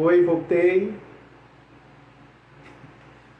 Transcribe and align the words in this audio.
Oi, 0.00 0.24
voltei. 0.24 0.94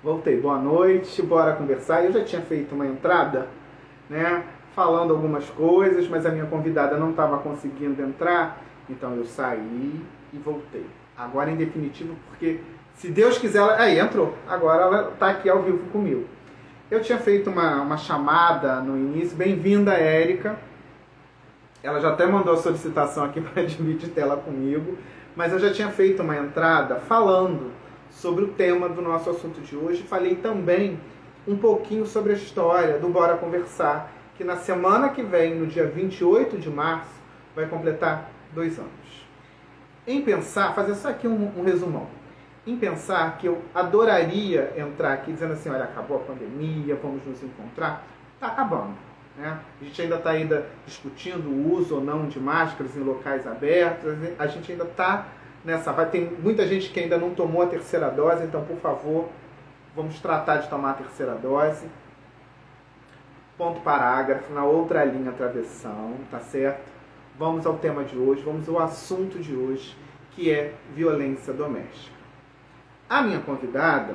Voltei, 0.03 0.41
boa 0.41 0.59
noite, 0.59 1.23
bora 1.23 1.55
conversar. 1.55 2.05
Eu 2.05 2.12
já 2.12 2.25
tinha 2.25 2.43
feito 2.43 2.75
uma 2.75 2.85
entrada, 2.85 3.46
né, 4.11 4.43
falando 4.75 5.14
algumas 5.14 5.49
coisas, 5.50 6.09
mas 6.09 6.27
a 6.27 6.31
minha 6.31 6.46
convidada 6.46 6.96
não 6.96 7.11
estava 7.11 7.39
conseguindo 7.39 8.03
entrar, 8.03 8.61
então 8.91 9.14
eu 9.14 9.25
saí 9.25 10.03
e 10.32 10.39
voltei. 10.39 10.85
Agora 11.17 11.49
em 11.49 11.55
definitivo, 11.55 12.17
porque 12.27 12.59
se 12.95 13.09
Deus 13.09 13.39
quiser, 13.39 13.59
ela... 13.59 13.81
aí 13.81 14.00
entrou. 14.00 14.35
Agora 14.49 14.82
ela 14.82 15.13
está 15.13 15.31
aqui 15.31 15.49
ao 15.49 15.63
vivo 15.63 15.89
comigo. 15.93 16.27
Eu 16.90 17.00
tinha 17.00 17.18
feito 17.18 17.50
uma, 17.50 17.82
uma 17.82 17.96
chamada 17.96 18.81
no 18.81 18.99
início. 18.99 19.36
Bem-vinda, 19.36 19.93
Érica. 19.93 20.59
Ela 21.85 22.00
já 22.00 22.09
até 22.09 22.27
mandou 22.27 22.54
a 22.54 22.57
solicitação 22.57 23.25
aqui 23.25 23.39
para 23.46 23.63
dividir 23.63 24.09
tela 24.09 24.36
comigo, 24.36 24.99
mas 25.39 25.53
eu 25.53 25.59
já 25.61 25.73
tinha 25.73 25.89
feito 25.89 26.21
uma 26.21 26.37
entrada 26.37 26.97
falando 26.97 27.71
sobre 28.11 28.43
o 28.43 28.49
tema 28.49 28.89
do 28.89 29.01
nosso 29.01 29.31
assunto 29.31 29.61
de 29.61 29.77
hoje. 29.77 30.03
Falei 30.03 30.35
também 30.35 30.99
um 31.47 31.57
pouquinho 31.57 32.05
sobre 32.06 32.33
a 32.33 32.34
história 32.34 32.98
do 32.98 33.09
Bora 33.09 33.37
Conversar, 33.37 34.11
que 34.37 34.42
na 34.42 34.56
semana 34.56 35.11
que 35.11 35.23
vem, 35.23 35.55
no 35.55 35.69
dia 35.69 35.87
28 35.87 36.59
de 36.59 36.69
março, 36.69 37.12
vai 37.55 37.67
completar 37.67 38.28
dois 38.53 38.81
anos. 38.81 38.91
Em 40.09 40.20
pensar, 40.23 40.75
fazer 40.75 40.97
só 40.97 41.11
aqui 41.11 41.28
um, 41.28 41.53
um 41.56 41.62
resumão. 41.62 42.09
Em 42.67 42.77
pensar 42.77 43.39
que 43.39 43.47
eu 43.47 43.62
adoraria 43.73 44.75
entrar 44.77 45.12
aqui 45.12 45.31
dizendo 45.31 45.53
assim, 45.53 45.70
olha, 45.70 45.84
acabou 45.84 46.17
a 46.17 46.20
pandemia, 46.20 46.98
vamos 47.00 47.25
nos 47.25 47.41
encontrar. 47.45 48.05
Está 48.34 48.48
acabando. 48.48 49.08
Né? 49.39 49.56
A 49.81 49.84
gente 49.84 50.03
ainda 50.03 50.17
está 50.17 50.31
ainda 50.31 50.67
discutindo 50.84 51.48
o 51.48 51.72
uso 51.75 51.94
ou 51.94 52.00
não 52.00 52.27
de 52.27 52.41
máscaras 52.41 52.97
em 52.97 53.00
locais 53.00 53.47
abertos. 53.47 54.12
A 54.36 54.47
gente 54.48 54.72
ainda 54.72 54.84
está 54.84 55.28
nessa. 55.64 55.92
Vai 55.92 56.11
tem 56.11 56.25
muita 56.25 56.67
gente 56.67 56.91
que 56.91 56.98
ainda 56.98 57.17
não 57.17 57.34
tomou 57.34 57.62
a 57.62 57.67
terceira 57.67 58.11
dose, 58.11 58.45
então 58.45 58.64
por 58.64 58.78
favor, 58.78 59.28
vamos 59.95 60.19
tratar 60.19 60.56
de 60.56 60.69
tomar 60.69 60.91
a 60.91 60.95
terceira 60.95 61.34
dose. 61.34 61.86
Ponto 63.56 63.80
parágrafo, 63.80 64.53
na 64.53 64.64
outra 64.64 65.05
linha 65.05 65.33
travessão, 65.33 66.14
tá 66.30 66.41
certo? 66.41 66.92
Vamos 67.39 67.64
ao 67.64 67.78
tema 67.78 68.05
de 68.05 68.17
hoje, 68.17 68.42
vamos 68.42 68.69
ao 68.69 68.80
assunto 68.80 69.39
de 69.39 69.55
hoje, 69.55 69.97
que 70.33 70.50
é 70.52 70.75
violência 70.95 71.52
doméstica. 71.52 72.17
A 73.08 73.23
minha 73.23 73.41
convidada, 73.41 74.14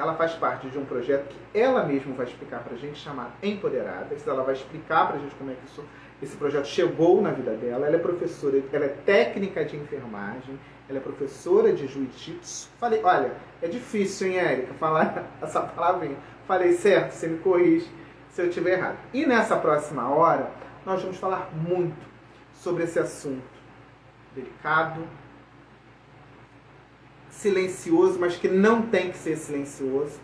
ela 0.00 0.14
faz 0.14 0.32
parte 0.32 0.68
de 0.68 0.78
um 0.78 0.84
projeto 0.86 1.28
que 1.28 1.58
ela 1.58 1.84
mesma 1.84 2.14
vai 2.14 2.24
explicar 2.24 2.64
pra 2.64 2.74
gente, 2.76 2.98
chamar 2.98 3.36
Empoderadas. 3.42 4.26
Ela 4.26 4.42
vai 4.42 4.54
explicar 4.54 5.08
pra 5.08 5.18
gente 5.18 5.34
como 5.34 5.50
é 5.50 5.54
que 5.54 5.66
isso, 5.66 5.84
esse 6.22 6.36
projeto 6.36 6.66
chegou 6.66 7.20
na 7.20 7.30
vida 7.30 7.52
dela. 7.52 7.86
Ela 7.86 7.96
é 7.96 7.98
professora, 7.98 8.62
ela 8.72 8.86
é 8.86 8.88
técnica 8.88 9.62
de 9.62 9.76
enfermagem, 9.76 10.58
ela 10.88 10.98
é 10.98 11.00
professora 11.02 11.70
de 11.74 11.86
jiu-jitsu. 11.86 12.70
Falei, 12.78 13.02
olha, 13.04 13.32
é 13.60 13.68
difícil, 13.68 14.28
hein, 14.28 14.38
Érica, 14.38 14.72
falar 14.74 15.26
essa 15.42 15.60
palavrinha. 15.60 16.16
Falei, 16.46 16.72
certo, 16.72 17.12
você 17.12 17.28
me 17.28 17.38
corrige 17.38 17.90
se 18.30 18.40
eu 18.40 18.48
estiver 18.48 18.78
errado. 18.78 18.96
E 19.12 19.26
nessa 19.26 19.56
próxima 19.56 20.08
hora, 20.08 20.50
nós 20.86 21.02
vamos 21.02 21.18
falar 21.18 21.50
muito 21.52 22.08
sobre 22.54 22.84
esse 22.84 22.98
assunto 22.98 23.42
delicado, 24.34 25.06
silencioso, 27.30 28.18
mas 28.18 28.36
que 28.36 28.48
não 28.48 28.82
tem 28.82 29.10
que 29.10 29.18
ser 29.18 29.36
silencioso, 29.36 30.18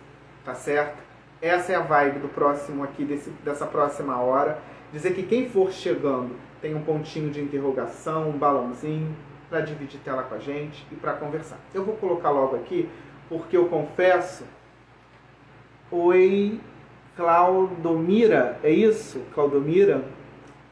tá 0.45 0.55
certo? 0.55 1.03
Essa 1.41 1.73
é 1.73 1.75
a 1.77 1.81
vibe 1.81 2.19
do 2.19 2.29
próximo 2.29 2.83
aqui, 2.83 3.05
desse, 3.05 3.31
dessa 3.45 3.67
próxima 3.67 4.19
hora. 4.19 4.59
Dizer 4.93 5.15
que 5.15 5.23
quem 5.23 5.49
for 5.49 5.73
chegando 5.73 6.35
tem 6.61 6.75
um 6.75 6.83
pontinho 6.83 7.31
de 7.31 7.41
interrogação, 7.41 8.31
um 8.31 8.39
balãozinho, 8.39 9.15
para 9.49 9.61
dividir 9.61 10.01
tela 10.01 10.23
com 10.25 10.35
a 10.35 10.39
gente 10.39 10.87
e 10.91 10.97
para 10.97 11.13
conversar. 11.13 11.59
Eu 11.73 11.85
vou 11.85 11.97
colocar 11.97 12.31
logo 12.31 12.57
aqui, 12.57 12.89
porque 13.29 13.57
eu 13.57 13.67
confesso. 13.67 14.45
Oi, 15.91 16.61
Claudomira, 17.15 18.59
é 18.63 18.71
isso? 18.71 19.21
Claudomira? 19.33 20.05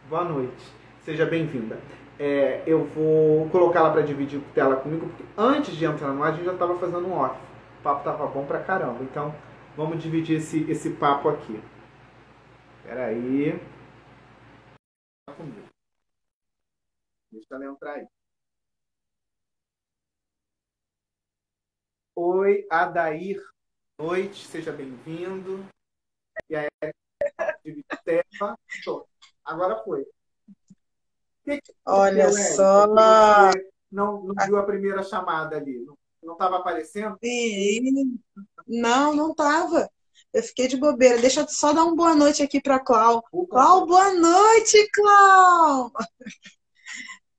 Boa 0.08 0.24
noite, 0.24 0.64
seja 1.04 1.24
bem-vinda. 1.24 1.78
É, 2.18 2.62
eu 2.66 2.84
vou 2.84 3.48
colocá-la 3.50 3.90
para 3.90 4.02
dividir 4.02 4.40
tela 4.54 4.76
comigo, 4.76 5.06
porque 5.08 5.24
antes 5.36 5.74
de 5.74 5.84
entrar 5.84 6.12
no 6.12 6.22
ar 6.22 6.32
a 6.32 6.36
gente 6.36 6.44
já 6.44 6.52
estava 6.52 6.78
fazendo 6.78 7.06
um 7.08 7.12
off. 7.12 7.36
O 7.80 7.82
papo 7.82 8.04
tava 8.04 8.26
bom 8.26 8.44
pra 8.46 8.60
caramba, 8.60 9.02
então 9.02 9.34
vamos 9.76 10.00
dividir 10.02 10.36
esse, 10.38 10.64
esse 10.70 10.90
papo 10.90 11.28
aqui. 11.28 11.60
Espera 12.84 13.06
aí. 13.06 13.58
Deixa 17.30 17.54
ela 17.56 17.66
entrar 17.66 17.94
aí. 17.96 18.06
Oi, 22.16 22.66
Adair. 22.70 23.40
Noite, 23.98 24.46
seja 24.46 24.72
bem-vindo. 24.72 25.66
E 26.50 26.56
aí, 26.56 26.68
tela. 28.04 28.58
Agora 29.44 29.82
foi. 29.84 30.04
Que 31.44 31.60
que 31.60 31.74
Olha 31.86 32.32
só. 32.32 32.86
Não, 33.92 34.24
não 34.24 34.34
viu 34.46 34.56
a 34.56 34.64
primeira 34.64 35.02
chamada 35.02 35.56
ali? 35.56 35.84
Não 36.22 36.32
estava 36.32 36.56
aparecendo? 36.56 37.16
Sim. 37.22 38.18
Não, 38.66 39.14
não 39.14 39.30
estava. 39.30 39.88
Eu 40.32 40.42
fiquei 40.42 40.66
de 40.66 40.76
bobeira. 40.76 41.20
Deixa 41.20 41.42
eu 41.42 41.48
só 41.48 41.72
dar 41.72 41.84
uma 41.84 41.94
boa 41.94 42.14
noite 42.14 42.42
aqui 42.42 42.60
para 42.60 42.80
Clau. 42.80 43.22
Clau, 43.50 43.86
boa 43.86 44.12
noite, 44.14 44.90
Clau! 44.92 45.92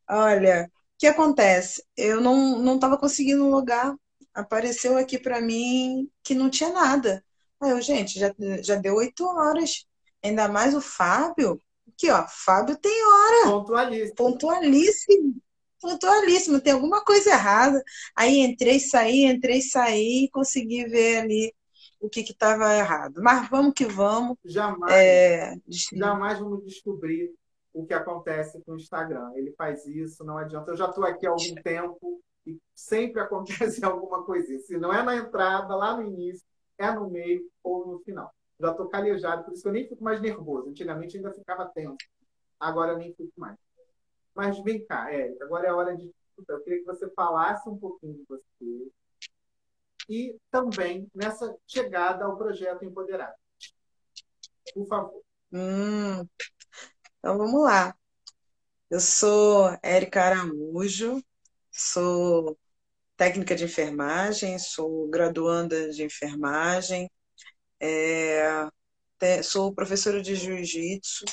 Olha, 0.09 0.69
o 0.69 0.97
que 0.97 1.07
acontece? 1.07 1.83
Eu 1.97 2.21
não 2.21 2.59
não 2.59 2.75
estava 2.75 2.97
conseguindo 2.97 3.49
logar. 3.49 3.95
Apareceu 4.33 4.97
aqui 4.97 5.17
para 5.17 5.41
mim 5.41 6.09
que 6.23 6.35
não 6.35 6.49
tinha 6.49 6.71
nada. 6.71 7.23
Aí 7.59 7.71
eu, 7.71 7.81
gente, 7.81 8.19
já, 8.19 8.33
já 8.61 8.75
deu 8.75 8.95
oito 8.95 9.25
horas. 9.25 9.85
Ainda 10.23 10.47
mais 10.47 10.75
o 10.75 10.81
Fábio. 10.81 11.59
Aqui, 11.87 12.09
ó, 12.09 12.25
Fábio 12.27 12.77
tem 12.77 13.05
hora. 13.05 13.51
Pontualíssimo. 13.51 14.15
Pontualíssimo. 14.15 15.35
Pontualíssimo. 15.79 16.61
Tem 16.61 16.73
alguma 16.73 17.03
coisa 17.03 17.31
errada. 17.31 17.81
Aí 18.15 18.39
entrei, 18.39 18.79
saí, 18.79 19.23
entrei, 19.23 19.61
saí 19.61 20.25
e 20.25 20.29
consegui 20.29 20.85
ver 20.85 21.17
ali 21.17 21.53
o 21.99 22.09
que 22.09 22.21
estava 22.21 22.75
errado. 22.75 23.21
Mas 23.21 23.49
vamos 23.49 23.73
que 23.73 23.85
vamos. 23.85 24.37
Jamais, 24.43 24.93
é... 24.93 25.55
jamais 25.93 26.39
vamos 26.39 26.63
descobrir 26.65 27.33
o 27.73 27.85
que 27.85 27.93
acontece 27.93 28.61
com 28.63 28.73
o 28.73 28.77
Instagram. 28.77 29.31
Ele 29.35 29.53
faz 29.57 29.85
isso, 29.85 30.23
não 30.23 30.37
adianta. 30.37 30.71
Eu 30.71 30.77
já 30.77 30.85
estou 30.85 31.03
aqui 31.05 31.27
há 31.27 31.31
algum 31.31 31.55
tempo 31.55 32.21
e 32.45 32.57
sempre 32.73 33.21
acontece 33.21 33.83
alguma 33.83 34.23
coisa. 34.23 34.57
Se 34.59 34.77
não 34.77 34.93
é 34.93 35.03
na 35.03 35.15
entrada, 35.15 35.75
lá 35.75 35.95
no 35.95 36.03
início, 36.03 36.45
é 36.77 36.91
no 36.91 37.09
meio 37.09 37.43
ou 37.63 37.85
no 37.87 37.99
final. 37.99 38.31
Já 38.59 38.71
estou 38.71 38.87
calejado, 38.87 39.43
por 39.43 39.53
isso 39.53 39.67
eu 39.67 39.71
nem 39.73 39.87
fico 39.87 40.03
mais 40.03 40.21
nervoso. 40.21 40.69
Antigamente 40.69 41.17
ainda 41.17 41.33
ficava 41.33 41.65
tenso. 41.65 41.97
Agora 42.59 42.97
nem 42.97 43.13
fico 43.13 43.33
mais. 43.35 43.57
Mas 44.33 44.61
vem 44.63 44.85
cá, 44.85 45.11
Érica, 45.11 45.45
agora 45.45 45.67
é 45.67 45.69
a 45.69 45.75
hora 45.75 45.95
de. 45.95 46.11
Eu 46.47 46.61
queria 46.61 46.79
que 46.79 46.85
você 46.85 47.09
falasse 47.11 47.67
um 47.69 47.77
pouquinho 47.77 48.15
de 48.15 48.25
você 48.27 48.91
e 50.09 50.37
também 50.51 51.09
nessa 51.13 51.55
chegada 51.65 52.25
ao 52.25 52.37
projeto 52.37 52.85
Empoderado. 52.85 53.33
Por 54.73 54.87
favor. 54.87 55.21
Hum, 55.51 56.27
então 57.19 57.37
vamos 57.37 57.63
lá. 57.63 57.95
Eu 58.89 58.99
sou 58.99 59.77
Érica 59.81 60.23
Araújo, 60.23 61.23
sou 61.71 62.57
técnica 63.17 63.55
de 63.55 63.63
enfermagem, 63.63 64.59
sou 64.59 65.07
graduanda 65.07 65.89
de 65.89 66.03
enfermagem, 66.03 67.09
é, 67.79 68.69
sou 69.43 69.73
professora 69.73 70.21
de 70.21 70.35
jiu-jitsu, 70.35 71.25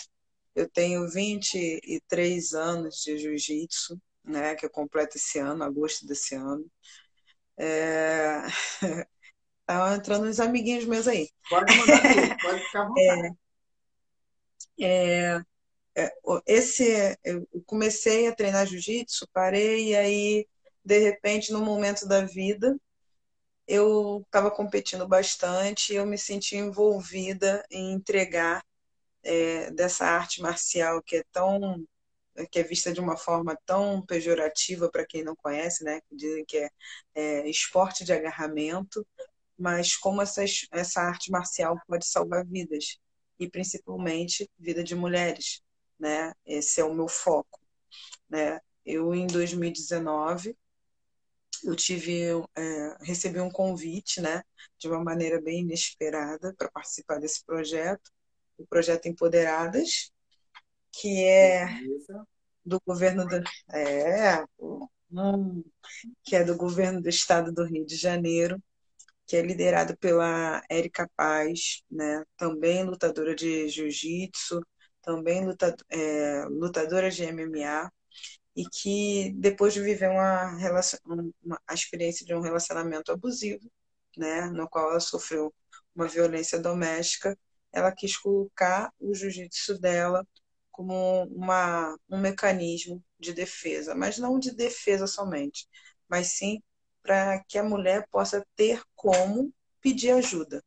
eu 0.55 0.69
tenho 0.69 1.09
23 1.09 2.53
anos 2.53 2.97
de 2.97 3.19
jiu-jitsu, 3.19 4.01
né, 4.25 4.55
que 4.55 4.67
eu 4.67 4.71
completo 4.71 5.17
esse 5.17 5.39
ano, 5.39 5.65
agosto 5.65 6.07
desse 6.07 6.35
ano. 6.35 6.65
É... 7.59 8.43
tá 9.67 9.95
entrando 9.95 10.27
uns 10.27 10.41
amiguinhos 10.41 10.85
meus 10.85 11.09
aí. 11.09 11.29
Pode 11.49 11.75
mandar 11.77 12.03
tudo, 12.03 12.37
pode 12.43 12.65
ficar 12.65 12.83
à 12.83 12.89
vontade. 12.89 13.37
É, 14.79 15.43
é, 15.95 16.05
é, 16.05 16.13
esse, 16.47 17.19
eu 17.25 17.47
comecei 17.67 18.27
a 18.27 18.35
treinar 18.35 18.67
jiu-jitsu, 18.67 19.29
parei 19.33 19.91
e 19.91 19.97
aí, 19.97 20.47
de 20.85 20.99
repente, 20.99 21.53
no 21.53 21.61
momento 21.61 22.07
da 22.07 22.25
vida, 22.25 22.77
eu 23.67 24.23
estava 24.27 24.51
competindo 24.51 25.07
bastante 25.09 25.93
e 25.93 25.97
eu 25.97 26.07
me 26.07 26.19
senti 26.19 26.57
envolvida 26.57 27.65
em 27.71 27.93
entregar 27.93 28.65
é, 29.23 29.71
dessa 29.73 30.07
arte 30.07 30.43
marcial 30.43 31.03
que 31.03 31.17
é 31.17 31.25
tão 31.33 31.85
que 32.51 32.59
é 32.61 32.63
vista 32.63 32.93
de 32.93 33.01
uma 33.01 33.17
forma 33.17 33.57
tão 33.67 34.03
pejorativa 34.07 34.91
para 34.91 35.07
quem 35.07 35.23
não 35.23 35.37
conhece, 35.37 35.85
né? 35.85 36.01
Dizem 36.11 36.45
que 36.47 36.59
é, 36.59 36.71
é, 37.15 37.49
esporte 37.49 38.05
de 38.05 38.13
agarramento, 38.13 39.07
mas 39.59 39.97
como 39.97 40.23
essa, 40.23 40.43
essa 40.73 41.03
arte 41.03 41.31
marcial 41.31 41.79
pode 41.87 42.07
salvar 42.07 42.47
vidas 42.47 42.99
e 43.39 43.51
principalmente 43.51 44.51
vida 44.59 44.83
de 44.83 44.95
mulheres 44.95 45.63
né? 46.03 46.33
Esse 46.45 46.81
é 46.81 46.85
o 46.85 46.93
meu 46.93 47.07
foco, 47.09 47.61
né? 48.29 48.61
Eu 48.85 49.15
em 49.15 49.27
2019 49.27 50.57
eu 51.65 51.77
tive 51.77 52.31
é, 52.57 52.97
recebi 53.03 53.41
um 53.41 53.51
convite, 53.51 54.21
né, 54.21 54.43
de 54.79 54.89
uma 54.89 55.03
maneira 55.03 55.41
bem 55.41 55.61
inesperada 55.61 56.55
para 56.57 56.71
participar 56.71 57.19
desse 57.19 57.45
projeto, 57.45 58.11
o 58.59 58.67
projeto 58.67 59.07
Empoderadas, 59.07 60.11
que 60.93 61.25
é 61.25 61.67
do 62.65 62.81
governo 62.87 63.27
do 63.27 63.37
é, 63.75 64.45
hum, 65.11 65.65
que 66.25 66.37
é 66.37 66.45
do 66.45 66.57
governo 66.57 67.01
do 67.03 67.09
estado 67.09 67.53
do 67.53 67.65
Rio 67.65 67.85
de 67.87 67.97
Janeiro, 67.97 68.63
que 69.27 69.37
é 69.37 69.43
liderado 69.43 69.97
pela 69.99 70.63
Érica 70.69 71.11
Paz, 71.17 71.83
né, 71.91 72.25
também 72.37 72.85
lutadora 72.85 73.35
de 73.35 73.69
jiu-jitsu, 73.69 74.61
também 75.03 75.45
lutador, 75.45 75.85
é, 75.91 76.45
lutadora 76.47 77.11
de 77.11 77.25
MMA, 77.25 77.91
e 78.57 78.65
que 78.69 79.33
depois 79.37 79.73
de 79.75 79.81
viver 79.81 80.11
uma, 80.11 80.57
relação, 80.57 80.99
uma 81.43 81.61
a 81.67 81.75
experiência 81.75 82.25
de 82.27 82.35
um 82.35 82.41
relacionamento 82.41 83.13
abusivo, 83.13 83.71
né, 84.17 84.47
no 84.51 84.69
qual 84.69 84.91
ela 84.91 85.01
sofreu 85.01 85.55
uma 85.95 86.07
violência 86.09 86.59
doméstica, 86.59 87.37
ela 87.73 87.93
quis 87.93 88.17
colocar 88.17 88.93
o 89.01 89.15
jiu-jitsu 89.15 89.79
dela 89.79 90.27
como 90.71 91.25
uma, 91.25 91.97
um 92.09 92.19
mecanismo 92.19 93.03
de 93.19 93.33
defesa, 93.33 93.95
mas 93.95 94.19
não 94.19 94.39
de 94.39 94.55
defesa 94.55 95.07
somente, 95.07 95.67
mas 96.09 96.29
sim 96.29 96.63
para 97.03 97.43
que 97.45 97.59
a 97.59 97.65
mulher 97.65 98.07
possa 98.11 98.47
ter 98.57 98.83
como 98.95 99.53
pedir 99.81 100.13
ajuda, 100.13 100.65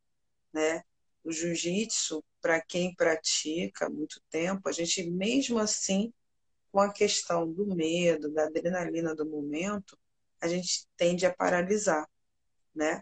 né? 0.53 0.83
O 1.23 1.31
jiu-jitsu, 1.31 2.23
para 2.41 2.61
quem 2.61 2.93
pratica 2.95 3.87
há 3.87 3.89
muito 3.89 4.21
tempo, 4.29 4.69
a 4.69 4.71
gente 4.71 5.09
mesmo 5.09 5.57
assim 5.59 6.13
com 6.75 6.81
a 6.81 6.91
questão 6.91 7.49
do 7.49 7.73
medo, 7.73 8.29
da 8.33 8.47
adrenalina 8.47 9.15
do 9.15 9.25
momento, 9.25 9.97
a 10.41 10.47
gente 10.49 10.85
tende 10.97 11.25
a 11.25 11.33
paralisar, 11.33 12.05
né? 12.75 13.01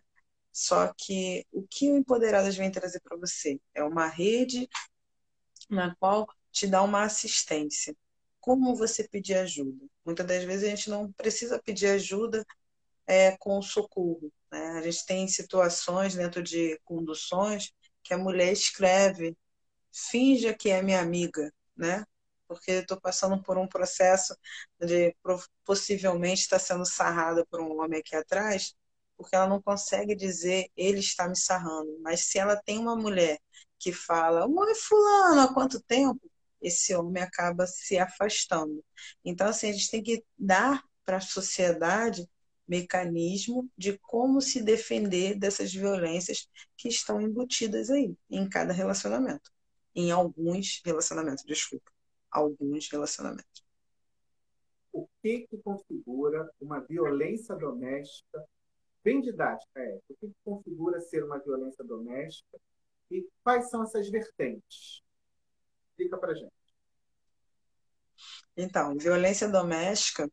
Só 0.52 0.94
que 0.96 1.44
o 1.52 1.66
que 1.68 1.90
o 1.90 1.98
Empoderadas 1.98 2.56
vem 2.56 2.70
trazer 2.70 3.00
para 3.00 3.18
você 3.18 3.60
é 3.74 3.84
uma 3.84 4.06
rede 4.06 4.70
na 5.68 5.96
qual 5.96 6.28
te 6.52 6.68
dá 6.68 6.84
uma 6.84 7.02
assistência. 7.02 7.96
Como 8.40 8.76
você 8.76 9.08
pedir 9.08 9.40
ajuda? 9.40 9.88
Muitas 10.06 10.28
das 10.28 10.44
vezes 10.44 10.66
a 10.66 10.70
gente 10.70 10.92
não 10.92 11.12
precisa 11.12 11.60
pedir 11.60 11.88
ajuda 11.88 12.46
é, 13.08 13.36
com 13.38 13.60
socorro. 13.60 14.32
Né? 14.52 14.68
A 14.78 14.84
gente 14.84 15.04
tem 15.08 15.28
situações 15.28 16.14
dentro 16.14 16.44
de 16.44 16.80
conduções 16.86 17.74
que 18.04 18.14
a 18.14 18.20
mulher 18.20 18.54
escreve, 18.54 19.36
finja 19.92 20.54
que 20.54 20.70
é 20.70 20.80
minha 20.84 21.02
amiga, 21.02 21.52
né? 21.76 22.06
Porque 22.54 22.72
estou 22.72 23.00
passando 23.00 23.42
por 23.42 23.58
um 23.58 23.68
processo 23.68 24.36
de 24.80 25.16
possivelmente 25.66 26.42
estar 26.42 26.60
sendo 26.60 26.86
sarrada 26.86 27.46
por 27.48 27.60
um 27.62 27.80
homem 27.82 28.00
aqui 28.00 28.16
atrás, 28.16 28.76
porque 29.18 29.36
ela 29.36 29.48
não 29.48 29.62
consegue 29.62 30.16
dizer 30.16 30.68
ele 30.76 31.00
está 31.00 31.28
me 31.28 31.38
sarrando. 31.38 31.98
Mas 32.02 32.22
se 32.22 32.38
ela 32.40 32.56
tem 32.56 32.78
uma 32.80 32.96
mulher 32.96 33.40
que 33.80 33.92
fala, 33.92 34.48
oi 34.48 34.76
fulano, 34.76 35.42
há 35.42 35.54
quanto 35.54 35.82
tempo? 35.82 36.22
Esse 36.62 36.96
homem 36.96 37.22
acaba 37.22 37.68
se 37.68 37.98
afastando. 37.98 38.84
Então, 39.26 39.48
assim, 39.48 39.70
a 39.70 39.74
gente 39.74 39.92
tem 39.92 40.04
que 40.04 40.24
dar 40.38 40.84
para 41.06 41.18
a 41.18 41.22
sociedade 41.22 42.28
mecanismo 42.68 43.70
de 43.78 43.98
como 44.00 44.42
se 44.42 44.62
defender 44.64 45.36
dessas 45.38 45.74
violências 45.74 46.48
que 46.78 46.88
estão 46.88 47.22
embutidas 47.22 47.90
aí, 47.90 48.16
em 48.30 48.50
cada 48.50 48.74
relacionamento. 48.74 49.52
Em 49.96 50.12
alguns 50.12 50.82
relacionamentos, 50.86 51.44
desculpa 51.46 51.93
alguns 52.34 52.90
relacionamentos. 52.90 53.64
O 54.92 55.08
que, 55.22 55.48
que 55.48 55.58
configura 55.58 56.50
uma 56.60 56.80
violência 56.80 57.56
doméstica 57.56 58.44
bem 59.04 59.22
didática? 59.22 59.80
É, 59.80 59.96
o 59.96 60.16
que, 60.16 60.28
que 60.28 60.36
configura 60.44 61.00
ser 61.00 61.24
uma 61.24 61.40
violência 61.40 61.84
doméstica 61.84 62.60
e 63.10 63.28
quais 63.44 63.70
são 63.70 63.84
essas 63.84 64.10
vertentes? 64.10 65.02
Explica 65.90 66.18
para 66.18 66.36
gente. 66.36 66.52
Então, 68.56 68.96
violência 68.98 69.50
doméstica, 69.50 70.30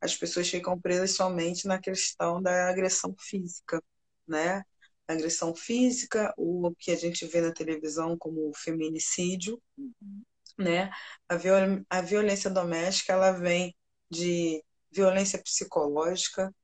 as 0.00 0.14
pessoas 0.14 0.48
ficam 0.48 0.78
presas 0.80 1.14
somente 1.14 1.66
na 1.66 1.80
questão 1.80 2.40
da 2.40 2.68
agressão 2.68 3.14
física, 3.18 3.82
né? 4.26 4.62
agressão 5.08 5.54
física, 5.54 6.32
o 6.36 6.74
que 6.78 6.90
a 6.90 6.96
gente 6.96 7.26
vê 7.26 7.40
na 7.40 7.52
televisão 7.52 8.16
como 8.16 8.52
feminicídio, 8.54 9.60
uhum 9.76 10.22
né? 10.58 10.90
A, 11.28 11.36
viol 11.36 11.84
a 11.90 12.00
violência 12.02 12.50
doméstica 12.50 13.12
ela 13.12 13.32
vem 13.32 13.74
de 14.10 14.62
violência 14.90 15.42
psicológica 15.42 16.54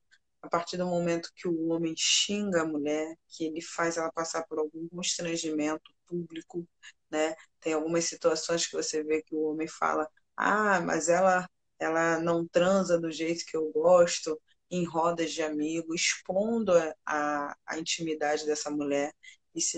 a 0.43 0.49
partir 0.49 0.77
do 0.77 0.87
momento 0.87 1.31
que 1.37 1.49
o 1.49 1.69
homem 1.71 1.95
xinga 1.97 2.63
a 2.63 2.67
mulher, 2.67 3.15
que 3.29 3.45
ele 3.47 3.61
faz 3.63 3.97
ela 3.97 4.13
passar 4.13 4.45
por 4.47 4.59
algum 4.59 4.89
constrangimento 4.89 5.93
público, 6.07 6.67
né? 7.11 7.35
Tem 7.61 7.73
algumas 7.75 8.05
situações 8.05 8.67
que 8.67 8.77
você 8.77 9.03
vê 9.03 9.23
que 9.23 9.35
o 9.35 9.43
homem 9.43 9.69
fala: 9.69 10.09
"Ah, 10.37 10.81
mas 10.81 11.09
ela 11.09 11.49
ela 11.81 12.19
não 12.21 12.47
transa 12.49 12.99
do 13.01 13.11
jeito 13.11 13.45
que 13.47 13.57
eu 13.57 13.71
gosto", 13.73 14.41
em 14.71 14.85
rodas 14.85 15.33
de 15.33 15.43
amigos, 15.43 15.95
expondo 16.03 16.73
a, 17.07 17.57
a 17.67 17.79
intimidade 17.79 18.45
dessa 18.47 18.71
mulher 18.71 19.13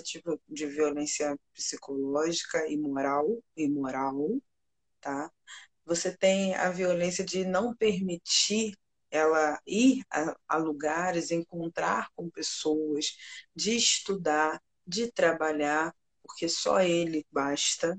tipo 0.02 0.40
de 0.48 0.66
violência 0.66 1.36
psicológica 1.52 2.66
e 2.68 2.76
moral, 2.76 3.42
e 3.56 3.68
moral, 3.68 4.40
tá? 5.00 5.30
Você 5.84 6.16
tem 6.16 6.54
a 6.54 6.70
violência 6.70 7.24
de 7.24 7.44
não 7.44 7.74
permitir 7.74 8.74
ela 9.10 9.60
ir 9.66 10.04
a, 10.10 10.36
a 10.48 10.56
lugares, 10.56 11.30
encontrar 11.30 12.10
com 12.14 12.30
pessoas, 12.30 13.16
de 13.54 13.76
estudar, 13.76 14.62
de 14.86 15.10
trabalhar, 15.12 15.94
porque 16.22 16.48
só 16.48 16.80
ele 16.80 17.26
basta. 17.32 17.98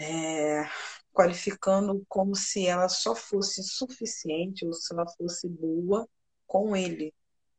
É, 0.00 0.64
qualificando 1.12 2.04
como 2.08 2.36
se 2.36 2.66
ela 2.66 2.88
só 2.88 3.14
fosse 3.14 3.62
suficiente 3.64 4.64
ou 4.64 4.72
se 4.72 4.92
ela 4.92 5.04
fosse 5.16 5.48
boa 5.48 6.08
com 6.46 6.76
ele 6.76 7.12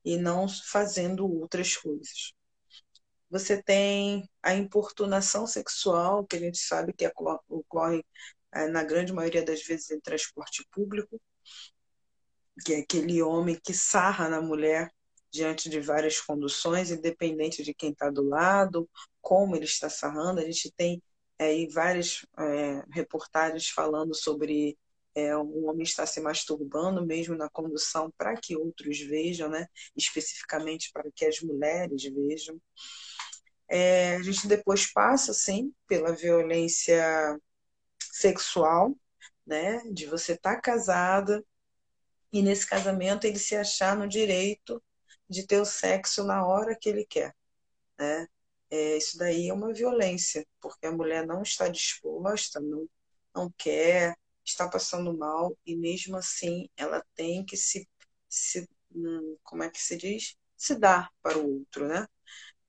e 0.06 0.18
não 0.18 0.48
fazendo 0.48 1.28
outras 1.28 1.76
coisas. 1.76 2.34
Você 3.30 3.62
tem 3.62 4.30
a 4.42 4.54
importunação 4.54 5.46
sexual, 5.46 6.26
que 6.26 6.36
a 6.36 6.40
gente 6.40 6.58
sabe 6.58 6.94
que 6.94 7.10
ocorre 7.48 8.04
é, 8.54 8.68
na 8.68 8.84
grande 8.84 9.14
maioria 9.14 9.44
das 9.44 9.64
vezes 9.64 9.92
em 9.92 10.00
transporte 10.00 10.66
público, 10.72 11.22
que 12.66 12.74
é 12.74 12.80
aquele 12.80 13.22
homem 13.22 13.60
que 13.64 13.74
sarra 13.74 14.28
na 14.30 14.42
mulher 14.42 14.92
diante 15.32 15.70
de 15.70 15.80
várias 15.80 16.20
conduções, 16.20 16.92
independente 16.92 17.64
de 17.64 17.74
quem 17.74 17.92
está 17.92 18.10
do 18.10 18.24
lado, 18.24 18.90
como 19.22 19.56
ele 19.56 19.66
está 19.66 19.90
sarrando. 19.90 20.40
A 20.40 20.46
gente 20.46 20.72
tem 20.72 21.02
é, 21.38 21.46
aí 21.46 21.68
várias 21.68 22.26
é, 22.38 22.84
reportagens 22.92 23.70
falando 23.70 24.14
sobre 24.16 24.78
é, 25.16 25.36
um 25.38 25.68
homem 25.68 25.84
estar 25.84 26.06
se 26.06 26.20
masturbando 26.22 27.06
mesmo 27.06 27.36
na 27.36 27.50
condução 27.50 28.12
para 28.18 28.36
que 28.36 28.56
outros 28.56 29.00
vejam, 29.00 29.50
né? 29.50 29.68
especificamente 29.96 30.92
para 30.92 31.10
que 31.16 31.26
as 31.26 31.40
mulheres 31.42 32.04
vejam. 32.04 32.60
É, 33.70 34.16
a 34.16 34.24
gente 34.24 34.48
depois 34.48 34.92
passa, 34.92 35.34
sim, 35.34 35.74
pela 35.88 36.14
violência 36.16 37.40
sexual, 38.12 38.96
né? 39.46 39.80
De 39.92 40.06
você 40.06 40.34
estar 40.34 40.56
tá 40.56 40.62
casada 40.62 41.44
e 42.32 42.42
nesse 42.42 42.68
casamento 42.68 43.26
ele 43.26 43.40
se 43.40 43.56
achar 43.56 43.96
no 43.98 44.08
direito 44.08 44.82
de 45.30 45.46
ter 45.46 45.60
o 45.62 45.66
sexo 45.66 46.24
na 46.24 46.46
hora 46.46 46.76
que 46.80 46.90
ele 46.90 47.06
quer, 47.06 47.36
né? 48.00 48.28
É, 48.72 48.98
isso 48.98 49.18
daí 49.18 49.50
é 49.50 49.54
uma 49.54 49.74
violência, 49.74 50.46
porque 50.62 50.86
a 50.88 50.92
mulher 50.92 51.26
não 51.26 51.42
está 51.44 51.68
disposta, 51.70 52.60
não, 52.60 52.88
não 53.36 53.52
quer, 53.58 54.16
está 54.46 54.68
passando 54.70 55.16
mal 55.18 55.58
e 55.66 55.76
mesmo 55.76 56.18
assim 56.18 56.70
ela 56.78 57.04
tem 57.16 57.46
que 57.46 57.58
se, 57.58 57.88
se 58.30 58.68
hum, 58.94 59.38
como 59.44 59.64
é 59.64 59.70
que 59.70 59.82
se 59.82 59.98
diz? 59.98 60.38
Se 60.58 60.76
dar 60.76 61.10
para 61.22 61.38
o 61.38 61.60
outro, 61.60 61.88
né? 61.88 62.06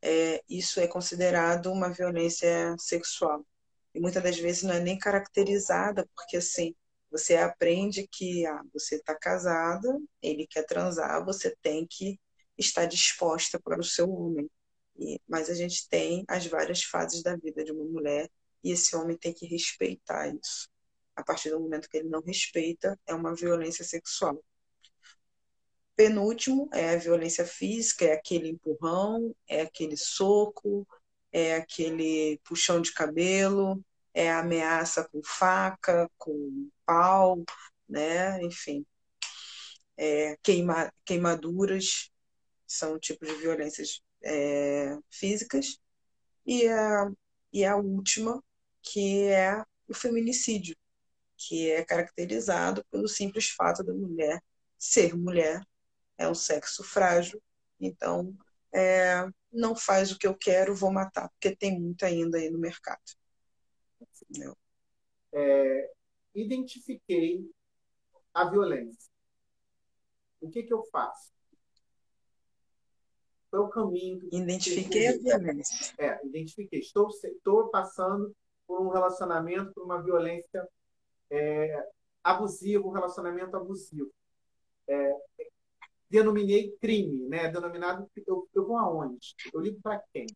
É, 0.03 0.43
isso 0.49 0.81
é 0.81 0.87
considerado 0.87 1.73
uma 1.73 1.91
violência 1.91 2.75
sexual. 2.79 3.45
E 3.95 4.01
muitas 4.01 4.23
das 4.23 4.39
vezes 4.39 4.63
não 4.63 4.75
é 4.75 4.81
nem 4.81 4.99
caracterizada, 4.99 6.09
porque 6.15 6.37
assim, 6.37 6.75
você 7.11 7.37
aprende 7.37 8.07
que 8.11 8.47
ah, 8.47 8.63
você 8.73 8.97
está 8.97 9.15
casada, 9.15 9.99
ele 10.23 10.47
quer 10.47 10.65
transar, 10.65 11.25
você 11.25 11.55
tem 11.63 11.87
que 11.89 12.19
estar 12.57 12.87
disposta 12.87 13.59
para 13.61 13.81
o 13.81 13.85
seu 13.85 14.11
homem. 14.11 14.49
E, 14.99 15.21
mas 15.29 15.51
a 15.51 15.55
gente 15.55 15.89
tem 15.89 16.25
as 16.29 16.47
várias 16.47 16.85
fases 16.85 17.23
da 17.23 17.37
vida 17.37 17.65
de 17.65 17.73
uma 17.73 17.85
mulher 17.85 18.31
e 18.63 18.71
esse 18.71 18.95
homem 18.95 19.17
tem 19.17 19.33
que 19.33 19.47
respeitar 19.47 20.29
isso. 20.29 20.69
A 21.17 21.25
partir 21.25 21.51
do 21.51 21.61
momento 21.61 21.89
que 21.89 21.97
ele 21.99 22.09
não 22.09 22.23
respeita, 22.23 22.99
é 23.07 23.15
uma 23.15 23.35
violência 23.35 23.85
sexual. 23.85 24.43
Penúltimo 25.97 26.69
é 26.73 26.91
a 26.95 26.97
violência 26.99 27.45
física, 27.47 28.05
é 28.07 28.13
aquele 28.15 28.49
empurrão, 28.49 29.35
é 29.49 29.63
aquele 29.63 29.97
soco, 29.97 30.87
é 31.33 31.57
aquele 31.57 32.41
puxão 32.45 32.81
de 32.81 32.93
cabelo, 32.93 33.85
é 34.15 34.31
ameaça 34.33 35.09
com 35.09 35.21
faca, 35.23 36.11
com 36.19 36.71
pau, 36.87 37.45
né? 37.89 38.43
Enfim. 38.43 38.85
é, 39.97 40.37
queima, 40.43 40.93
queimaduras, 41.05 42.11
são 42.67 42.99
tipos 42.99 43.29
de 43.29 43.35
violências 43.37 44.01
é, 44.23 44.97
físicas, 45.11 45.79
e 46.47 46.67
a, 46.69 47.11
e 47.53 47.65
a 47.65 47.77
última, 47.77 48.43
que 48.83 49.25
é 49.25 49.63
o 49.89 49.95
feminicídio, 49.95 50.77
que 51.37 51.71
é 51.71 51.85
caracterizado 51.85 52.85
pelo 52.91 53.09
simples 53.09 53.51
fato 53.51 53.83
da 53.85 53.93
mulher 53.95 54.43
ser 54.79 55.15
mulher, 55.17 55.63
é 56.21 56.29
um 56.29 56.35
sexo 56.35 56.85
frágil, 56.85 57.43
então 57.81 58.37
é, 58.73 59.27
não 59.51 59.75
faz 59.75 60.13
o 60.13 60.19
que 60.19 60.27
eu 60.27 60.37
quero, 60.37 60.77
vou 60.77 60.93
matar, 60.93 61.31
porque 61.31 61.57
tem 61.57 61.81
muito 61.81 62.05
ainda 62.05 62.37
aí 62.37 62.51
no 62.51 62.59
mercado. 62.59 63.01
É, 65.33 65.91
identifiquei 66.35 67.51
a 68.35 68.45
violência. 68.51 69.11
O 70.43 70.51
que, 70.51 70.63
que 70.63 70.73
eu 70.73 70.85
faço? 70.93 71.33
Qual 73.51 73.65
é 73.65 73.67
o 73.67 73.71
caminho? 73.71 74.29
Identifiquei 74.31 75.09
a 75.09 75.17
violência. 75.17 75.95
É, 75.99 76.27
identifiquei. 76.27 76.81
Estou, 76.81 77.09
estou 77.09 77.71
passando 77.71 78.37
por 78.67 78.83
um 78.83 78.91
relacionamento, 78.91 79.73
por 79.73 79.85
uma 79.85 80.03
violência 80.03 80.69
é, 81.31 81.89
abusiva, 82.23 82.87
um 82.87 82.93
relacionamento 82.93 83.57
abusivo. 83.57 84.13
É, 84.87 85.13
denominei 86.11 86.77
crime, 86.81 87.29
né? 87.29 87.49
Denominado, 87.49 88.11
eu, 88.27 88.49
eu 88.53 88.67
vou 88.67 88.77
aonde? 88.77 89.35
Eu 89.55 89.61
ligo 89.61 89.81
para 89.81 90.03
quem? 90.13 90.27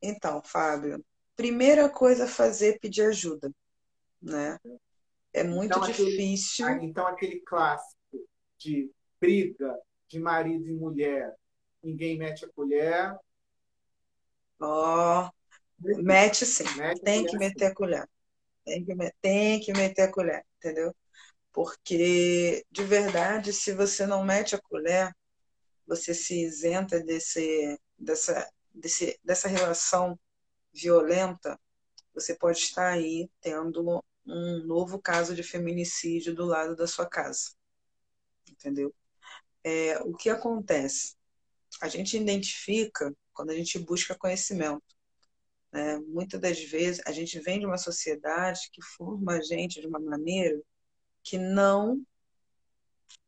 Então, 0.00 0.40
Fábio, 0.42 1.04
primeira 1.36 1.88
coisa 1.88 2.24
a 2.24 2.28
fazer 2.28 2.74
é 2.74 2.78
pedir 2.78 3.02
ajuda, 3.02 3.52
né? 4.22 4.58
É 5.32 5.42
muito 5.42 5.76
então, 5.76 5.86
difícil. 5.86 6.66
Aquele, 6.66 6.86
então, 6.86 7.06
aquele 7.06 7.40
clássico 7.40 7.98
de 8.56 8.90
briga 9.20 9.76
de 10.08 10.18
marido 10.18 10.68
e 10.68 10.72
mulher, 10.72 11.34
ninguém 11.82 12.18
mete 12.18 12.44
a 12.44 12.48
colher. 12.48 13.16
Ó, 14.60 15.26
oh, 15.26 15.30
mete 16.02 16.46
sim. 16.46 16.64
Mete 16.76 17.00
tem 17.02 17.26
que 17.26 17.36
meter 17.36 17.66
sim. 17.66 17.72
a 17.72 17.74
colher. 17.74 18.08
Tem 18.64 18.84
que, 18.84 18.94
tem 19.20 19.60
que 19.60 19.72
meter 19.72 20.02
a 20.02 20.12
colher, 20.12 20.44
entendeu? 20.58 20.94
Porque, 21.52 22.64
de 22.70 22.84
verdade, 22.84 23.52
se 23.52 23.72
você 23.72 24.06
não 24.06 24.24
mete 24.24 24.54
a 24.54 24.60
colher, 24.60 25.14
você 25.86 26.14
se 26.14 26.42
isenta 26.44 27.02
desse, 27.02 27.78
dessa, 27.98 28.48
desse, 28.72 29.18
dessa 29.24 29.48
relação 29.48 30.18
violenta, 30.72 31.58
você 32.14 32.34
pode 32.34 32.58
estar 32.58 32.92
aí 32.92 33.28
tendo 33.40 34.02
um 34.26 34.64
novo 34.64 35.00
caso 35.00 35.34
de 35.34 35.42
feminicídio 35.42 36.34
do 36.34 36.44
lado 36.44 36.76
da 36.76 36.86
sua 36.86 37.08
casa. 37.08 37.52
Entendeu? 38.48 38.94
É, 39.64 39.98
o 40.02 40.14
que 40.14 40.30
acontece? 40.30 41.16
A 41.80 41.88
gente 41.88 42.16
identifica 42.16 43.12
quando 43.32 43.50
a 43.50 43.54
gente 43.54 43.78
busca 43.78 44.14
conhecimento. 44.14 44.82
Né? 45.72 45.98
Muitas 46.06 46.40
das 46.40 46.60
vezes 46.62 47.00
a 47.06 47.12
gente 47.12 47.38
vem 47.40 47.58
de 47.58 47.66
uma 47.66 47.78
sociedade 47.78 48.70
que 48.72 48.82
forma 48.82 49.34
a 49.34 49.42
gente 49.42 49.80
de 49.80 49.86
uma 49.86 50.00
maneira 50.00 50.60
que 51.22 51.38
não 51.38 52.04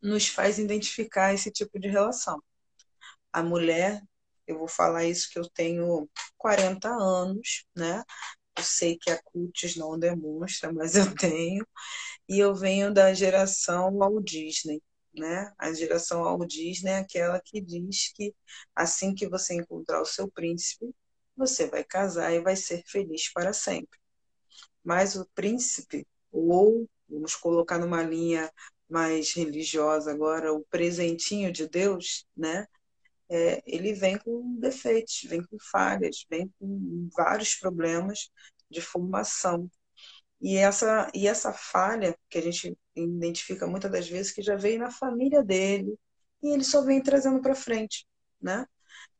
nos 0.03 0.29
faz 0.29 0.59
identificar 0.59 1.33
esse 1.35 1.51
tipo 1.51 1.79
de 1.79 1.89
relação. 1.89 2.43
A 3.33 3.43
mulher, 3.43 4.03
eu 4.47 4.59
vou 4.59 4.69
falar 4.69 5.05
isso 5.05 5.31
que 5.31 5.39
eu 5.39 5.49
tenho 5.51 6.09
40 6.37 6.89
anos, 6.89 7.65
né? 7.77 8.03
Eu 8.57 8.65
sei 8.65 8.99
que 8.99 9.11
a 9.11 9.23
CUTES 9.23 9.77
não 9.77 9.99
demonstra, 9.99 10.73
mas 10.73 10.97
eu 10.97 11.05
tenho. 11.17 11.67
E 12.29 12.39
eu 12.39 12.55
venho 12.55 12.93
da 12.93 13.15
geração 13.15 13.97
Walt 13.99 14.25
Disney, 14.25 14.83
né? 15.15 15.53
A 15.59 15.73
geração 15.73 16.23
Walt 16.23 16.49
Disney 16.51 16.93
é 16.93 16.99
aquela 16.99 17.41
que 17.41 17.61
diz 17.61 18.13
que 18.15 18.35
assim 18.75 19.15
que 19.15 19.29
você 19.29 19.55
encontrar 19.55 20.01
o 20.03 20.07
seu 20.07 20.31
príncipe, 20.31 20.95
você 21.37 21.67
vai 21.67 21.85
casar 21.85 22.33
e 22.33 22.41
vai 22.43 22.57
ser 22.57 22.83
feliz 22.87 23.33
para 23.33 23.53
sempre. 23.53 23.99
Mas 24.85 25.17
o 25.17 25.27
príncipe, 25.35 26.07
ou 26.31 26.89
vamos 27.13 27.37
colocar 27.37 27.79
numa 27.79 28.03
linha 28.03 28.51
mais 28.89 29.33
religiosa 29.35 30.11
agora, 30.13 30.53
o 30.53 30.65
presentinho 30.65 31.53
de 31.53 31.69
Deus, 31.69 32.27
né? 32.37 32.67
É, 33.29 33.63
ele 33.67 33.95
vem 33.95 34.19
com 34.19 34.59
defeitos, 34.61 35.23
vem 35.25 35.43
com 35.43 35.57
falhas, 35.71 36.27
vem 36.31 36.53
com 36.59 37.09
vários 37.17 37.55
problemas 37.55 38.31
de 38.71 38.81
formação. 38.81 39.71
E 40.41 40.57
essa, 40.57 41.11
e 41.15 41.27
essa 41.29 41.53
falha 41.53 42.17
que 42.29 42.39
a 42.39 42.43
gente 42.43 42.77
identifica 42.97 43.67
muitas 43.67 43.91
das 43.91 44.09
vezes 44.09 44.33
que 44.33 44.43
já 44.43 44.57
veio 44.57 44.79
na 44.81 44.91
família 44.91 45.43
dele 45.43 45.99
e 46.43 46.49
ele 46.49 46.65
só 46.65 46.83
vem 46.83 47.03
trazendo 47.03 47.41
para 47.41 47.55
frente, 47.55 48.07
né? 48.41 48.67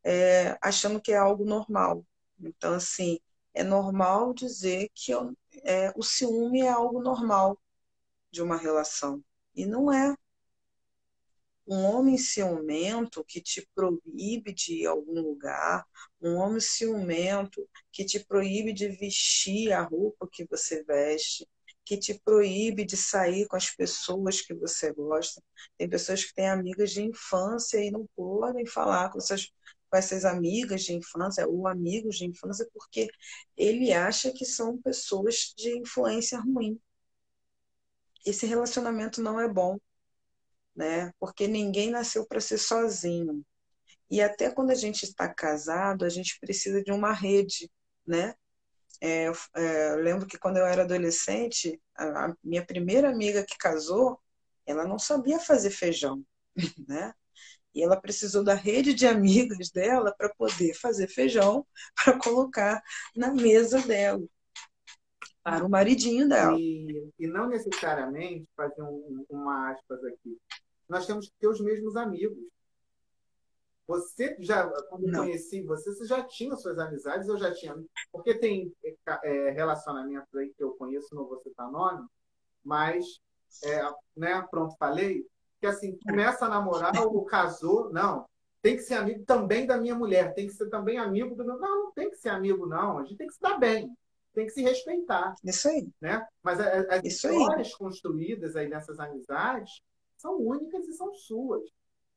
É, 0.03 0.57
achando 0.61 1.01
que 1.01 1.13
é 1.13 1.17
algo 1.17 1.45
normal. 1.45 2.05
Então, 2.39 2.73
assim, 2.75 3.19
é 3.53 3.63
normal 3.63 4.33
dizer 4.33 4.89
que 4.93 5.13
é, 5.63 5.91
o 5.95 6.03
ciúme 6.03 6.61
é 6.61 6.69
algo 6.69 7.01
normal 7.01 7.57
de 8.33 8.41
uma 8.41 8.57
relação. 8.57 9.23
E 9.55 9.63
não 9.65 9.93
é. 9.93 10.15
Um 11.65 11.83
homem 11.85 12.17
ciumento 12.17 13.23
que 13.23 13.39
te 13.39 13.65
proíbe 13.73 14.51
de 14.51 14.81
ir 14.81 14.87
a 14.87 14.89
algum 14.89 15.21
lugar, 15.21 15.85
um 16.19 16.35
homem 16.35 16.59
ciumento 16.59 17.65
que 17.91 18.03
te 18.03 18.19
proíbe 18.19 18.73
de 18.73 18.89
vestir 18.89 19.71
a 19.71 19.83
roupa 19.83 20.27
que 20.29 20.45
você 20.45 20.83
veste, 20.83 21.47
que 21.85 21.95
te 21.95 22.19
proíbe 22.25 22.83
de 22.83 22.97
sair 22.97 23.47
com 23.47 23.55
as 23.55 23.69
pessoas 23.69 24.41
que 24.41 24.53
você 24.53 24.91
gosta. 24.91 25.41
Tem 25.77 25.87
pessoas 25.87 26.25
que 26.25 26.33
têm 26.33 26.49
amigas 26.49 26.91
de 26.91 27.03
infância 27.03 27.77
e 27.77 27.91
não 27.91 28.09
podem 28.15 28.65
falar 28.65 29.09
com 29.09 29.19
essas, 29.19 29.45
com 29.89 29.95
essas 29.97 30.25
amigas 30.25 30.83
de 30.83 30.93
infância 30.93 31.47
ou 31.47 31.67
amigos 31.67 32.17
de 32.17 32.25
infância 32.25 32.67
porque 32.73 33.07
ele 33.55 33.93
acha 33.93 34.33
que 34.33 34.43
são 34.43 34.81
pessoas 34.81 35.53
de 35.55 35.77
influência 35.77 36.39
ruim 36.39 36.77
esse 38.25 38.45
relacionamento 38.45 39.21
não 39.21 39.39
é 39.39 39.47
bom, 39.47 39.77
né? 40.75 41.11
Porque 41.19 41.47
ninguém 41.47 41.91
nasceu 41.91 42.25
para 42.25 42.41
ser 42.41 42.57
sozinho. 42.57 43.43
E 44.09 44.21
até 44.21 44.51
quando 44.51 44.71
a 44.71 44.75
gente 44.75 45.03
está 45.03 45.33
casado, 45.33 46.05
a 46.05 46.09
gente 46.09 46.39
precisa 46.39 46.83
de 46.83 46.91
uma 46.91 47.13
rede, 47.13 47.69
né? 48.05 48.35
É, 49.01 49.31
é, 49.55 49.95
lembro 49.95 50.27
que 50.27 50.37
quando 50.37 50.57
eu 50.57 50.65
era 50.65 50.83
adolescente, 50.83 51.81
a, 51.95 52.27
a 52.27 52.35
minha 52.43 52.65
primeira 52.65 53.09
amiga 53.09 53.45
que 53.45 53.57
casou, 53.57 54.19
ela 54.65 54.87
não 54.87 54.97
sabia 54.99 55.39
fazer 55.39 55.71
feijão, 55.71 56.23
né? 56.87 57.13
E 57.75 57.83
ela 57.83 57.99
precisou 57.99 58.43
da 58.43 58.53
rede 58.53 58.93
de 58.93 59.07
amigas 59.07 59.71
dela 59.71 60.13
para 60.15 60.29
poder 60.35 60.73
fazer 60.75 61.07
feijão 61.07 61.65
para 61.95 62.17
colocar 62.19 62.81
na 63.15 63.33
mesa 63.33 63.81
dela 63.81 64.23
para 65.43 65.65
o 65.65 65.69
maridinho 65.69 66.27
dela. 66.27 66.57
E, 66.57 67.11
e 67.19 67.27
não 67.27 67.47
necessariamente, 67.47 68.47
fazer 68.55 68.81
um, 68.81 69.25
uma 69.29 69.71
aspas 69.71 70.03
aqui, 70.05 70.37
nós 70.87 71.05
temos 71.05 71.27
que 71.27 71.33
ter 71.39 71.47
os 71.47 71.59
mesmos 71.59 71.95
amigos. 71.95 72.37
Você 73.85 74.37
já, 74.39 74.65
quando 74.89 75.07
não. 75.07 75.19
conheci 75.25 75.61
você, 75.61 75.93
você 75.93 76.05
já 76.05 76.23
tinha 76.23 76.55
suas 76.55 76.79
amizades, 76.79 77.27
eu 77.27 77.37
já 77.37 77.53
tinha. 77.53 77.75
Porque 78.11 78.33
tem 78.33 78.73
é, 79.23 79.49
relacionamentos 79.49 80.33
aí 80.35 80.53
que 80.55 80.63
eu 80.63 80.71
conheço, 80.75 81.13
não 81.13 81.27
vou 81.27 81.37
citar 81.41 81.69
nome, 81.69 82.07
mas, 82.63 83.19
é, 83.65 83.81
né, 84.15 84.41
pronto, 84.49 84.75
falei, 84.77 85.27
que 85.59 85.67
assim, 85.67 85.97
começa 86.07 86.45
a 86.45 86.49
namorar 86.49 86.97
ou 87.05 87.25
casou, 87.25 87.91
não, 87.91 88.25
tem 88.61 88.77
que 88.77 88.83
ser 88.83 88.93
amigo 88.93 89.25
também 89.25 89.65
da 89.65 89.77
minha 89.77 89.95
mulher, 89.95 90.33
tem 90.33 90.47
que 90.47 90.53
ser 90.53 90.69
também 90.69 90.97
amigo 90.97 91.35
do 91.35 91.43
meu. 91.43 91.59
Não, 91.59 91.83
não 91.83 91.91
tem 91.91 92.09
que 92.09 92.15
ser 92.15 92.29
amigo, 92.29 92.65
não. 92.65 92.99
A 92.99 93.03
gente 93.03 93.17
tem 93.17 93.27
que 93.27 93.33
se 93.33 93.41
dar 93.41 93.59
bem 93.59 93.93
tem 94.33 94.45
que 94.45 94.51
se 94.51 94.61
respeitar. 94.61 95.35
Isso 95.43 95.67
aí. 95.67 95.87
Né? 96.01 96.25
Mas 96.41 96.59
as 96.59 97.03
Isso 97.03 97.27
histórias 97.27 97.67
aí. 97.67 97.77
construídas 97.77 98.55
aí 98.55 98.67
nessas 98.67 98.99
amizades 98.99 99.81
são 100.17 100.37
únicas 100.37 100.87
e 100.87 100.93
são 100.93 101.13
suas. 101.13 101.63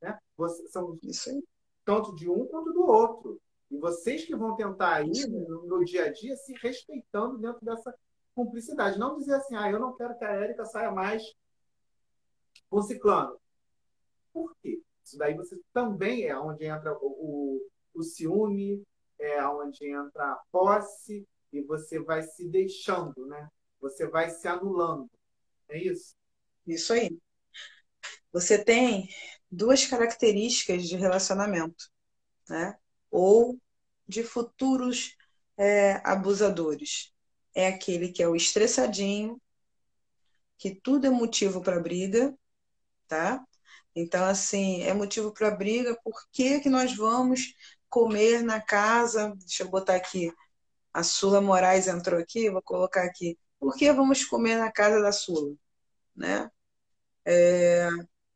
Né? 0.00 0.18
Você, 0.36 0.68
são 0.68 0.98
Isso 1.02 1.30
aí. 1.30 1.42
tanto 1.84 2.14
de 2.14 2.28
um 2.28 2.46
quanto 2.46 2.72
do 2.72 2.86
outro. 2.86 3.40
E 3.70 3.78
vocês 3.78 4.24
que 4.24 4.34
vão 4.34 4.56
tentar 4.56 4.94
aí 4.94 5.10
no, 5.28 5.66
no, 5.66 5.84
dia 5.84 6.04
a 6.04 6.12
dia 6.12 6.36
se 6.36 6.54
respeitando 6.54 7.38
dentro 7.38 7.64
dessa 7.64 7.94
cumplicidade. 8.34 8.98
Não 8.98 9.18
dizer 9.18 9.34
assim, 9.34 9.56
ah, 9.56 9.70
eu 9.70 9.80
não 9.80 9.96
quero 9.96 10.16
que 10.16 10.24
a 10.24 10.30
Érica 10.30 10.64
saia 10.64 10.90
mais 10.90 11.22
com 12.70 12.80
ciclano. 12.82 13.36
Por 14.32 14.54
quê? 14.62 14.80
Isso 15.04 15.18
daí 15.18 15.34
você 15.34 15.58
também 15.72 16.26
é 16.26 16.38
onde 16.38 16.64
entra 16.64 16.96
o, 17.00 17.06
o, 17.06 17.68
o 17.94 18.02
ciúme, 18.02 18.82
é 19.18 19.44
onde 19.48 19.88
entra 19.88 20.32
a 20.32 20.42
posse, 20.52 21.26
e 21.56 21.62
você 21.62 21.98
vai 21.98 22.22
se 22.22 22.46
deixando, 22.48 23.26
né? 23.26 23.48
Você 23.80 24.06
vai 24.06 24.30
se 24.30 24.46
anulando. 24.46 25.10
É 25.68 25.78
isso? 25.78 26.14
Isso 26.66 26.92
aí. 26.92 27.18
Você 28.32 28.62
tem 28.62 29.08
duas 29.50 29.86
características 29.86 30.86
de 30.88 30.96
relacionamento, 30.96 31.90
né? 32.48 32.78
Ou 33.10 33.58
de 34.06 34.22
futuros 34.22 35.16
é, 35.56 36.00
abusadores. 36.04 37.12
É 37.54 37.68
aquele 37.68 38.12
que 38.12 38.22
é 38.22 38.28
o 38.28 38.36
estressadinho, 38.36 39.40
que 40.58 40.74
tudo 40.74 41.06
é 41.06 41.10
motivo 41.10 41.62
para 41.62 41.80
briga, 41.80 42.36
tá? 43.08 43.44
Então, 43.94 44.24
assim, 44.26 44.82
é 44.82 44.92
motivo 44.92 45.32
para 45.32 45.50
briga. 45.50 45.98
Por 46.04 46.14
que, 46.30 46.60
que 46.60 46.68
nós 46.68 46.94
vamos 46.94 47.54
comer 47.88 48.42
na 48.42 48.60
casa? 48.60 49.34
Deixa 49.38 49.62
eu 49.62 49.70
botar 49.70 49.96
aqui. 49.96 50.30
A 50.96 51.02
Sula 51.02 51.42
Moraes 51.42 51.88
entrou 51.88 52.18
aqui, 52.18 52.48
vou 52.50 52.62
colocar 52.62 53.04
aqui. 53.04 53.38
Por 53.60 53.76
que 53.76 53.92
vamos 53.92 54.24
comer 54.24 54.56
na 54.56 54.72
casa 54.72 55.02
da 55.02 55.12
Sula? 55.12 55.54
Né? 56.16 56.50
É, 57.26 57.90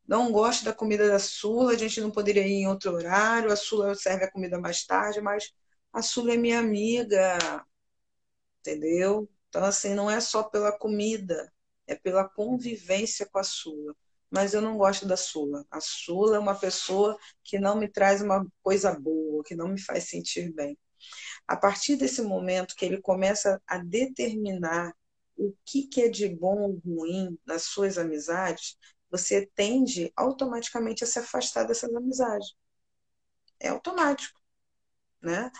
não 0.07 0.31
gosto 0.31 0.65
da 0.65 0.73
comida 0.73 1.07
da 1.07 1.17
Sula, 1.17 1.73
a 1.73 1.77
gente 1.77 1.99
não 1.99 2.11
poderia 2.11 2.45
ir 2.45 2.53
em 2.53 2.67
outro 2.67 2.93
horário, 2.93 3.51
a 3.51 3.55
Sula 3.55 3.95
serve 3.95 4.25
a 4.25 4.31
comida 4.31 4.59
mais 4.59 4.85
tarde, 4.85 5.21
mas 5.21 5.51
a 5.91 6.03
Sula 6.03 6.33
é 6.35 6.37
minha 6.37 6.59
amiga, 6.59 7.65
entendeu? 8.59 9.27
Então, 9.49 9.63
assim, 9.63 9.95
não 9.95 10.09
é 10.09 10.21
só 10.21 10.43
pela 10.43 10.71
comida, 10.71 11.51
é 11.87 11.95
pela 11.95 12.29
convivência 12.29 13.25
com 13.25 13.39
a 13.39 13.43
Sula. 13.43 13.95
Mas 14.29 14.53
eu 14.53 14.61
não 14.61 14.77
gosto 14.77 15.07
da 15.07 15.17
Sula. 15.17 15.65
A 15.71 15.81
Sula 15.81 16.35
é 16.37 16.39
uma 16.39 16.55
pessoa 16.55 17.17
que 17.43 17.57
não 17.57 17.75
me 17.75 17.87
traz 17.89 18.21
uma 18.21 18.45
coisa 18.61 18.93
boa, 18.93 19.43
que 19.43 19.55
não 19.55 19.67
me 19.67 19.81
faz 19.81 20.09
sentir 20.09 20.53
bem. 20.53 20.77
A 21.47 21.55
partir 21.57 21.95
desse 21.95 22.21
momento 22.21 22.75
que 22.75 22.85
ele 22.85 23.01
começa 23.01 23.61
a 23.67 23.77
determinar 23.77 24.93
o 25.37 25.53
que, 25.65 25.87
que 25.87 26.01
é 26.01 26.09
de 26.09 26.29
bom 26.29 26.61
ou 26.61 26.81
ruim 26.85 27.37
nas 27.45 27.63
suas 27.63 27.97
amizades, 27.97 28.77
você 29.09 29.49
tende 29.55 30.11
automaticamente 30.15 31.03
a 31.03 31.07
se 31.07 31.19
afastar 31.19 31.65
dessas 31.65 31.93
amizades. 31.93 32.53
É 33.59 33.69
automático, 33.69 34.39
né? 35.21 35.51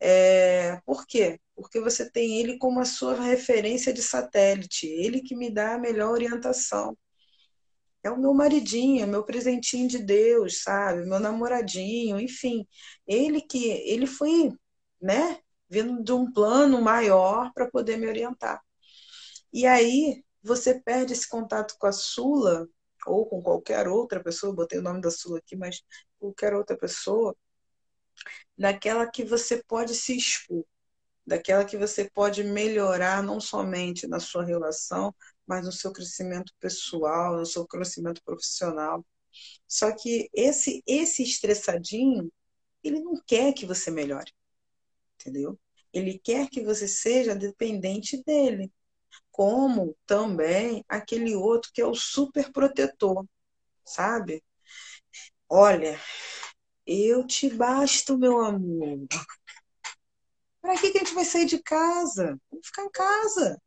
É, 0.00 0.80
por 0.86 1.06
quê? 1.06 1.40
Porque 1.54 1.80
você 1.80 2.10
tem 2.10 2.40
ele 2.40 2.58
como 2.58 2.80
a 2.80 2.84
sua 2.84 3.20
referência 3.20 3.92
de 3.92 4.02
satélite, 4.02 4.86
ele 4.86 5.22
que 5.22 5.36
me 5.36 5.50
dá 5.50 5.74
a 5.74 5.78
melhor 5.78 6.12
orientação. 6.12 6.96
É 8.02 8.10
o 8.10 8.18
meu 8.18 8.32
maridinho, 8.32 9.02
é 9.02 9.06
meu 9.06 9.24
presentinho 9.24 9.88
de 9.88 9.98
Deus, 9.98 10.62
sabe? 10.62 11.04
Meu 11.04 11.18
namoradinho, 11.20 12.18
enfim. 12.20 12.66
Ele 13.06 13.40
que 13.40 13.68
ele 13.68 14.06
foi, 14.06 14.52
né, 15.00 15.40
vindo 15.68 16.02
de 16.02 16.12
um 16.12 16.32
plano 16.32 16.80
maior 16.80 17.52
para 17.52 17.70
poder 17.70 17.96
me 17.96 18.06
orientar. 18.06 18.62
E 19.52 19.66
aí 19.66 20.24
você 20.42 20.80
perde 20.80 21.12
esse 21.12 21.28
contato 21.28 21.76
com 21.78 21.86
a 21.86 21.92
Sula 21.92 22.68
ou 23.06 23.26
com 23.26 23.42
qualquer 23.42 23.88
outra 23.88 24.22
pessoa, 24.22 24.54
botei 24.54 24.78
o 24.78 24.82
nome 24.82 25.00
da 25.00 25.10
Sula 25.10 25.38
aqui, 25.38 25.56
mas 25.56 25.82
qualquer 26.18 26.54
outra 26.54 26.76
pessoa, 26.76 27.36
daquela 28.56 29.06
que 29.10 29.24
você 29.24 29.62
pode 29.64 29.94
se 29.94 30.16
expor, 30.16 30.64
daquela 31.26 31.64
que 31.64 31.76
você 31.76 32.10
pode 32.10 32.42
melhorar 32.42 33.22
não 33.22 33.40
somente 33.40 34.06
na 34.06 34.20
sua 34.20 34.44
relação, 34.44 35.14
mas 35.46 35.64
no 35.64 35.72
seu 35.72 35.92
crescimento 35.92 36.52
pessoal, 36.60 37.36
no 37.36 37.46
seu 37.46 37.66
crescimento 37.66 38.22
profissional. 38.24 39.04
Só 39.66 39.92
que 39.94 40.28
esse 40.34 40.82
esse 40.86 41.22
estressadinho, 41.22 42.32
ele 42.82 43.00
não 43.00 43.14
quer 43.26 43.52
que 43.52 43.66
você 43.66 43.90
melhore. 43.90 44.32
Entendeu? 45.20 45.58
Ele 45.92 46.18
quer 46.18 46.48
que 46.48 46.62
você 46.62 46.86
seja 46.86 47.34
dependente 47.34 48.22
dele. 48.24 48.72
Como 49.30 49.96
também 50.06 50.84
aquele 50.88 51.34
outro 51.34 51.70
que 51.72 51.80
é 51.80 51.86
o 51.86 51.94
super 51.94 52.52
protetor, 52.52 53.26
sabe? 53.84 54.42
Olha, 55.48 55.98
eu 56.86 57.26
te 57.26 57.48
basto, 57.50 58.18
meu 58.18 58.40
amor. 58.40 59.06
Para 60.60 60.78
que, 60.78 60.90
que 60.90 60.98
a 60.98 61.00
gente 61.00 61.14
vai 61.14 61.24
sair 61.24 61.46
de 61.46 61.62
casa? 61.62 62.38
Vamos 62.50 62.66
ficar 62.66 62.84
em 62.84 62.90
casa. 62.90 63.62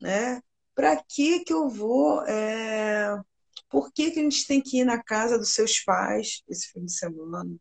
Né? 0.00 0.40
Para 0.74 1.02
que, 1.04 1.40
que 1.40 1.52
eu 1.52 1.68
vou. 1.68 2.22
É... 2.26 3.20
Por 3.68 3.92
que, 3.92 4.10
que 4.10 4.20
a 4.20 4.22
gente 4.22 4.46
tem 4.46 4.60
que 4.62 4.78
ir 4.80 4.84
na 4.84 5.02
casa 5.02 5.38
dos 5.38 5.52
seus 5.52 5.80
pais 5.80 6.42
esse 6.48 6.72
fim 6.72 6.84
de 6.84 6.92
semana? 6.92 7.56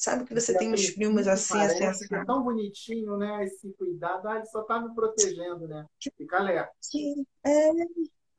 Sabe 0.00 0.24
que 0.24 0.32
você 0.32 0.56
tem 0.56 0.72
uns 0.72 0.92
primos 0.92 1.28
assim, 1.28 1.60
assim, 1.60 1.84
assim. 1.84 2.06
É 2.14 2.24
tão 2.24 2.42
bonitinho, 2.42 3.18
né? 3.18 3.44
Esse 3.44 3.70
cuidado. 3.74 4.26
Ah, 4.26 4.36
ele 4.36 4.46
só 4.46 4.62
tá 4.62 4.80
me 4.80 4.94
protegendo, 4.94 5.68
né? 5.68 5.84
Fica 6.16 6.38
alerta. 6.38 6.72
É, 7.44 7.70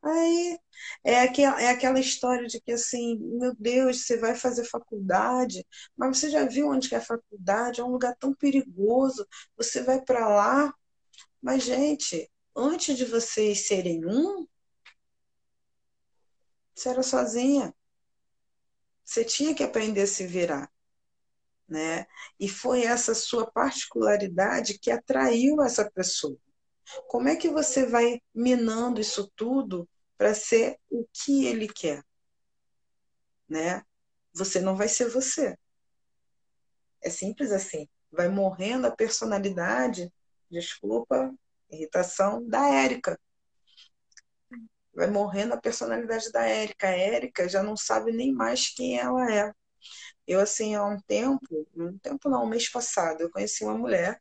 Aí 0.02 0.58
é 1.04 1.20
aquela, 1.20 1.62
é 1.62 1.68
aquela 1.68 2.00
história 2.00 2.48
de 2.48 2.60
que 2.60 2.72
assim, 2.72 3.16
meu 3.38 3.54
Deus, 3.56 4.04
você 4.04 4.16
vai 4.18 4.34
fazer 4.34 4.64
faculdade, 4.64 5.64
mas 5.96 6.18
você 6.18 6.28
já 6.30 6.44
viu 6.44 6.66
onde 6.66 6.88
que 6.88 6.96
é 6.96 6.98
a 6.98 7.00
faculdade? 7.00 7.80
É 7.80 7.84
um 7.84 7.92
lugar 7.92 8.16
tão 8.16 8.34
perigoso. 8.34 9.24
Você 9.56 9.84
vai 9.84 10.00
para 10.00 10.26
lá, 10.28 10.74
mas 11.40 11.62
gente, 11.62 12.28
antes 12.56 12.96
de 12.96 13.04
vocês 13.04 13.68
serem 13.68 14.04
um, 14.04 14.48
você 16.74 16.88
era 16.88 17.04
sozinha. 17.04 17.72
Você 19.04 19.24
tinha 19.24 19.54
que 19.54 19.62
aprender 19.62 20.02
a 20.02 20.06
se 20.08 20.26
virar. 20.26 20.68
Né? 21.68 22.06
E 22.38 22.48
foi 22.48 22.84
essa 22.84 23.14
sua 23.14 23.50
particularidade 23.50 24.78
que 24.78 24.90
atraiu 24.90 25.62
essa 25.62 25.90
pessoa. 25.90 26.36
Como 27.08 27.28
é 27.28 27.36
que 27.36 27.48
você 27.48 27.86
vai 27.86 28.20
minando 28.34 29.00
isso 29.00 29.30
tudo 29.34 29.88
para 30.18 30.34
ser 30.34 30.78
o 30.90 31.06
que 31.12 31.46
ele 31.46 31.68
quer? 31.68 32.02
Né? 33.48 33.82
Você 34.34 34.60
não 34.60 34.76
vai 34.76 34.88
ser 34.88 35.08
você. 35.08 35.56
É 37.02 37.10
simples 37.10 37.50
assim. 37.52 37.88
Vai 38.10 38.28
morrendo 38.28 38.86
a 38.86 38.90
personalidade, 38.94 40.12
desculpa, 40.50 41.34
irritação 41.70 42.46
da 42.46 42.68
Érica. 42.68 43.18
Vai 44.94 45.10
morrendo 45.10 45.54
a 45.54 45.60
personalidade 45.60 46.30
da 46.30 46.46
Érica. 46.46 46.88
A 46.88 46.90
Érica 46.90 47.48
já 47.48 47.62
não 47.62 47.76
sabe 47.76 48.12
nem 48.12 48.32
mais 48.32 48.68
quem 48.68 48.98
ela 48.98 49.32
é. 49.32 49.52
Eu, 50.26 50.40
assim, 50.40 50.74
há 50.74 50.84
um 50.84 51.00
tempo, 51.02 51.40
um 51.76 51.98
tempo 51.98 52.28
não, 52.28 52.44
um 52.44 52.48
mês 52.48 52.68
passado, 52.68 53.22
eu 53.22 53.30
conheci 53.30 53.64
uma 53.64 53.78
mulher 53.78 54.20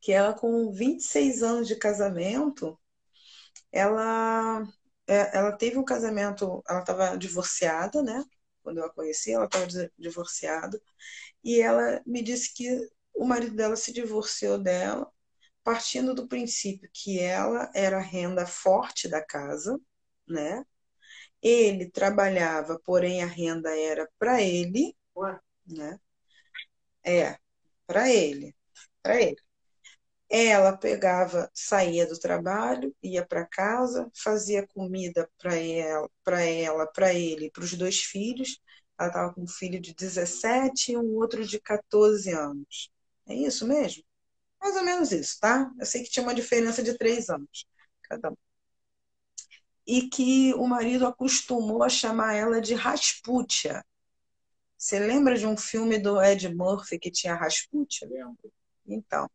que 0.00 0.12
ela 0.12 0.34
com 0.34 0.72
26 0.72 1.42
anos 1.42 1.66
de 1.68 1.76
casamento, 1.76 2.78
ela, 3.72 4.62
é, 5.06 5.36
ela 5.38 5.52
teve 5.52 5.78
um 5.78 5.84
casamento, 5.84 6.62
ela 6.68 6.80
estava 6.80 7.16
divorciada, 7.18 8.02
né? 8.02 8.24
Quando 8.62 8.78
eu 8.78 8.86
a 8.86 8.94
conheci, 8.94 9.32
ela 9.32 9.46
estava 9.46 9.66
divorciada, 9.98 10.80
e 11.44 11.60
ela 11.60 12.02
me 12.06 12.22
disse 12.22 12.54
que 12.54 12.68
o 13.14 13.26
marido 13.26 13.56
dela 13.56 13.76
se 13.76 13.92
divorciou 13.92 14.58
dela, 14.58 15.10
partindo 15.64 16.14
do 16.14 16.28
princípio 16.28 16.90
que 16.92 17.20
ela 17.20 17.70
era 17.74 17.98
a 17.98 18.02
renda 18.02 18.46
forte 18.46 19.08
da 19.08 19.24
casa, 19.24 19.80
né? 20.28 20.64
Ele 21.44 21.90
trabalhava, 21.90 22.80
porém 22.84 23.22
a 23.24 23.26
renda 23.28 23.70
era 23.78 24.10
para 24.18 24.42
ele, 24.42 24.96
Ué. 25.16 25.40
né? 25.66 26.00
É, 27.06 27.38
para 27.86 28.10
ele, 28.10 28.54
para 29.02 29.20
ele. 29.22 29.36
Ela 30.30 30.76
pegava, 30.76 31.50
saía 31.54 32.06
do 32.06 32.18
trabalho, 32.18 32.94
ia 33.02 33.24
para 33.26 33.46
casa, 33.46 34.10
fazia 34.16 34.66
comida 34.68 35.30
para 35.38 35.56
ela, 35.56 36.10
para 36.24 36.42
ela, 36.42 36.86
para 36.86 37.14
ele, 37.14 37.50
para 37.50 37.64
os 37.64 37.74
dois 37.74 38.00
filhos. 38.00 38.60
Ela 38.98 39.08
estava 39.08 39.34
com 39.34 39.42
um 39.42 39.48
filho 39.48 39.80
de 39.80 39.94
17 39.94 40.92
e 40.92 40.96
um 40.96 41.14
outro 41.16 41.46
de 41.46 41.60
14 41.60 42.32
anos. 42.32 42.90
É 43.28 43.34
isso 43.34 43.66
mesmo? 43.66 44.02
Mais 44.60 44.76
ou 44.76 44.84
menos 44.84 45.12
isso, 45.12 45.38
tá? 45.40 45.70
Eu 45.80 45.86
sei 45.86 46.04
que 46.04 46.10
tinha 46.10 46.24
uma 46.24 46.34
diferença 46.34 46.82
de 46.82 46.96
três 46.98 47.28
anos 47.30 47.66
cada 48.04 48.30
um. 48.32 48.36
E 49.86 50.08
que 50.08 50.54
o 50.54 50.66
marido 50.66 51.06
acostumou 51.06 51.82
a 51.82 51.88
chamar 51.88 52.34
ela 52.34 52.60
de 52.60 52.74
Rasputia. 52.74 53.84
Você 54.78 54.98
lembra 54.98 55.36
de 55.36 55.46
um 55.46 55.56
filme 55.56 55.98
do 55.98 56.20
Ed 56.22 56.54
Murphy 56.54 56.98
que 56.98 57.10
tinha 57.10 57.34
Rasputia? 57.34 58.08
Lembro. 58.08 58.52
Então, 58.86 59.30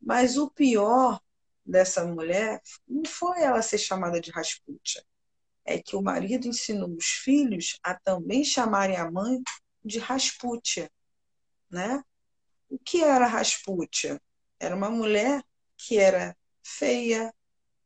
mas 0.00 0.36
o 0.36 0.50
pior 0.50 1.20
dessa 1.64 2.04
mulher 2.04 2.60
não 2.86 3.04
foi 3.04 3.42
ela 3.42 3.62
ser 3.62 3.78
chamada 3.78 4.20
de 4.20 4.30
Rasputia. 4.30 5.02
É 5.64 5.80
que 5.80 5.96
o 5.96 6.02
marido 6.02 6.46
ensinou 6.46 6.94
os 6.94 7.06
filhos 7.06 7.78
a 7.82 7.94
também 7.94 8.44
chamarem 8.44 8.96
a 8.96 9.10
mãe 9.10 9.42
de 9.84 9.98
Rasputia, 9.98 10.90
né? 11.70 12.02
O 12.68 12.78
que 12.78 13.02
era 13.02 13.26
Rasputia? 13.26 14.20
Era 14.60 14.76
uma 14.76 14.90
mulher 14.90 15.42
que 15.76 15.98
era 15.98 16.36
feia, 16.62 17.34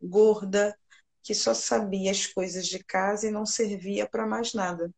gorda, 0.01 0.79
que 1.23 1.35
só 1.35 1.55
sabia 1.55 2.11
as 2.11 2.27
coisas 2.27 2.67
de 2.67 2.83
casa 2.85 3.29
e 3.29 3.31
não 3.31 3.47
servia 3.47 4.09
para 4.09 4.27
mais 4.27 4.55
nada. 4.55 4.93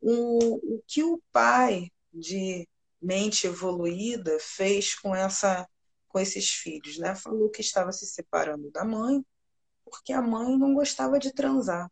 O, 0.00 0.76
o 0.76 0.82
que 0.86 1.02
o 1.02 1.22
pai 1.32 1.90
de 2.12 2.68
mente 3.00 3.46
evoluída 3.46 4.38
fez 4.40 4.94
com 4.94 5.14
essa 5.14 5.68
com 6.08 6.18
esses 6.18 6.50
filhos, 6.50 6.98
né? 6.98 7.14
Falou 7.14 7.50
que 7.50 7.60
estava 7.60 7.92
se 7.92 8.04
separando 8.06 8.70
da 8.72 8.84
mãe 8.84 9.24
porque 9.84 10.12
a 10.12 10.22
mãe 10.22 10.56
não 10.56 10.74
gostava 10.74 11.18
de 11.18 11.32
transar, 11.32 11.90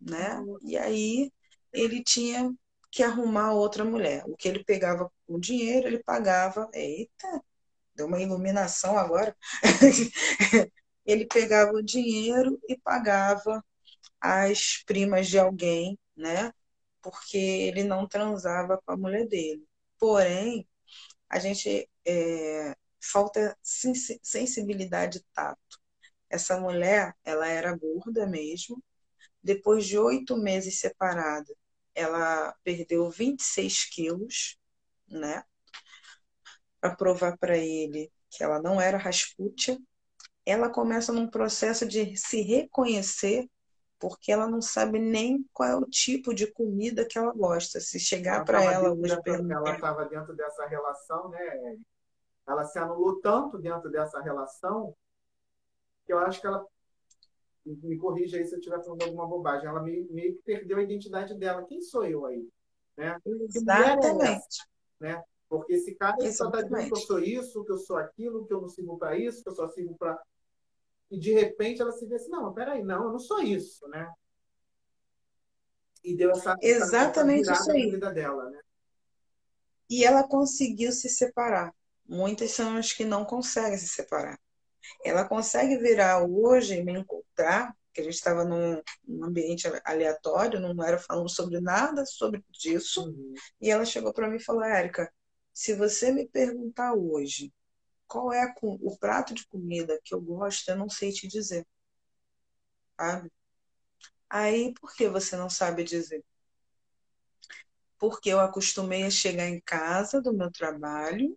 né? 0.00 0.38
E 0.62 0.76
aí 0.76 1.32
ele 1.72 2.02
tinha 2.02 2.52
que 2.90 3.02
arrumar 3.02 3.52
outra 3.52 3.84
mulher. 3.84 4.24
O 4.26 4.36
que 4.36 4.48
ele 4.48 4.64
pegava 4.64 5.10
com 5.26 5.38
dinheiro, 5.38 5.86
ele 5.88 6.02
pagava. 6.02 6.68
Eita, 6.72 7.42
deu 7.94 8.06
uma 8.06 8.20
iluminação 8.20 8.98
agora. 8.98 9.36
ele 11.06 11.26
pegava 11.26 11.72
o 11.72 11.82
dinheiro 11.82 12.60
e 12.68 12.78
pagava 12.78 13.64
as 14.20 14.82
primas 14.86 15.28
de 15.28 15.38
alguém, 15.38 15.98
né? 16.16 16.52
Porque 17.02 17.36
ele 17.38 17.84
não 17.84 18.08
transava 18.08 18.80
com 18.84 18.92
a 18.92 18.96
mulher 18.96 19.26
dele. 19.28 19.64
Porém, 19.98 20.68
a 21.28 21.38
gente 21.38 21.88
é, 22.06 22.76
falta 23.00 23.56
sensibilidade 24.22 25.18
e 25.18 25.24
tato. 25.34 25.80
Essa 26.30 26.60
mulher, 26.60 27.14
ela 27.24 27.48
era 27.48 27.76
gorda 27.76 28.26
mesmo. 28.26 28.82
Depois 29.42 29.86
de 29.86 29.98
oito 29.98 30.36
meses 30.36 30.80
separada, 30.80 31.54
ela 31.94 32.54
perdeu 32.64 33.10
26 33.10 33.84
quilos, 33.86 34.58
né? 35.08 35.44
Para 36.80 36.94
provar 36.96 37.36
para 37.38 37.56
ele 37.56 38.10
que 38.30 38.42
ela 38.42 38.60
não 38.60 38.80
era 38.80 38.98
Rasputia. 38.98 39.78
Ela 40.46 40.70
começa 40.70 41.12
num 41.12 41.28
processo 41.28 41.86
de 41.86 42.16
se 42.16 42.40
reconhecer 42.40 43.50
porque 43.98 44.30
ela 44.30 44.46
não 44.46 44.62
sabe 44.62 44.98
nem 44.98 45.44
qual 45.52 45.68
é 45.68 45.74
o 45.76 45.86
tipo 45.86 46.32
de 46.32 46.46
comida 46.46 47.04
que 47.04 47.18
ela 47.18 47.32
gosta. 47.32 47.80
Se 47.80 47.98
chegar 47.98 48.44
para 48.44 48.62
ela 48.62 48.92
hoje 48.92 49.20
perguntar... 49.22 49.56
Ela 49.56 49.74
estava 49.74 50.04
dentro 50.04 50.36
dessa 50.36 50.66
relação, 50.66 51.30
né? 51.30 51.78
Ela 52.46 52.64
se 52.64 52.78
anulou 52.78 53.20
tanto 53.20 53.58
dentro 53.58 53.90
dessa 53.90 54.20
relação 54.20 54.94
que 56.04 56.12
eu 56.12 56.18
acho 56.18 56.40
que 56.40 56.46
ela 56.46 56.64
me 57.64 57.96
corrija 57.98 58.36
aí 58.36 58.44
se 58.44 58.54
eu 58.54 58.58
estiver 58.58 58.80
falando 58.84 59.02
alguma 59.02 59.26
bobagem. 59.26 59.66
Ela 59.66 59.82
meio, 59.82 60.06
meio 60.12 60.36
que 60.36 60.42
perdeu 60.42 60.78
a 60.78 60.82
identidade 60.82 61.34
dela. 61.34 61.64
Quem 61.64 61.80
sou 61.80 62.04
eu 62.04 62.24
aí? 62.24 62.48
Né? 62.96 63.18
Exatamente. 63.26 64.22
É 64.22 64.32
essa, 64.34 64.66
né? 65.00 65.24
Porque 65.48 65.74
esse 65.74 65.94
cara 65.94 66.16
só 66.32 66.46
está 66.46 66.62
dizendo 66.62 66.86
que 66.86 66.92
eu 66.92 66.96
sou 66.96 67.18
isso, 67.18 67.64
que 67.64 67.72
eu 67.72 67.78
sou 67.78 67.96
aquilo, 67.96 68.46
que 68.46 68.52
eu 68.52 68.60
não 68.60 68.68
sirvo 68.68 68.98
para 68.98 69.16
isso, 69.16 69.42
que 69.42 69.48
eu 69.48 69.54
só 69.54 69.68
sirvo 69.68 69.96
para 69.96 70.20
e 71.10 71.18
de 71.18 71.32
repente 71.32 71.80
ela 71.80 71.92
se 71.92 72.06
vê 72.06 72.16
assim, 72.16 72.30
não, 72.30 72.52
peraí, 72.52 72.82
não, 72.82 73.04
eu 73.04 73.12
não 73.12 73.18
sou 73.18 73.40
isso, 73.40 73.86
né? 73.88 74.10
E 76.02 76.16
deu 76.16 76.30
essa, 76.30 76.56
Exatamente 76.60 77.50
essa 77.50 77.62
isso 77.62 77.70
aí. 77.72 77.90
vida 77.90 78.12
dela, 78.12 78.48
né? 78.50 78.60
E 79.88 80.04
ela 80.04 80.26
conseguiu 80.26 80.92
se 80.92 81.08
separar. 81.08 81.72
Muitas 82.08 82.52
são 82.52 82.76
as 82.76 82.92
que 82.92 83.04
não 83.04 83.24
conseguem 83.24 83.78
se 83.78 83.88
separar. 83.88 84.38
Ela 85.04 85.28
consegue 85.28 85.76
virar 85.78 86.24
hoje 86.24 86.74
e 86.74 86.84
me 86.84 86.92
encontrar, 86.92 87.74
que 87.92 88.00
a 88.00 88.04
gente 88.04 88.14
estava 88.14 88.44
num, 88.44 88.80
num, 89.06 89.24
ambiente 89.24 89.66
aleatório, 89.84 90.60
não 90.60 90.84
era 90.84 90.98
falando 90.98 91.28
sobre 91.28 91.60
nada 91.60 92.04
sobre 92.04 92.44
disso, 92.50 93.08
uhum. 93.08 93.34
e 93.60 93.70
ela 93.70 93.84
chegou 93.84 94.12
para 94.12 94.28
mim 94.28 94.36
e 94.36 94.44
falou: 94.44 94.62
Érica, 94.62 95.12
se 95.52 95.74
você 95.74 96.12
me 96.12 96.28
perguntar 96.28 96.94
hoje 96.94 97.52
qual 98.06 98.32
é 98.32 98.52
o 98.62 98.96
prato 98.98 99.34
de 99.34 99.46
comida 99.48 100.00
que 100.04 100.14
eu 100.14 100.20
gosto, 100.20 100.68
eu 100.68 100.76
não 100.76 100.88
sei 100.88 101.12
te 101.12 101.28
dizer. 101.28 101.66
Sabe? 102.98 103.30
Aí, 104.30 104.72
por 104.74 104.94
que 104.94 105.08
você 105.08 105.36
não 105.36 105.50
sabe 105.50 105.84
dizer? 105.84 106.24
Porque 107.98 108.28
eu 108.30 108.40
acostumei 108.40 109.04
a 109.04 109.10
chegar 109.10 109.48
em 109.48 109.60
casa 109.60 110.20
do 110.20 110.32
meu 110.32 110.50
trabalho 110.50 111.36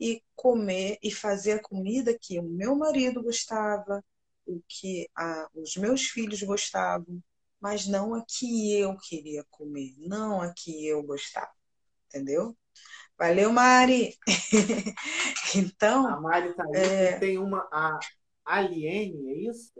e 0.00 0.22
comer 0.36 0.98
e 1.02 1.12
fazer 1.12 1.52
a 1.54 1.62
comida 1.62 2.18
que 2.20 2.38
o 2.40 2.44
meu 2.44 2.76
marido 2.76 3.22
gostava, 3.22 4.04
o 4.46 4.62
que 4.68 5.08
a, 5.16 5.48
os 5.54 5.76
meus 5.76 6.02
filhos 6.04 6.42
gostavam, 6.42 7.22
mas 7.60 7.86
não 7.86 8.14
a 8.14 8.24
que 8.26 8.74
eu 8.74 8.96
queria 8.98 9.44
comer, 9.50 9.94
não 9.98 10.42
a 10.42 10.52
que 10.54 10.86
eu 10.86 11.02
gostava, 11.02 11.52
entendeu? 12.08 12.56
Valeu, 13.18 13.50
Mari! 13.50 14.14
então. 15.56 16.06
A 16.06 16.20
Mari 16.20 16.54
tá 16.54 16.64
aí, 16.64 16.82
é... 16.82 17.18
tem 17.18 17.38
uma. 17.38 17.66
A 17.72 17.98
Aliene, 18.44 19.30
é 19.30 19.50
isso? 19.50 19.72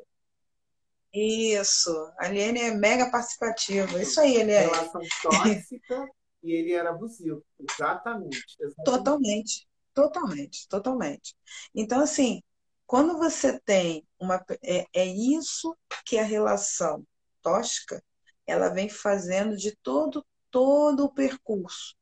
Isso, 1.13 1.91
a 2.19 2.27
Aliene 2.27 2.61
é 2.61 2.71
mega 2.75 3.11
participativa. 3.11 4.01
Isso 4.01 4.21
aí, 4.21 4.37
ele 4.37 4.53
é. 4.53 4.67
Relação 4.67 5.03
tóxica 5.23 6.09
e 6.43 6.53
ele 6.53 6.73
era 6.73 6.91
abusivo. 6.91 7.45
Exatamente, 7.59 8.39
exatamente. 8.59 8.85
Totalmente, 8.85 9.69
totalmente, 9.93 10.69
totalmente. 10.69 11.37
Então, 11.75 12.01
assim, 12.01 12.43
quando 12.87 13.19
você 13.19 13.61
tem 13.61 14.07
uma. 14.19 14.43
É, 14.63 14.87
é 14.95 15.05
isso 15.05 15.77
que 16.07 16.19
a 16.19 16.25
relação 16.25 17.07
tóxica 17.43 18.03
ela 18.47 18.69
vem 18.71 18.89
fazendo 18.89 19.57
de 19.57 19.77
todo, 19.83 20.25
todo 20.51 21.05
o 21.05 21.13
percurso 21.13 21.96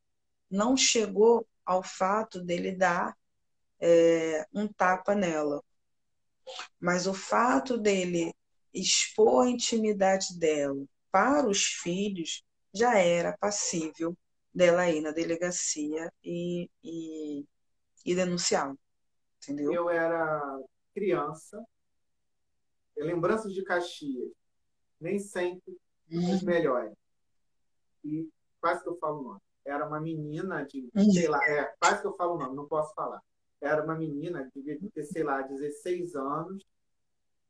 não 0.55 0.77
chegou 0.77 1.47
ao 1.67 1.83
fato 1.83 2.40
dele 2.40 2.73
dar 2.73 3.17
é, 3.81 4.47
um 4.53 4.69
tapa 4.69 5.14
nela. 5.14 5.62
Mas 6.79 7.07
o 7.07 7.14
fato 7.14 7.77
dele 7.77 8.33
expor 8.73 9.47
a 9.47 9.51
intimidade 9.51 10.38
dela 10.38 10.85
para 11.11 11.49
os 11.49 11.64
filhos 11.64 12.45
já 12.73 12.99
era 12.99 13.37
passível 13.37 14.17
dela 14.53 14.88
ir 14.90 15.01
na 15.01 15.11
delegacia 15.11 16.12
e, 16.23 16.71
e, 16.83 17.45
e 18.05 18.14
denunciá-lo. 18.14 18.79
Entendeu? 19.43 19.73
Eu 19.73 19.90
era 19.90 20.59
criança, 20.95 21.62
lembranças 22.97 23.53
de 23.53 23.64
Caxias, 23.64 24.31
nem 25.01 25.19
sempre 25.19 25.77
os 26.11 26.43
uhum. 26.43 26.47
melhores. 26.47 26.95
E 28.05 28.29
quase 28.61 28.83
que 28.83 28.88
eu 28.88 28.99
falo 28.99 29.21
o 29.21 29.23
nome 29.25 29.43
era 29.64 29.87
uma 29.87 30.00
menina 30.00 30.64
de, 30.64 30.90
sei 31.12 31.27
lá, 31.27 31.42
é, 31.48 31.74
quase 31.81 32.00
que 32.00 32.07
eu 32.07 32.14
falo 32.14 32.35
o 32.35 32.38
nome, 32.38 32.55
não 32.55 32.66
posso 32.66 32.92
falar. 32.94 33.22
Era 33.61 33.83
uma 33.83 33.94
menina, 33.94 34.50
devia 34.55 34.79
ter, 34.92 35.05
sei 35.05 35.22
lá, 35.22 35.40
16 35.40 36.14
anos, 36.14 36.64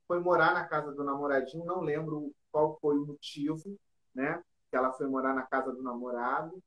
foi 0.06 0.20
morar 0.20 0.54
na 0.54 0.66
casa 0.66 0.92
do 0.92 1.02
namoradinho, 1.02 1.64
não 1.64 1.80
lembro 1.80 2.32
qual 2.52 2.78
foi 2.80 2.96
o 2.96 3.06
motivo, 3.06 3.76
né? 4.14 4.42
Que 4.70 4.76
ela 4.76 4.92
foi 4.92 5.08
morar 5.08 5.34
na 5.34 5.42
casa 5.42 5.72
do 5.72 5.82
namorado, 5.82 6.62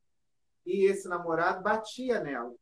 e 0.66 0.86
esse 0.86 1.08
namorado 1.08 1.64
batia 1.64 2.20
nela. 2.20 2.54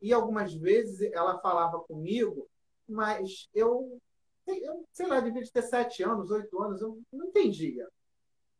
E 0.00 0.12
algumas 0.12 0.54
vezes 0.54 1.12
ela 1.12 1.38
falava 1.40 1.80
comigo, 1.80 2.48
mas 2.88 3.50
eu, 3.52 4.00
eu 4.46 4.86
sei 4.92 5.06
lá, 5.06 5.20
devia 5.20 5.42
ter 5.52 5.62
sete 5.62 6.02
anos, 6.02 6.30
oito 6.30 6.62
anos, 6.62 6.80
eu 6.80 6.98
não 7.12 7.26
entendia 7.26 7.86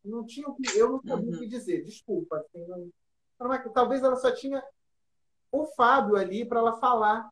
não 0.03 0.25
tinha 0.25 0.47
eu 0.75 0.89
não 0.89 1.01
sabia 1.01 1.29
uhum. 1.29 1.35
o 1.35 1.39
que 1.39 1.47
dizer, 1.47 1.83
desculpa. 1.83 2.37
Assim, 2.37 2.65
não, 2.67 2.91
talvez 3.73 4.03
ela 4.03 4.15
só 4.15 4.31
tinha 4.31 4.63
o 5.51 5.65
Fábio 5.75 6.15
ali 6.15 6.45
para 6.45 6.59
ela 6.59 6.79
falar, 6.79 7.29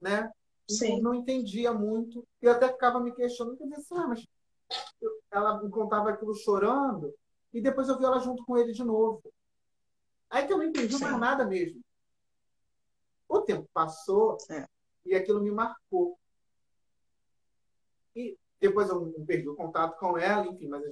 né? 0.00 0.30
Sim. 0.68 1.00
não 1.00 1.14
entendia 1.14 1.72
muito. 1.72 2.26
E 2.40 2.46
eu 2.46 2.52
até 2.52 2.68
ficava 2.68 3.00
me 3.00 3.12
questionando, 3.12 3.58
quer 3.58 3.64
dizer, 3.64 3.76
assim, 3.76 3.94
ah, 3.96 4.06
mas 4.06 4.26
ela 5.30 5.62
me 5.62 5.70
contava 5.70 6.10
aquilo 6.10 6.34
chorando, 6.34 7.12
e 7.52 7.60
depois 7.60 7.88
eu 7.88 7.98
vi 7.98 8.04
ela 8.04 8.18
junto 8.18 8.44
com 8.44 8.56
ele 8.56 8.72
de 8.72 8.82
novo. 8.82 9.22
Aí 10.30 10.46
que 10.46 10.52
eu 10.52 10.58
não 10.58 10.64
entendi 10.64 10.94
Sim. 10.94 11.04
mais 11.04 11.18
nada 11.18 11.44
mesmo. 11.44 11.80
O 13.28 13.40
tempo 13.40 13.68
passou 13.72 14.36
é. 14.50 14.66
e 15.04 15.14
aquilo 15.14 15.42
me 15.42 15.50
marcou. 15.50 16.18
E 18.16 18.36
depois 18.60 18.88
eu 18.88 19.12
perdi 19.26 19.48
o 19.48 19.56
contato 19.56 19.98
com 19.98 20.16
ela, 20.16 20.46
enfim, 20.46 20.68
mas 20.68 20.82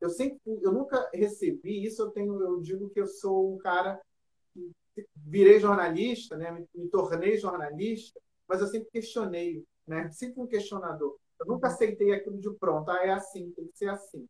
eu 0.00 0.10
sempre, 0.10 0.38
eu 0.46 0.72
nunca 0.72 1.08
recebi 1.12 1.84
isso. 1.84 2.02
Eu 2.02 2.10
tenho, 2.10 2.40
eu 2.40 2.60
digo 2.60 2.88
que 2.90 3.00
eu 3.00 3.06
sou 3.06 3.54
um 3.54 3.58
cara 3.58 4.00
que 4.52 4.70
virei 5.16 5.58
jornalista, 5.58 6.36
né? 6.36 6.50
Me, 6.50 6.66
me 6.74 6.88
tornei 6.88 7.36
jornalista, 7.36 8.20
mas 8.46 8.60
eu 8.60 8.66
sempre 8.66 8.90
questionei, 8.90 9.64
né? 9.86 10.10
Sempre 10.10 10.40
um 10.40 10.46
questionador. 10.46 11.16
Eu 11.40 11.46
nunca 11.46 11.68
aceitei 11.68 12.12
aquilo 12.12 12.38
de 12.38 12.50
pronto. 12.54 12.90
Ah, 12.90 13.04
é 13.04 13.10
assim, 13.10 13.50
tem 13.52 13.66
que 13.66 13.78
ser 13.78 13.88
assim. 13.90 14.26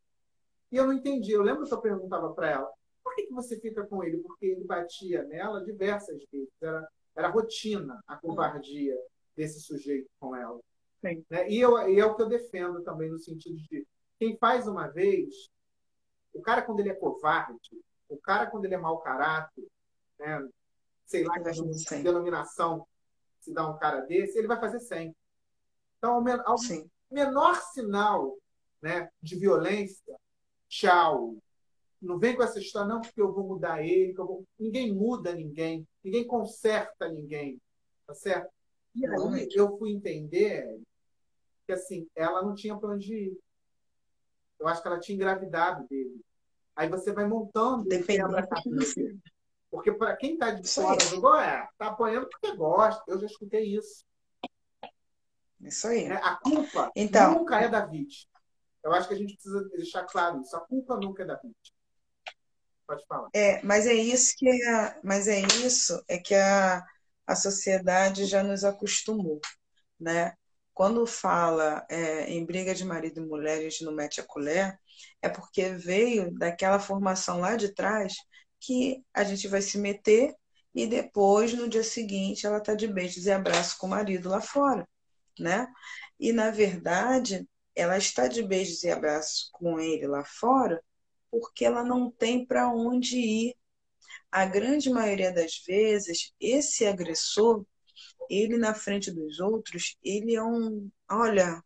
E 0.70 0.76
eu 0.76 0.87
não 0.87 0.92
entendi. 0.92 1.33
Eu 1.33 1.42
lembro 1.42 1.66
que 1.66 1.72
eu 1.72 1.81
perguntava 1.81 2.33
para 2.33 2.50
ela: 2.50 2.70
por 3.02 3.14
que, 3.14 3.26
que 3.26 3.33
você 3.33 3.59
fica 3.59 3.87
com 3.87 4.02
ele? 4.02 4.18
Porque 4.18 4.46
ele 4.46 4.64
batia 4.64 5.24
nela 5.24 5.64
diversas 5.64 6.22
vezes. 6.31 6.50
Era, 6.61 6.88
era 7.16 7.28
rotina 7.28 8.00
a 8.07 8.16
covardia 8.16 8.96
desse 9.37 9.61
sujeito 9.61 10.09
com 10.18 10.35
ela. 10.35 10.59
Né? 11.02 11.48
E, 11.48 11.61
eu, 11.61 11.78
e 11.88 11.98
é 11.98 12.04
o 12.04 12.14
que 12.14 12.22
eu 12.22 12.28
defendo 12.28 12.83
também, 12.83 13.11
no 13.11 13.18
sentido 13.18 13.57
de 13.57 13.87
quem 14.18 14.37
faz 14.37 14.66
uma 14.66 14.88
vez, 14.88 15.48
o 16.33 16.41
cara, 16.41 16.62
quando 16.62 16.81
ele 16.81 16.91
é 16.91 16.95
covarde, 16.95 17.83
o 18.09 18.17
cara, 18.17 18.47
quando 18.47 18.64
ele 18.64 18.75
é 18.75 18.79
mau 18.79 18.99
caráter, 18.99 19.67
né, 20.19 20.49
sei 21.07 21.25
lá 21.25 21.35
que 21.38 22.03
denominação 22.03 22.87
se 23.41 23.53
dá 23.53 23.69
um 23.69 23.79
cara 23.79 24.01
desse, 24.03 24.38
ele 24.38 24.47
vai 24.47 24.61
fazer 24.61 24.81
sempre. 24.81 25.17
Então, 25.97 26.14
ao, 26.14 26.51
ao 26.51 26.57
menor 27.11 27.55
sinal 27.73 28.37
né, 28.81 29.09
de 29.23 29.37
violência, 29.37 30.17
tchau. 30.69 31.37
Não 32.01 32.19
vem 32.19 32.37
com 32.37 32.43
essa 32.43 32.61
história, 32.61 32.88
não, 32.88 33.01
porque 33.01 33.21
eu 33.21 33.33
vou 33.33 33.45
mudar 33.45 33.83
ele. 33.83 34.12
Vou... 34.12 34.45
Ninguém 34.59 34.95
muda 34.95 35.35
ninguém, 35.35 35.87
ninguém 36.05 36.27
conserta 36.27 37.09
ninguém. 37.09 37.61
Tá 38.07 38.14
certo? 38.14 38.51
E 38.95 39.07
aí 39.07 39.49
eu 39.53 39.77
fui 39.79 39.91
entender 39.91 40.81
que 41.67 41.73
assim, 41.73 42.07
ela 42.14 42.43
não 42.43 42.55
tinha 42.55 42.77
para 42.77 42.95
onde 42.95 43.14
ir. 43.14 43.38
Eu 44.59 44.68
acho 44.68 44.83
que 44.83 44.88
ela 44.88 45.01
tinha 45.01 45.16
engravidado 45.16 45.87
dele. 45.88 46.21
Aí 46.75 46.88
você 46.88 47.12
vai 47.12 47.27
montando 47.27 47.88
quebra-cabeça. 47.88 49.01
Porque 49.71 49.92
para 49.92 50.16
quem 50.16 50.35
está 50.35 50.51
de 50.51 50.68
fora 50.68 50.97
do 51.11 51.21
gol, 51.21 51.37
é, 51.37 51.68
está 51.73 51.88
apanhando 51.88 52.29
porque 52.29 52.57
gosta. 52.57 53.03
Eu 53.07 53.18
já 53.18 53.27
escutei 53.27 53.77
isso. 53.77 54.05
Isso 55.61 55.87
aí. 55.88 56.05
É, 56.05 56.14
a 56.14 56.37
culpa 56.37 56.90
então, 56.94 57.35
nunca 57.35 57.61
é 57.61 57.68
da 57.68 57.85
vítima. 57.85 58.31
Eu 58.83 58.92
acho 58.92 59.09
que 59.09 59.14
a 59.14 59.16
gente 59.16 59.35
precisa 59.35 59.68
deixar 59.71 60.05
claro 60.05 60.40
isso. 60.40 60.57
A 60.57 60.61
culpa 60.61 60.97
nunca 60.97 61.23
é 61.23 61.27
da 61.27 61.35
vítima. 61.35 61.77
Pode 62.87 63.05
falar. 63.07 63.29
É, 63.35 63.62
mas 63.62 63.87
é 63.87 63.92
isso 63.92 64.35
que 64.37 64.49
a, 64.49 64.99
mas 65.03 65.29
é 65.29 65.40
isso 65.40 66.03
é 66.09 66.16
que 66.16 66.35
a, 66.35 66.83
a 67.27 67.37
sociedade 67.37 68.25
já 68.25 68.42
nos 68.42 68.64
acostumou, 68.64 69.40
né? 70.01 70.35
Quando 70.79 71.05
fala 71.09 71.85
é, 71.91 72.31
em 72.31 72.47
briga 72.47 72.73
de 72.73 72.85
marido 72.85 73.21
e 73.21 73.27
mulher, 73.27 73.59
a 73.59 73.62
gente 73.62 73.85
não 73.85 73.93
mete 73.93 74.21
a 74.21 74.25
colher, 74.25 74.79
é 75.21 75.29
porque 75.29 75.71
veio 75.71 76.33
daquela 76.38 76.79
formação 76.79 77.41
lá 77.41 77.57
de 77.57 77.75
trás 77.75 78.14
que 78.61 79.03
a 79.12 79.25
gente 79.25 79.49
vai 79.49 79.61
se 79.61 79.77
meter 79.77 80.37
e 80.73 80.87
depois, 80.87 81.53
no 81.53 81.69
dia 81.69 81.83
seguinte, 81.83 82.47
ela 82.47 82.59
está 82.59 82.77
de 82.77 82.87
beijos 82.87 83.27
e 83.27 83.33
abraços 83.33 83.75
com 83.75 83.88
o 83.88 83.91
marido 83.91 84.29
lá 84.29 84.41
fora, 84.41 84.88
né? 85.37 85.67
E, 86.17 86.33
na 86.33 86.53
verdade, 86.53 87.45
ela 87.75 87.99
está 87.99 88.29
de 88.29 88.41
beijos 88.45 88.85
e 88.85 88.88
abraços 88.88 89.51
com 89.53 89.81
ele 89.81 90.07
lá 90.07 90.25
fora 90.25 90.81
porque 91.29 91.64
ela 91.64 91.83
não 91.83 92.09
tem 92.09 92.47
para 92.47 92.69
onde 92.69 93.19
ir. 93.19 93.57
A 94.31 94.47
grande 94.47 94.91
maioria 94.91 95.33
das 95.33 95.61
vezes, 95.67 96.33
esse 96.41 96.87
agressor, 96.87 97.67
ele 98.31 98.59
na 98.59 98.74
frente 98.74 99.11
dos 99.11 99.40
outros, 99.40 99.96
ele 100.02 100.35
é 100.35 100.42
um, 100.42 100.90
olha, 101.11 101.62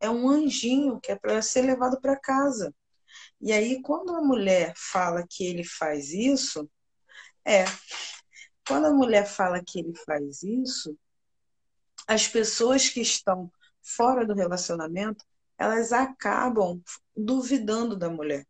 é 0.00 0.10
um 0.10 0.28
anjinho 0.28 1.00
que 1.00 1.12
é 1.12 1.16
para 1.16 1.40
ser 1.42 1.62
levado 1.62 2.00
para 2.00 2.18
casa. 2.18 2.74
E 3.40 3.52
aí, 3.52 3.80
quando 3.82 4.14
a 4.14 4.22
mulher 4.22 4.74
fala 4.76 5.24
que 5.28 5.44
ele 5.46 5.64
faz 5.64 6.12
isso, 6.12 6.68
é. 7.44 7.64
Quando 8.66 8.86
a 8.86 8.92
mulher 8.92 9.26
fala 9.26 9.62
que 9.64 9.78
ele 9.78 9.94
faz 10.06 10.42
isso, 10.42 10.98
as 12.06 12.26
pessoas 12.28 12.88
que 12.88 13.00
estão 13.00 13.50
fora 13.82 14.26
do 14.26 14.34
relacionamento, 14.34 15.24
elas 15.58 15.92
acabam 15.92 16.82
duvidando 17.16 17.96
da 17.96 18.08
mulher 18.08 18.46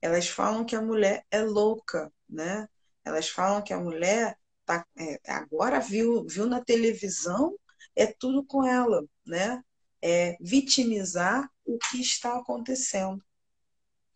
elas 0.00 0.28
falam 0.28 0.64
que 0.64 0.76
a 0.76 0.82
mulher 0.82 1.24
é 1.30 1.42
louca, 1.42 2.12
né? 2.28 2.68
Elas 3.04 3.28
falam 3.28 3.62
que 3.62 3.72
a 3.72 3.80
mulher 3.80 4.36
tá, 4.68 4.86
é, 4.98 5.18
agora 5.32 5.80
viu, 5.80 6.26
viu 6.26 6.46
na 6.46 6.62
televisão, 6.62 7.58
é 7.96 8.06
tudo 8.06 8.44
com 8.44 8.64
ela, 8.64 9.02
né? 9.26 9.62
É 10.02 10.36
vitimizar 10.40 11.50
o 11.64 11.78
que 11.78 12.00
está 12.00 12.36
acontecendo, 12.36 13.24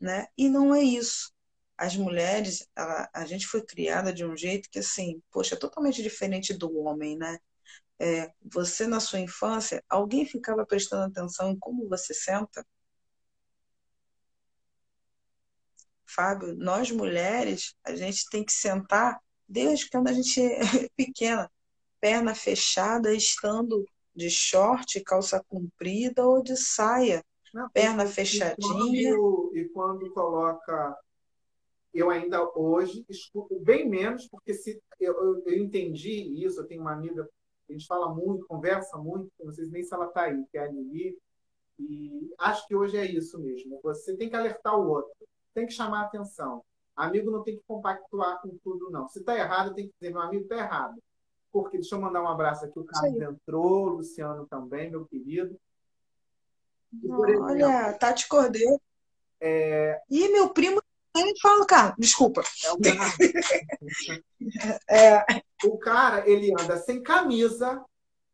né? 0.00 0.26
E 0.36 0.48
não 0.48 0.74
é 0.74 0.82
isso. 0.82 1.32
As 1.76 1.96
mulheres, 1.96 2.68
a, 2.76 3.22
a 3.22 3.26
gente 3.26 3.46
foi 3.46 3.64
criada 3.64 4.12
de 4.12 4.24
um 4.24 4.36
jeito 4.36 4.68
que, 4.70 4.78
assim, 4.80 5.22
poxa, 5.30 5.54
é 5.54 5.58
totalmente 5.58 6.02
diferente 6.02 6.52
do 6.54 6.76
homem, 6.78 7.16
né? 7.16 7.38
É, 7.98 8.32
você, 8.42 8.86
na 8.86 9.00
sua 9.00 9.20
infância, 9.20 9.82
alguém 9.88 10.26
ficava 10.26 10.66
prestando 10.66 11.04
atenção 11.04 11.50
em 11.50 11.58
como 11.58 11.88
você 11.88 12.14
senta? 12.14 12.66
Fábio, 16.06 16.54
nós 16.56 16.90
mulheres, 16.90 17.74
a 17.84 17.96
gente 17.96 18.28
tem 18.30 18.44
que 18.44 18.52
sentar 18.52 19.18
desde 19.52 19.90
quando 19.90 20.08
a 20.08 20.12
gente 20.12 20.40
é 20.40 20.60
pequena, 20.96 21.50
perna 22.00 22.34
fechada, 22.34 23.14
estando 23.14 23.84
de 24.14 24.30
short, 24.30 25.00
calça 25.04 25.42
comprida 25.48 26.26
ou 26.26 26.42
de 26.42 26.56
saia, 26.56 27.24
Não, 27.54 27.68
perna 27.70 28.04
e, 28.04 28.08
fechadinha. 28.08 29.10
E 29.10 29.16
quando, 29.16 29.56
e 29.56 29.68
quando 29.68 30.12
coloca 30.12 30.96
eu 31.94 32.08
ainda 32.08 32.42
hoje 32.56 33.04
escuto 33.08 33.60
bem 33.60 33.86
menos, 33.86 34.26
porque 34.26 34.54
se 34.54 34.82
eu, 34.98 35.12
eu, 35.12 35.42
eu, 35.44 35.58
entendi 35.58 36.42
isso, 36.42 36.60
eu 36.60 36.66
tenho 36.66 36.80
uma 36.80 36.94
amiga, 36.94 37.28
a 37.68 37.72
gente 37.72 37.86
fala 37.86 38.14
muito, 38.14 38.46
conversa 38.46 38.96
muito, 38.96 39.30
não 39.38 39.52
sei 39.52 39.66
nem 39.66 39.82
se 39.82 39.92
ela 39.92 40.06
está 40.06 40.22
aí, 40.22 40.42
que 40.50 40.56
é 40.56 40.62
a 40.62 40.72
Lili, 40.72 41.18
e 41.78 42.32
acho 42.38 42.66
que 42.66 42.74
hoje 42.74 42.96
é 42.96 43.04
isso 43.04 43.38
mesmo. 43.38 43.78
Você 43.82 44.16
tem 44.16 44.30
que 44.30 44.36
alertar 44.36 44.74
o 44.74 44.88
outro 44.88 45.12
tem 45.54 45.66
que 45.66 45.72
chamar 45.72 46.02
a 46.02 46.06
atenção. 46.06 46.64
Amigo 46.94 47.31
não 47.31 47.42
tem 47.42 47.57
que 47.57 47.64
compactuar 47.66 48.40
com 48.42 48.57
tudo, 48.62 48.90
não. 48.90 49.09
Se 49.09 49.20
está 49.20 49.37
errado, 49.37 49.74
tem 49.74 49.88
que 49.88 49.94
dizer, 49.98 50.12
meu 50.12 50.22
amigo, 50.22 50.42
está 50.42 50.57
errado. 50.57 51.02
Porque, 51.50 51.78
deixa 51.78 51.94
eu 51.94 52.00
mandar 52.00 52.22
um 52.22 52.28
abraço 52.28 52.64
aqui, 52.64 52.78
o 52.78 52.85
Carlos 52.85 53.20
entrou, 53.20 53.87
o 53.87 53.96
Luciano 53.96 54.46
também, 54.46 54.90
meu 54.90 55.05
querido. 55.05 55.59
E, 56.92 57.07
exemplo, 57.07 57.42
Olha, 57.42 57.92
Tati 57.94 58.28
Cordeiro. 58.28 58.81
É... 59.40 60.00
E 60.11 60.28
meu 60.28 60.50
primo 60.50 60.83
também 61.12 61.35
fala, 61.40 61.66
cara, 61.66 61.94
desculpa. 61.98 62.42
É 62.64 62.72
o, 62.72 62.78
é. 64.90 65.24
o 65.64 65.78
cara, 65.78 66.28
ele 66.28 66.52
anda 66.59 66.76
sem 66.78 67.02
camisa, 67.02 67.85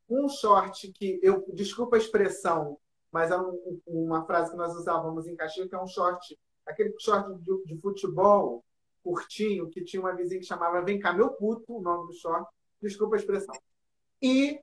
com 0.06 0.24
um 0.24 0.28
short 0.28 0.90
que, 0.92 1.18
eu 1.22 1.44
desculpa 1.52 1.96
a 1.96 1.98
expressão, 1.98 2.78
mas 3.10 3.30
é 3.30 3.36
um, 3.36 3.80
uma 3.86 4.24
frase 4.24 4.50
que 4.50 4.56
nós 4.56 4.74
usávamos 4.74 5.26
em 5.26 5.34
Caxias, 5.34 5.68
que 5.68 5.74
é 5.74 5.82
um 5.82 5.86
short 5.86 6.38
aquele 6.68 6.94
short 6.98 7.34
de, 7.42 7.64
de, 7.64 7.80
futebol 7.80 8.64
curtinho, 9.02 9.68
que 9.70 9.82
tinha 9.82 10.00
uma 10.00 10.14
vizinha 10.14 10.40
que 10.40 10.46
chamava 10.46 10.82
Vem 10.82 10.98
cá, 10.98 11.12
meu 11.12 11.30
puto, 11.30 11.76
o 11.76 11.80
nome 11.80 12.08
do 12.08 12.12
short, 12.12 12.48
desculpa 12.80 13.16
a 13.16 13.18
expressão. 13.18 13.54
E 14.20 14.60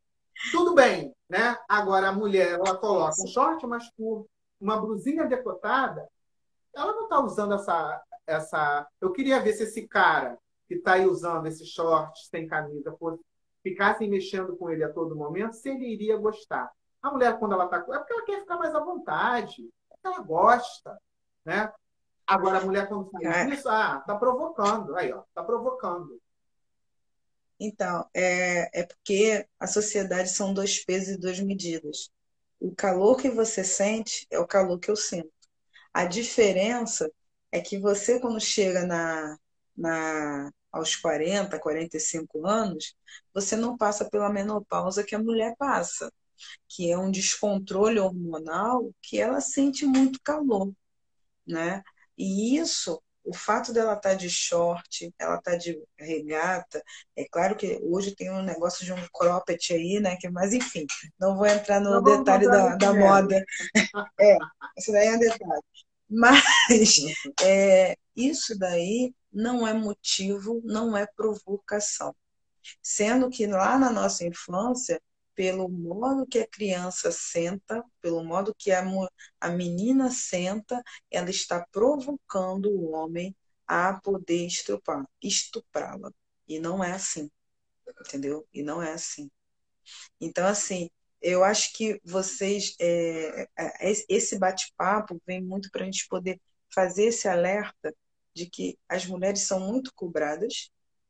tudo 0.51 0.73
bem, 0.73 1.15
né? 1.29 1.57
Agora 1.67 2.09
a 2.09 2.13
mulher, 2.13 2.53
ela 2.53 2.77
coloca 2.77 3.21
um 3.21 3.27
short 3.27 3.65
mais 3.65 3.89
curto, 3.91 4.29
uma 4.59 4.77
blusinha 4.77 5.25
decotada, 5.25 6.07
ela 6.75 6.93
não 6.93 7.03
está 7.03 7.19
usando 7.21 7.53
essa, 7.53 8.03
essa. 8.27 8.87
Eu 8.99 9.11
queria 9.11 9.39
ver 9.39 9.53
se 9.53 9.63
esse 9.63 9.87
cara 9.87 10.37
que 10.67 10.75
está 10.75 10.93
aí 10.93 11.05
usando 11.05 11.47
esse 11.47 11.65
short 11.65 12.27
sem 12.27 12.47
camisa 12.47 12.95
ficasse 13.63 14.07
mexendo 14.07 14.55
com 14.57 14.69
ele 14.69 14.83
a 14.83 14.91
todo 14.91 15.15
momento, 15.15 15.53
se 15.53 15.69
ele 15.69 15.87
iria 15.87 16.17
gostar. 16.17 16.71
A 17.01 17.11
mulher, 17.11 17.39
quando 17.39 17.53
ela 17.53 17.65
está. 17.65 17.77
É 17.77 17.81
porque 17.81 18.13
ela 18.13 18.25
quer 18.25 18.39
ficar 18.39 18.57
mais 18.57 18.75
à 18.75 18.79
vontade, 18.79 19.69
ela 20.03 20.19
gosta. 20.19 20.99
Né? 21.43 21.71
Agora, 22.27 22.59
a 22.59 22.65
mulher, 22.65 22.87
quando 22.87 23.09
faz 23.09 23.23
é. 23.25 23.49
isso, 23.53 23.69
ah, 23.69 24.03
tá 24.05 24.15
provocando. 24.15 24.95
Aí, 24.95 25.11
ó, 25.11 25.23
tá 25.33 25.43
provocando. 25.43 26.19
Então, 27.59 28.07
é, 28.13 28.81
é 28.81 28.85
porque 28.85 29.47
a 29.59 29.67
sociedade 29.67 30.29
são 30.29 30.53
dois 30.53 30.83
pesos 30.83 31.15
e 31.15 31.17
duas 31.17 31.39
medidas. 31.39 32.09
O 32.59 32.73
calor 32.75 33.17
que 33.17 33.29
você 33.29 33.63
sente 33.63 34.27
é 34.29 34.39
o 34.39 34.47
calor 34.47 34.79
que 34.79 34.89
eu 34.89 34.95
sinto. 34.95 35.31
A 35.93 36.05
diferença 36.05 37.09
é 37.51 37.61
que 37.61 37.77
você, 37.77 38.19
quando 38.19 38.39
chega 38.39 38.85
na, 38.85 39.37
na, 39.77 40.51
aos 40.71 40.95
40, 40.95 41.59
45 41.59 42.45
anos, 42.45 42.95
você 43.33 43.55
não 43.55 43.77
passa 43.77 44.09
pela 44.09 44.29
menopausa 44.29 45.03
que 45.03 45.15
a 45.15 45.19
mulher 45.19 45.55
passa, 45.57 46.11
que 46.67 46.91
é 46.91 46.97
um 46.97 47.11
descontrole 47.11 47.99
hormonal 47.99 48.91
que 49.01 49.19
ela 49.19 49.39
sente 49.39 49.85
muito 49.85 50.19
calor, 50.21 50.73
né? 51.47 51.81
E 52.17 52.57
isso, 52.57 53.01
o 53.23 53.33
fato 53.33 53.73
dela 53.73 53.93
estar 53.93 54.09
tá 54.09 54.15
de 54.15 54.29
short, 54.29 55.13
ela 55.19 55.37
estar 55.37 55.51
tá 55.51 55.57
de 55.57 55.81
regata, 55.97 56.83
é 57.15 57.25
claro 57.25 57.55
que 57.55 57.79
hoje 57.83 58.15
tem 58.15 58.31
um 58.31 58.43
negócio 58.43 58.85
de 58.85 58.93
um 58.93 59.07
cropped 59.13 59.73
aí, 59.73 59.99
né? 59.99 60.15
Que, 60.15 60.29
mas 60.29 60.53
enfim, 60.53 60.85
não 61.19 61.35
vou 61.35 61.45
entrar 61.45 61.79
no 61.79 61.91
não 61.91 62.03
detalhe 62.03 62.47
da, 62.47 62.75
da 62.75 62.93
moda. 62.93 63.43
é, 64.19 64.37
isso 64.77 64.91
daí 64.91 65.07
é 65.07 65.15
um 65.15 65.19
detalhe. 65.19 65.61
Mas 66.07 66.43
é, 67.41 67.95
isso 68.15 68.57
daí 68.57 69.13
não 69.33 69.67
é 69.67 69.73
motivo, 69.73 70.61
não 70.63 70.95
é 70.95 71.05
provocação. 71.05 72.15
Sendo 72.81 73.29
que 73.29 73.45
lá 73.45 73.77
na 73.77 73.91
nossa 73.91 74.25
infância, 74.25 75.01
pelo 75.35 75.69
modo 75.69 76.25
que 76.25 76.39
a 76.39 76.47
criança 76.47 77.11
senta, 77.11 77.83
pelo 78.01 78.23
modo 78.23 78.55
que 78.57 78.71
a, 78.71 78.83
a 79.39 79.49
menina 79.49 80.09
senta, 80.09 80.81
ela 81.11 81.29
está 81.29 81.65
provocando 81.71 82.69
o 82.71 82.91
homem 82.91 83.35
a 83.67 83.99
poder 84.01 84.45
estrupar, 84.45 85.03
estuprá-la. 85.21 86.11
E 86.47 86.59
não 86.59 86.83
é 86.83 86.93
assim, 86.93 87.29
entendeu? 88.01 88.47
E 88.53 88.63
não 88.63 88.81
é 88.81 88.93
assim. 88.93 89.29
Então, 90.19 90.47
assim, 90.47 90.89
eu 91.21 91.43
acho 91.43 91.73
que 91.73 91.99
vocês, 92.03 92.75
é, 92.79 93.47
é, 93.57 93.93
esse 94.09 94.37
bate-papo 94.37 95.21
vem 95.25 95.41
muito 95.43 95.69
para 95.71 95.81
a 95.83 95.85
gente 95.85 96.07
poder 96.07 96.39
fazer 96.73 97.05
esse 97.05 97.27
alerta 97.27 97.93
de 98.33 98.47
que 98.47 98.77
as 98.87 99.05
mulheres 99.05 99.41
são 99.41 99.59
muito 99.59 99.91
cobradas, 99.95 100.69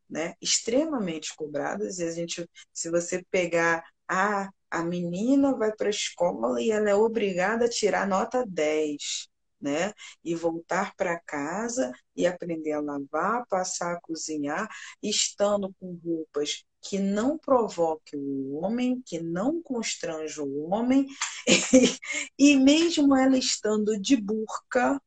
né? 0.09 0.35
extremamente 0.39 1.35
cobradas, 1.35 1.99
e 1.99 2.03
a 2.03 2.11
gente, 2.11 2.47
se 2.71 2.89
você 2.89 3.23
pegar 3.31 3.83
ah, 4.09 4.49
a 4.69 4.83
menina 4.83 5.55
vai 5.55 5.71
para 5.73 5.87
a 5.87 5.89
escola 5.89 6.61
e 6.61 6.71
ela 6.71 6.89
é 6.89 6.95
obrigada 6.95 7.65
a 7.65 7.69
tirar 7.69 8.07
nota 8.07 8.45
10, 8.45 9.27
né? 9.61 9.93
E 10.23 10.35
voltar 10.35 10.93
para 10.95 11.19
casa 11.19 11.91
e 12.15 12.27
aprender 12.27 12.73
a 12.73 12.81
lavar, 12.81 13.45
passar 13.47 13.93
a 13.93 14.01
cozinhar, 14.01 14.67
estando 15.01 15.73
com 15.79 15.99
roupas 16.03 16.63
que 16.81 16.99
não 16.99 17.37
provoquem 17.37 18.19
o 18.19 18.57
homem, 18.61 19.01
que 19.03 19.19
não 19.19 19.61
constranjam 19.61 20.45
o 20.45 20.69
homem, 20.71 21.07
e, 21.47 21.47
e 22.53 22.57
mesmo 22.57 23.15
ela 23.15 23.37
estando 23.37 23.99
de 23.99 24.15
burca, 24.15 25.01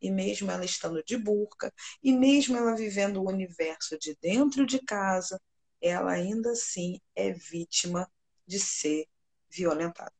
e 0.00 0.10
mesmo 0.10 0.50
ela 0.50 0.64
estando 0.64 1.02
de 1.04 1.16
burca, 1.16 1.72
e 2.02 2.12
mesmo 2.12 2.56
ela 2.56 2.74
vivendo 2.74 3.18
o 3.18 3.28
universo 3.28 3.96
de 3.98 4.16
dentro 4.20 4.66
de 4.66 4.80
casa, 4.80 5.40
ela 5.80 6.12
ainda 6.12 6.50
assim 6.52 7.00
é 7.14 7.30
vítima 7.32 8.10
de 8.46 8.58
ser 8.58 9.06
violentado. 9.50 10.12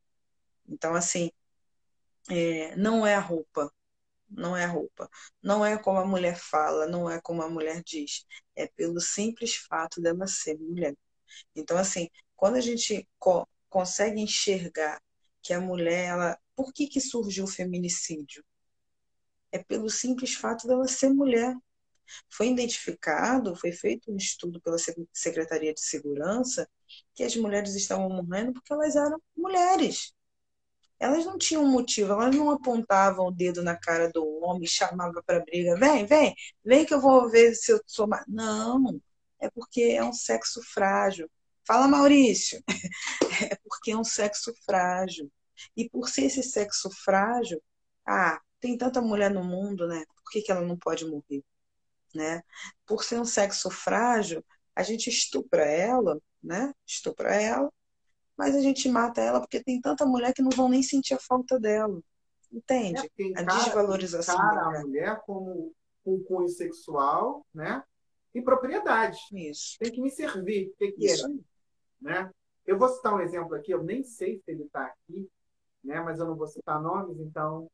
Então, 0.69 0.95
assim, 0.95 1.31
é, 2.31 2.75
não 2.77 3.07
é 3.07 3.15
a 3.15 3.21
roupa, 3.21 3.73
não 4.29 4.57
é 4.57 4.65
a 4.65 4.69
roupa, 4.69 5.09
não 5.43 5.65
é 5.65 5.79
como 5.79 5.99
a 5.99 6.07
mulher 6.07 6.39
fala, 6.39 6.87
não 6.87 7.11
é 7.11 7.21
como 7.21 7.43
a 7.43 7.51
mulher 7.51 7.83
diz, 7.85 8.25
é 8.57 8.67
pelo 8.67 9.01
simples 9.01 9.57
fato 9.57 10.01
dela 10.01 10.27
ser 10.27 10.59
mulher. 10.59 10.97
Então, 11.55 11.77
assim, 11.77 12.09
quando 12.37 12.57
a 12.57 12.61
gente 12.61 13.09
co 13.19 13.47
consegue 13.69 14.21
enxergar 14.21 15.03
que 15.43 15.53
a 15.55 15.61
mulher, 15.61 16.07
ela, 16.09 16.39
por 16.55 16.73
que 16.75 16.87
que 16.87 17.01
surgiu 17.01 17.45
o 17.45 17.49
feminicídio? 17.49 18.45
É 19.51 19.59
pelo 19.63 19.89
simples 19.89 20.35
fato 20.35 20.67
dela 20.67 20.87
ser 20.87 21.09
mulher. 21.11 21.55
Foi 22.31 22.49
identificado, 22.49 23.57
foi 23.57 23.73
feito 23.73 24.13
um 24.13 24.17
estudo 24.17 24.61
pela 24.61 24.77
Secretaria 25.13 25.73
de 25.75 25.81
Segurança 25.81 26.69
que 27.15 27.23
as 27.23 27.35
mulheres 27.37 27.75
estavam 27.75 28.09
morrendo 28.09 28.53
porque 28.53 28.73
elas 28.73 28.97
eram 28.97 29.21
mulheres. 29.37 30.13
Elas 30.99 31.25
não 31.27 31.37
tinham 31.37 31.67
motivo, 31.67 32.13
elas 32.13 32.35
não 32.35 32.51
apontavam 32.51 33.27
o 33.27 33.33
dedo 33.33 33.63
na 33.63 33.77
cara 33.77 34.09
do 34.11 34.25
homem, 34.43 34.67
chamavam 34.67 35.23
para 35.27 35.41
briga, 35.41 35.77
vem, 35.77 36.07
vem, 36.07 36.35
vem 36.65 36.87
que 36.87 36.95
eu 36.95 37.01
vou 37.01 37.29
ver 37.29 37.55
se 37.55 37.73
eu 37.73 37.81
sou. 37.87 38.09
Não, 38.29 39.01
é 39.41 39.51
porque 39.51 39.83
é 39.83 40.05
um 40.05 40.13
sexo 40.13 40.61
frágil. 40.73 41.29
Fala, 41.67 41.89
Maurício. 41.89 42.63
É 43.51 43.57
porque 43.65 43.91
é 43.91 43.97
um 43.97 44.05
sexo 44.05 44.53
frágil. 44.65 45.31
E 45.77 45.89
por 45.89 46.09
ser 46.09 46.25
esse 46.27 46.43
sexo 46.43 46.91
frágil, 47.05 47.61
ah, 48.07 48.41
tem 48.61 48.77
tanta 48.79 49.01
mulher 49.01 49.31
no 49.31 49.43
mundo, 49.43 49.89
né? 49.89 50.05
Por 50.15 50.31
que, 50.31 50.43
que 50.43 50.53
ela 50.53 50.61
não 50.61 50.77
pode 50.77 51.05
morrer? 51.05 51.43
Né? 52.15 52.43
Por 52.87 53.05
ser 53.05 53.19
um 53.21 53.25
sexo 53.25 53.71
frágil, 53.71 54.45
a 54.75 54.83
gente 54.83 55.09
estupra 55.09 55.65
ela, 55.65 56.21
né? 56.43 56.73
Estupra 56.87 57.35
ela, 57.35 57.73
mas 58.37 58.55
a 58.55 58.61
gente 58.61 58.89
mata 58.89 59.21
ela 59.21 59.41
porque 59.41 59.63
tem 59.63 59.81
tanta 59.81 60.05
mulher 60.05 60.33
que 60.33 60.43
não 60.43 60.51
vão 60.51 60.69
nem 60.69 60.83
sentir 60.83 61.15
a 61.15 61.19
falta 61.19 61.59
dela. 61.59 62.01
Entende? 62.51 63.11
É, 63.19 63.41
a 63.41 63.43
desvalorização. 63.43 64.35
Encara 64.35 64.79
a 64.79 64.81
mulher 64.81 65.21
como 65.25 65.75
um 66.05 66.23
cunho 66.23 66.49
sexual, 66.49 67.47
né? 67.55 67.83
E 68.35 68.43
propriedade. 68.43 69.19
Isso. 69.33 69.79
Tem 69.79 69.91
que 69.91 70.01
me 70.01 70.11
servir. 70.11 70.73
Tem 70.79 70.93
que 70.93 71.07
Isso. 71.07 71.43
Né? 72.01 72.31
Eu 72.67 72.79
vou 72.79 72.89
citar 72.89 73.15
um 73.15 73.21
exemplo 73.21 73.55
aqui, 73.55 73.73
eu 73.73 73.83
nem 73.83 74.03
sei 74.03 74.39
se 74.39 74.51
ele 74.51 74.65
está 74.65 74.87
aqui, 74.87 75.29
né? 75.83 76.01
mas 76.01 76.19
eu 76.19 76.27
não 76.27 76.37
vou 76.37 76.47
citar 76.47 76.81
nomes, 76.81 77.19
então. 77.19 77.71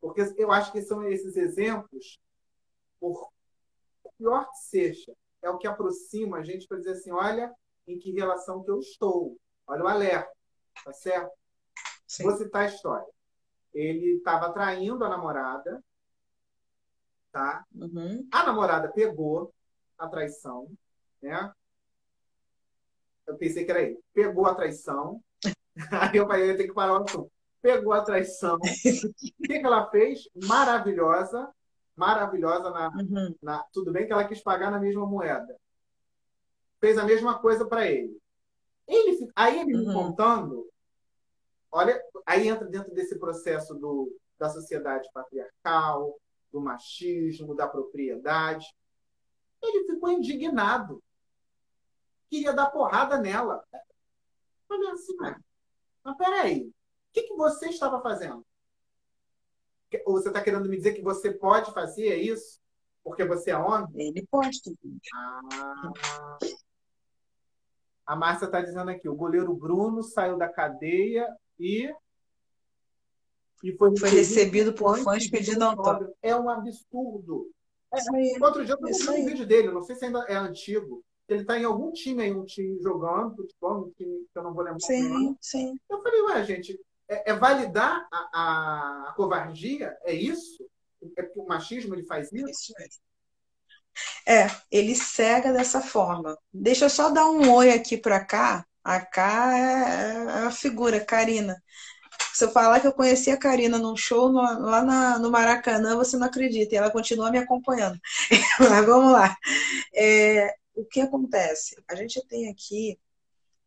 Porque 0.00 0.34
eu 0.36 0.52
acho 0.52 0.72
que 0.72 0.82
são 0.82 1.06
esses 1.08 1.36
exemplos, 1.36 2.18
por 3.00 3.30
pior 4.18 4.48
que 4.50 4.58
seja, 4.58 5.12
é 5.42 5.50
o 5.50 5.58
que 5.58 5.66
aproxima 5.66 6.38
a 6.38 6.42
gente 6.42 6.66
para 6.66 6.78
dizer 6.78 6.92
assim: 6.92 7.12
olha 7.12 7.52
em 7.86 7.98
que 7.98 8.12
relação 8.12 8.62
que 8.62 8.70
eu 8.70 8.78
estou. 8.80 9.38
Olha 9.66 9.84
o 9.84 9.88
alerta, 9.88 10.30
tá 10.84 10.92
certo? 10.92 11.32
Sim. 12.06 12.24
Vou 12.24 12.36
citar 12.36 12.62
a 12.62 12.66
história. 12.66 13.06
Ele 13.74 14.16
estava 14.16 14.52
traindo 14.52 15.04
a 15.04 15.08
namorada, 15.08 15.82
tá? 17.32 17.64
Uhum. 17.74 18.26
A 18.32 18.44
namorada 18.44 18.90
pegou 18.92 19.52
a 19.98 20.08
traição, 20.08 20.68
né? 21.20 21.52
Eu 23.26 23.36
pensei 23.36 23.64
que 23.64 23.70
era 23.70 23.82
ele. 23.82 23.98
Pegou 24.14 24.46
a 24.46 24.54
traição. 24.54 25.20
Aí 25.90 26.16
eu 26.16 26.26
falei, 26.26 26.50
eu 26.50 26.56
tenho 26.56 26.68
que 26.68 26.74
parar 26.74 26.92
o 26.92 27.02
assunto. 27.02 27.32
Pegou 27.60 27.92
a 27.92 28.02
traição. 28.02 28.56
o 28.62 29.42
que, 29.46 29.58
que 29.58 29.66
ela 29.66 29.90
fez? 29.90 30.28
Maravilhosa. 30.46 31.52
Maravilhosa 31.96 32.70
na, 32.70 32.88
uhum. 32.90 33.34
na. 33.42 33.64
Tudo 33.72 33.90
bem 33.90 34.06
que 34.06 34.12
ela 34.12 34.28
quis 34.28 34.42
pagar 34.42 34.70
na 34.70 34.78
mesma 34.78 35.06
moeda. 35.06 35.58
Fez 36.78 36.98
a 36.98 37.04
mesma 37.04 37.38
coisa 37.38 37.66
para 37.66 37.86
ele. 37.86 38.20
ele. 38.86 39.30
Aí 39.34 39.60
ele 39.60 39.74
uhum. 39.74 39.88
me 39.88 39.92
contando. 39.94 40.68
Olha, 41.72 42.00
aí 42.24 42.48
entra 42.48 42.68
dentro 42.68 42.92
desse 42.94 43.18
processo 43.18 43.74
do, 43.74 44.14
da 44.38 44.48
sociedade 44.48 45.08
patriarcal, 45.12 46.14
do 46.52 46.60
machismo, 46.60 47.54
da 47.54 47.66
propriedade. 47.66 48.66
Ele 49.62 49.86
ficou 49.86 50.10
indignado 50.10 51.02
queria 52.28 52.52
dar 52.52 52.70
porrada 52.70 53.18
nela. 53.18 53.64
Falei 54.68 54.90
assim, 54.90 55.16
mas, 55.16 55.36
mas 56.02 56.16
peraí, 56.16 56.68
o 56.68 56.72
que, 57.12 57.22
que 57.22 57.34
você 57.34 57.68
estava 57.68 58.00
fazendo? 58.02 58.44
Ou 60.04 60.14
você 60.14 60.28
está 60.28 60.40
querendo 60.40 60.68
me 60.68 60.76
dizer 60.76 60.94
que 60.94 61.02
você 61.02 61.32
pode 61.32 61.72
fazer 61.72 62.16
isso? 62.16 62.60
Porque 63.04 63.24
você 63.24 63.50
é 63.50 63.56
homem? 63.56 64.08
Ele 64.08 64.26
pode. 64.30 64.60
Ah, 65.14 66.38
a 68.06 68.16
Márcia 68.16 68.46
está 68.46 68.60
dizendo 68.60 68.90
aqui, 68.90 69.08
o 69.08 69.14
goleiro 69.14 69.54
Bruno 69.54 70.02
saiu 70.02 70.36
da 70.36 70.48
cadeia 70.48 71.26
e 71.58 71.92
e 73.64 73.72
foi, 73.76 73.96
foi 73.96 74.10
recebido 74.10 74.72
por 74.72 74.98
fãs 74.98 75.28
pedindo 75.28 75.64
autógrafo. 75.64 76.14
É 76.22 76.36
um 76.36 76.48
absurdo. 76.48 77.50
É, 77.92 78.44
outro 78.44 78.64
dia 78.64 78.76
eu 78.78 78.80
vi 78.80 79.10
um 79.10 79.26
vídeo 79.26 79.46
dele, 79.46 79.70
não 79.70 79.82
sei 79.82 79.96
se 79.96 80.04
ainda 80.04 80.20
é 80.28 80.36
antigo, 80.36 81.02
ele 81.28 81.40
está 81.40 81.58
em 81.58 81.64
algum 81.64 81.90
time 81.92 82.22
aí, 82.22 82.32
um 82.32 82.44
time 82.44 82.80
jogando 82.80 83.34
futebol, 83.34 83.86
um 83.86 83.90
time 83.90 84.26
que 84.32 84.38
eu 84.38 84.42
não 84.42 84.52
vou 84.52 84.62
lembrar. 84.62 84.80
Sim, 84.80 85.36
sim. 85.40 85.78
Eu 85.88 86.02
falei, 86.02 86.22
ué, 86.22 86.44
gente, 86.44 86.78
é, 87.08 87.30
é 87.30 87.34
validar 87.34 88.06
a, 88.10 89.08
a, 89.08 89.12
covardia? 89.14 89.96
É 90.04 90.12
isso? 90.12 90.68
É 91.16 91.22
porque 91.22 91.40
o 91.40 91.46
machismo 91.46 91.94
ele 91.94 92.04
faz 92.04 92.32
isso? 92.32 92.48
isso 92.48 92.72
é, 94.26 94.50
ele 94.70 94.94
cega 94.94 95.52
dessa 95.52 95.80
forma. 95.80 96.36
Deixa 96.52 96.86
eu 96.86 96.90
só 96.90 97.10
dar 97.10 97.26
um 97.30 97.50
oi 97.52 97.70
aqui 97.70 97.96
para 97.96 98.24
cá. 98.24 98.66
A 98.84 99.00
Cá 99.00 99.58
é, 99.58 100.42
é 100.42 100.46
a 100.46 100.50
figura, 100.50 101.04
Karina. 101.04 101.60
Se 102.32 102.44
eu 102.44 102.52
falar 102.52 102.80
que 102.80 102.86
eu 102.86 102.92
conheci 102.92 103.30
a 103.30 103.36
Karina 103.36 103.78
num 103.78 103.96
show 103.96 104.30
no, 104.30 104.40
lá 104.40 104.82
na, 104.84 105.18
no 105.18 105.30
Maracanã, 105.30 105.96
você 105.96 106.16
não 106.16 106.26
acredita. 106.26 106.74
E 106.74 106.78
ela 106.78 106.90
continua 106.90 107.30
me 107.30 107.38
acompanhando. 107.38 107.98
Mas 108.60 108.86
vamos 108.86 109.12
lá. 109.12 109.36
É, 109.94 110.54
o 110.74 110.84
que 110.84 111.00
acontece? 111.00 111.76
A 111.88 111.94
gente 111.94 112.24
tem 112.28 112.48
aqui 112.48 112.98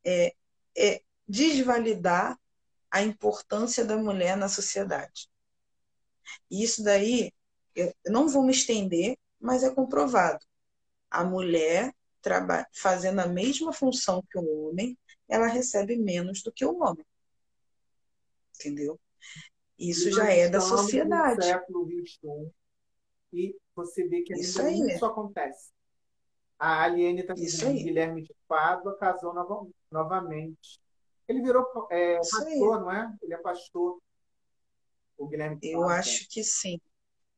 é, 0.06 0.34
é 0.78 1.02
desvalidar 1.28 2.40
a 2.92 3.02
importância 3.02 3.86
da 3.86 3.98
mulher 3.98 4.36
na 4.36 4.50
sociedade. 4.50 5.30
E 6.50 6.64
isso 6.64 6.84
daí, 6.84 7.32
eu 7.76 7.94
não 8.08 8.28
vou 8.28 8.44
me 8.44 8.52
estender, 8.52 9.18
mas 9.40 9.64
é 9.64 9.70
comprovado. 9.70 10.46
A 11.10 11.24
mulher 11.24 11.94
fazendo 12.74 13.20
a 13.20 13.28
mesma 13.28 13.72
função 13.72 14.24
que 14.30 14.38
o 14.38 14.68
homem, 14.68 14.98
ela 15.28 15.48
recebe 15.48 15.98
menos 15.98 16.44
do 16.44 16.52
que 16.52 16.66
o 16.66 16.78
homem. 16.80 17.06
Entendeu? 18.56 19.00
Isso 19.78 20.12
já 20.12 20.30
é 20.30 20.50
da 20.50 20.60
sociedade. 20.60 21.38
No 21.38 21.44
século 21.44 21.86
XXI, 21.86 22.52
e 23.32 23.56
você 23.76 24.08
vê 24.08 24.22
que 24.22 24.34
isso, 24.34 24.62
aí. 24.62 24.80
isso 24.92 25.06
acontece. 25.06 25.72
A 26.58 26.84
Aliene 26.84 27.22
está 27.22 27.34
dizendo 27.34 27.82
Guilherme 27.82 28.24
de 28.24 28.36
Pádua 28.48 28.98
casou 28.98 29.34
no, 29.34 29.72
novamente. 29.90 30.82
Ele 31.30 31.44
virou 31.44 31.64
é, 31.92 32.16
pastor, 32.16 32.82
não 32.82 32.92
é? 32.92 33.16
Ele 33.22 33.34
é 33.36 33.38
pastor. 33.38 34.02
O 35.16 35.28
Guilherme 35.28 35.60
Eu 35.62 35.88
acho 35.88 36.28
que 36.28 36.44
sim. 36.44 36.82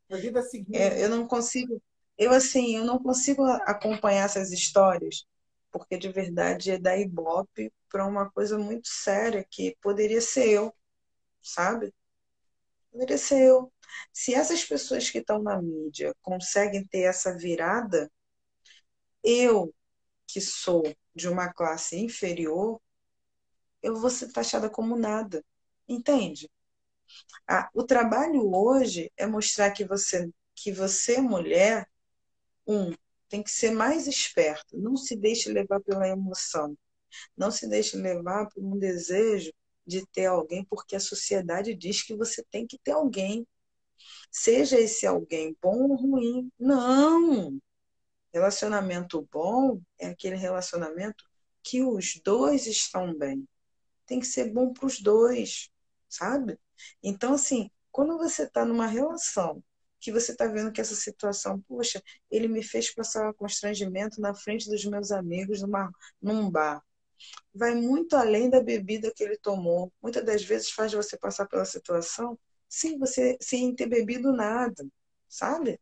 Na 0.10 0.16
vida 0.16 0.42
seguinte. 0.42 0.78
É, 0.78 1.04
eu 1.04 1.10
não 1.10 1.28
consigo. 1.28 1.82
Eu, 2.18 2.32
assim, 2.32 2.78
eu 2.78 2.86
não 2.86 2.98
consigo 2.98 3.44
acompanhar 3.44 4.26
essas 4.26 4.52
histórias, 4.52 5.26
porque 5.72 5.98
de 5.98 6.10
verdade 6.10 6.72
é 6.72 6.80
da 6.80 6.98
Ibope 6.98 7.74
para 7.90 8.08
uma 8.08 8.32
coisa 8.32 8.58
muito 8.58 8.88
séria 8.88 9.46
que 9.50 9.76
poderia 9.82 10.22
ser 10.22 10.48
eu, 10.48 10.74
sabe? 11.42 11.94
Poderia 12.92 13.18
ser 13.18 13.42
eu. 13.42 13.74
Se 14.14 14.34
essas 14.34 14.64
pessoas 14.64 15.10
que 15.10 15.18
estão 15.18 15.42
na 15.42 15.62
mídia 15.62 16.16
conseguem 16.22 16.86
ter 16.88 17.02
essa 17.02 17.36
virada, 17.36 18.10
eu, 19.22 19.74
que 20.28 20.40
sou 20.40 20.84
de 21.14 21.28
uma 21.28 21.52
classe 21.52 21.98
inferior, 21.98 22.80
eu 23.82 23.96
vou 23.96 24.10
ser 24.10 24.32
taxada 24.32 24.70
como 24.70 24.98
nada. 24.98 25.44
Entende? 25.88 26.50
Ah, 27.48 27.70
o 27.74 27.84
trabalho 27.84 28.54
hoje 28.54 29.12
é 29.18 29.26
mostrar 29.26 29.72
que 29.72 29.86
você, 29.86 30.30
que 30.56 30.72
você, 30.72 31.20
mulher, 31.20 31.88
um, 32.68 32.94
tem 33.30 33.44
que 33.44 33.52
ser 33.52 33.72
mais 33.72 34.08
esperto. 34.08 34.78
Não 34.78 34.96
se 34.96 35.16
deixe 35.16 35.52
levar 35.52 35.80
pela 35.82 36.08
emoção. 36.08 36.78
Não 37.36 37.52
se 37.52 37.68
deixe 37.68 37.98
levar 37.98 38.48
por 38.50 38.64
um 38.64 38.78
desejo 38.78 39.52
de 39.86 40.06
ter 40.08 40.28
alguém, 40.28 40.64
porque 40.66 40.96
a 40.96 41.00
sociedade 41.00 41.74
diz 41.76 42.04
que 42.04 42.16
você 42.16 42.44
tem 42.52 42.66
que 42.68 42.78
ter 42.80 42.92
alguém. 42.92 43.46
Seja 44.32 44.80
esse 44.80 45.06
alguém 45.06 45.56
bom 45.62 45.90
ou 45.90 45.96
ruim. 45.96 46.52
Não! 46.60 47.60
Relacionamento 48.34 49.28
bom 49.32 49.82
é 50.00 50.08
aquele 50.08 50.36
relacionamento 50.36 51.24
que 51.64 51.84
os 51.84 52.20
dois 52.24 52.66
estão 52.66 53.14
bem. 53.18 53.48
Tem 54.06 54.20
que 54.20 54.26
ser 54.28 54.52
bom 54.52 54.74
para 54.74 54.86
os 54.86 55.00
dois, 55.02 55.70
sabe? 56.10 56.60
Então, 57.04 57.34
assim, 57.34 57.70
quando 57.92 58.18
você 58.18 58.44
está 58.44 58.66
numa 58.66 58.88
relação 58.88 59.64
que 60.00 60.12
você 60.12 60.32
está 60.32 60.48
vendo 60.48 60.72
que 60.72 60.82
essa 60.82 60.96
situação, 60.96 61.62
poxa, 61.62 62.02
ele 62.30 62.48
me 62.48 62.64
fez 62.64 62.94
passar 62.94 63.34
constrangimento 63.36 64.20
na 64.20 64.34
frente 64.34 64.68
dos 64.70 64.84
meus 64.86 65.12
amigos 65.12 65.62
numa, 65.62 65.92
num 66.22 66.50
bar. 66.50 66.84
Vai 67.54 67.76
muito 67.76 68.16
além 68.16 68.50
da 68.50 68.62
bebida 68.62 69.14
que 69.16 69.24
ele 69.24 69.38
tomou. 69.38 69.94
Muitas 70.02 70.26
das 70.26 70.44
vezes 70.44 70.72
faz 70.72 70.94
você 70.94 71.18
passar 71.18 71.48
pela 71.48 71.66
situação 71.66 72.38
sem 72.68 72.98
você 72.98 73.38
sem 73.42 73.76
ter 73.76 73.88
bebido 73.88 74.32
nada, 74.32 74.88
sabe? 75.30 75.80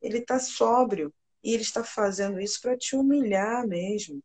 Ele 0.00 0.18
está 0.18 0.38
sóbrio 0.38 1.12
e 1.42 1.52
ele 1.52 1.62
está 1.62 1.84
fazendo 1.84 2.40
isso 2.40 2.60
para 2.60 2.76
te 2.76 2.96
humilhar 2.96 3.66
mesmo. 3.66 4.22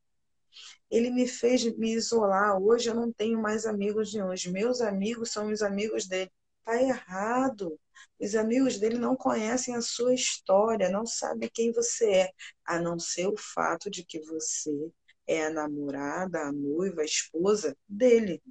Ele 0.89 1.09
me 1.09 1.27
fez 1.27 1.63
me 1.77 1.93
isolar. 1.93 2.61
Hoje 2.61 2.89
eu 2.89 2.95
não 2.95 3.11
tenho 3.11 3.41
mais 3.41 3.65
amigos 3.65 4.09
de 4.09 4.21
hoje. 4.21 4.51
Meus 4.51 4.81
amigos 4.81 5.31
são 5.31 5.51
os 5.51 5.61
amigos 5.61 6.07
dele. 6.07 6.31
Tá 6.63 6.81
errado. 6.81 7.79
Os 8.19 8.35
amigos 8.35 8.79
dele 8.79 8.97
não 8.97 9.15
conhecem 9.15 9.75
a 9.75 9.81
sua 9.81 10.13
história, 10.13 10.89
não 10.89 11.05
sabem 11.05 11.49
quem 11.53 11.71
você 11.71 12.11
é, 12.11 12.31
a 12.65 12.79
não 12.79 12.99
ser 12.99 13.27
o 13.27 13.37
fato 13.37 13.89
de 13.89 14.05
que 14.05 14.19
você 14.21 14.91
é 15.27 15.45
a 15.45 15.49
namorada, 15.49 16.41
a 16.41 16.51
noiva, 16.51 17.01
a 17.01 17.05
esposa 17.05 17.75
dele. 17.87 18.41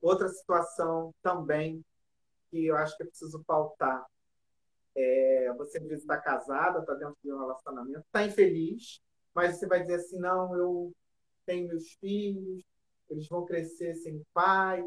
Outra 0.00 0.28
situação 0.28 1.14
também 1.22 1.84
que 2.50 2.66
eu 2.66 2.76
acho 2.76 2.96
que 2.96 3.02
é 3.02 3.06
preciso 3.06 3.42
pautar. 3.44 4.04
É, 4.94 5.52
você 5.58 5.78
está 5.78 6.16
casada, 6.16 6.80
está 6.80 6.94
dentro 6.94 7.16
de 7.22 7.30
um 7.30 7.38
relacionamento, 7.38 8.00
está 8.00 8.24
infeliz, 8.24 9.00
mas 9.34 9.56
você 9.58 9.66
vai 9.66 9.82
dizer 9.82 9.96
assim, 9.96 10.18
não, 10.18 10.56
eu 10.56 10.94
tenho 11.46 11.68
meus 11.68 11.92
filhos, 11.92 12.62
eles 13.08 13.28
vão 13.28 13.46
crescer 13.46 13.94
sem 13.94 14.22
pai, 14.34 14.84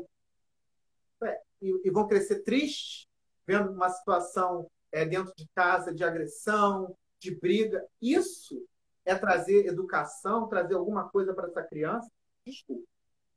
é, 1.24 1.41
e, 1.62 1.88
e, 1.88 1.89
vão 1.89 2.07
crescer 2.07 2.43
tristes, 2.43 3.07
vendo 3.47 3.72
uma 3.72 3.89
situação 3.89 4.70
é, 4.91 5.05
dentro 5.05 5.34
de 5.36 5.47
casa 5.55 5.93
de 5.93 6.03
agressão, 6.03 6.95
de 7.20 7.36
briga. 7.36 7.86
Isso 8.01 8.66
é 9.05 9.16
trazer 9.16 9.66
educação, 9.66 10.47
trazer 10.47 10.76
alguma 10.76 11.10
coisa 11.10 11.34
para 11.34 11.47
essa 11.47 11.64
criança? 11.64 12.10
Desculpa. 12.45 12.88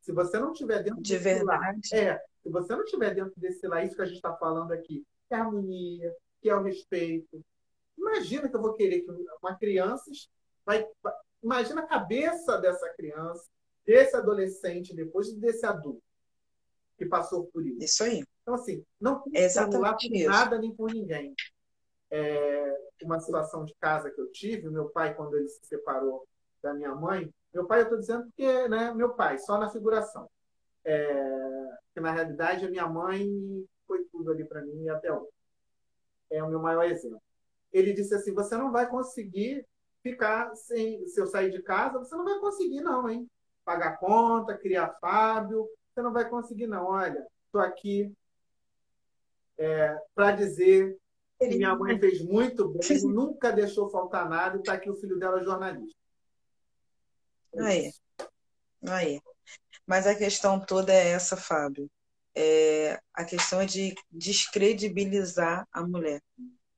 Se 0.00 0.12
você 0.12 0.38
não 0.38 0.52
tiver 0.52 0.82
dentro 0.82 1.00
de 1.00 1.16
verdade. 1.16 1.94
É, 1.94 2.20
se 2.42 2.50
você 2.50 2.74
não 2.74 2.84
tiver 2.84 3.14
dentro 3.14 3.32
desse 3.36 3.66
lá, 3.68 3.84
isso 3.84 3.94
que 3.94 4.02
a 4.02 4.06
gente 4.06 4.16
está 4.16 4.34
falando 4.36 4.72
aqui, 4.72 5.04
que 5.28 5.34
é 5.34 5.36
harmonia, 5.36 6.14
que 6.40 6.50
é 6.50 6.56
o 6.56 6.62
respeito. 6.62 7.44
Imagina 7.96 8.48
que 8.48 8.56
eu 8.56 8.60
vou 8.60 8.74
querer 8.74 9.02
que 9.02 9.10
uma 9.40 9.54
criança 9.56 10.10
vai, 10.66 10.84
imagina 11.42 11.82
a 11.82 11.86
cabeça 11.86 12.58
dessa 12.58 12.88
criança, 12.90 13.44
desse 13.84 14.16
adolescente, 14.16 14.94
depois 14.94 15.32
desse 15.34 15.66
adulto 15.66 16.02
que 16.96 17.06
passou 17.06 17.46
por 17.46 17.66
isso. 17.66 17.82
Isso 17.82 18.04
aí. 18.04 18.24
Então, 18.42 18.54
assim, 18.54 18.84
não 19.00 19.20
tem 19.22 19.48
celular 19.48 19.96
por 19.96 20.26
nada 20.26 20.58
nem 20.58 20.74
por 20.74 20.92
ninguém. 20.92 21.34
É, 22.10 22.76
uma 23.02 23.18
situação 23.18 23.64
de 23.64 23.74
casa 23.80 24.10
que 24.10 24.20
eu 24.20 24.30
tive, 24.30 24.70
meu 24.70 24.88
pai, 24.90 25.14
quando 25.14 25.36
ele 25.36 25.48
se 25.48 25.64
separou 25.66 26.26
da 26.62 26.72
minha 26.74 26.94
mãe, 26.94 27.32
meu 27.52 27.66
pai, 27.66 27.80
eu 27.80 27.84
estou 27.84 27.98
dizendo 27.98 28.24
porque, 28.24 28.68
né, 28.68 28.92
meu 28.94 29.14
pai, 29.14 29.38
só 29.38 29.58
na 29.58 29.70
figuração. 29.70 30.28
É, 30.84 31.68
que 31.94 32.00
na 32.00 32.12
realidade 32.12 32.64
a 32.66 32.70
minha 32.70 32.86
mãe 32.88 33.28
foi 33.86 34.04
tudo 34.06 34.30
ali 34.30 34.44
para 34.44 34.62
mim 34.62 34.84
e 34.84 34.88
até 34.88 35.12
hoje. 35.12 35.30
É 36.30 36.42
o 36.42 36.48
meu 36.48 36.60
maior 36.60 36.84
exemplo. 36.84 37.22
Ele 37.72 37.92
disse 37.92 38.14
assim: 38.14 38.32
você 38.32 38.56
não 38.56 38.72
vai 38.72 38.88
conseguir 38.88 39.66
ficar 40.02 40.54
sem. 40.56 41.06
Se 41.06 41.20
eu 41.20 41.26
sair 41.26 41.50
de 41.50 41.62
casa, 41.62 41.98
você 41.98 42.14
não 42.14 42.24
vai 42.24 42.38
conseguir, 42.40 42.80
não, 42.80 43.08
hein? 43.08 43.28
Pagar 43.64 43.98
conta, 43.98 44.58
criar 44.58 44.96
Fábio, 45.00 45.68
você 45.92 46.02
não 46.02 46.12
vai 46.12 46.28
conseguir, 46.28 46.66
não. 46.66 46.86
Olha, 46.86 47.26
estou 47.46 47.60
aqui 47.60 48.12
é, 49.58 49.96
para 50.14 50.32
dizer 50.32 50.98
que 51.38 51.56
minha 51.56 51.74
mãe 51.74 51.98
fez 51.98 52.22
muito 52.22 52.68
bem, 52.68 53.02
nunca 53.04 53.52
deixou 53.52 53.90
faltar 53.90 54.28
nada, 54.28 54.56
e 54.56 54.60
está 54.60 54.74
aqui 54.74 54.90
o 54.90 54.96
filho 54.96 55.18
dela 55.18 55.42
jornalista. 55.42 55.98
É 57.54 57.62
aí. 57.62 57.92
Aí. 58.88 59.20
Mas 59.86 60.06
a 60.06 60.14
questão 60.14 60.58
toda 60.58 60.92
é 60.92 61.08
essa, 61.08 61.36
Fábio. 61.36 61.90
É, 62.34 62.98
a 63.12 63.24
questão 63.24 63.60
é 63.60 63.66
de 63.66 63.94
descredibilizar 64.10 65.66
a 65.70 65.82
mulher, 65.82 66.22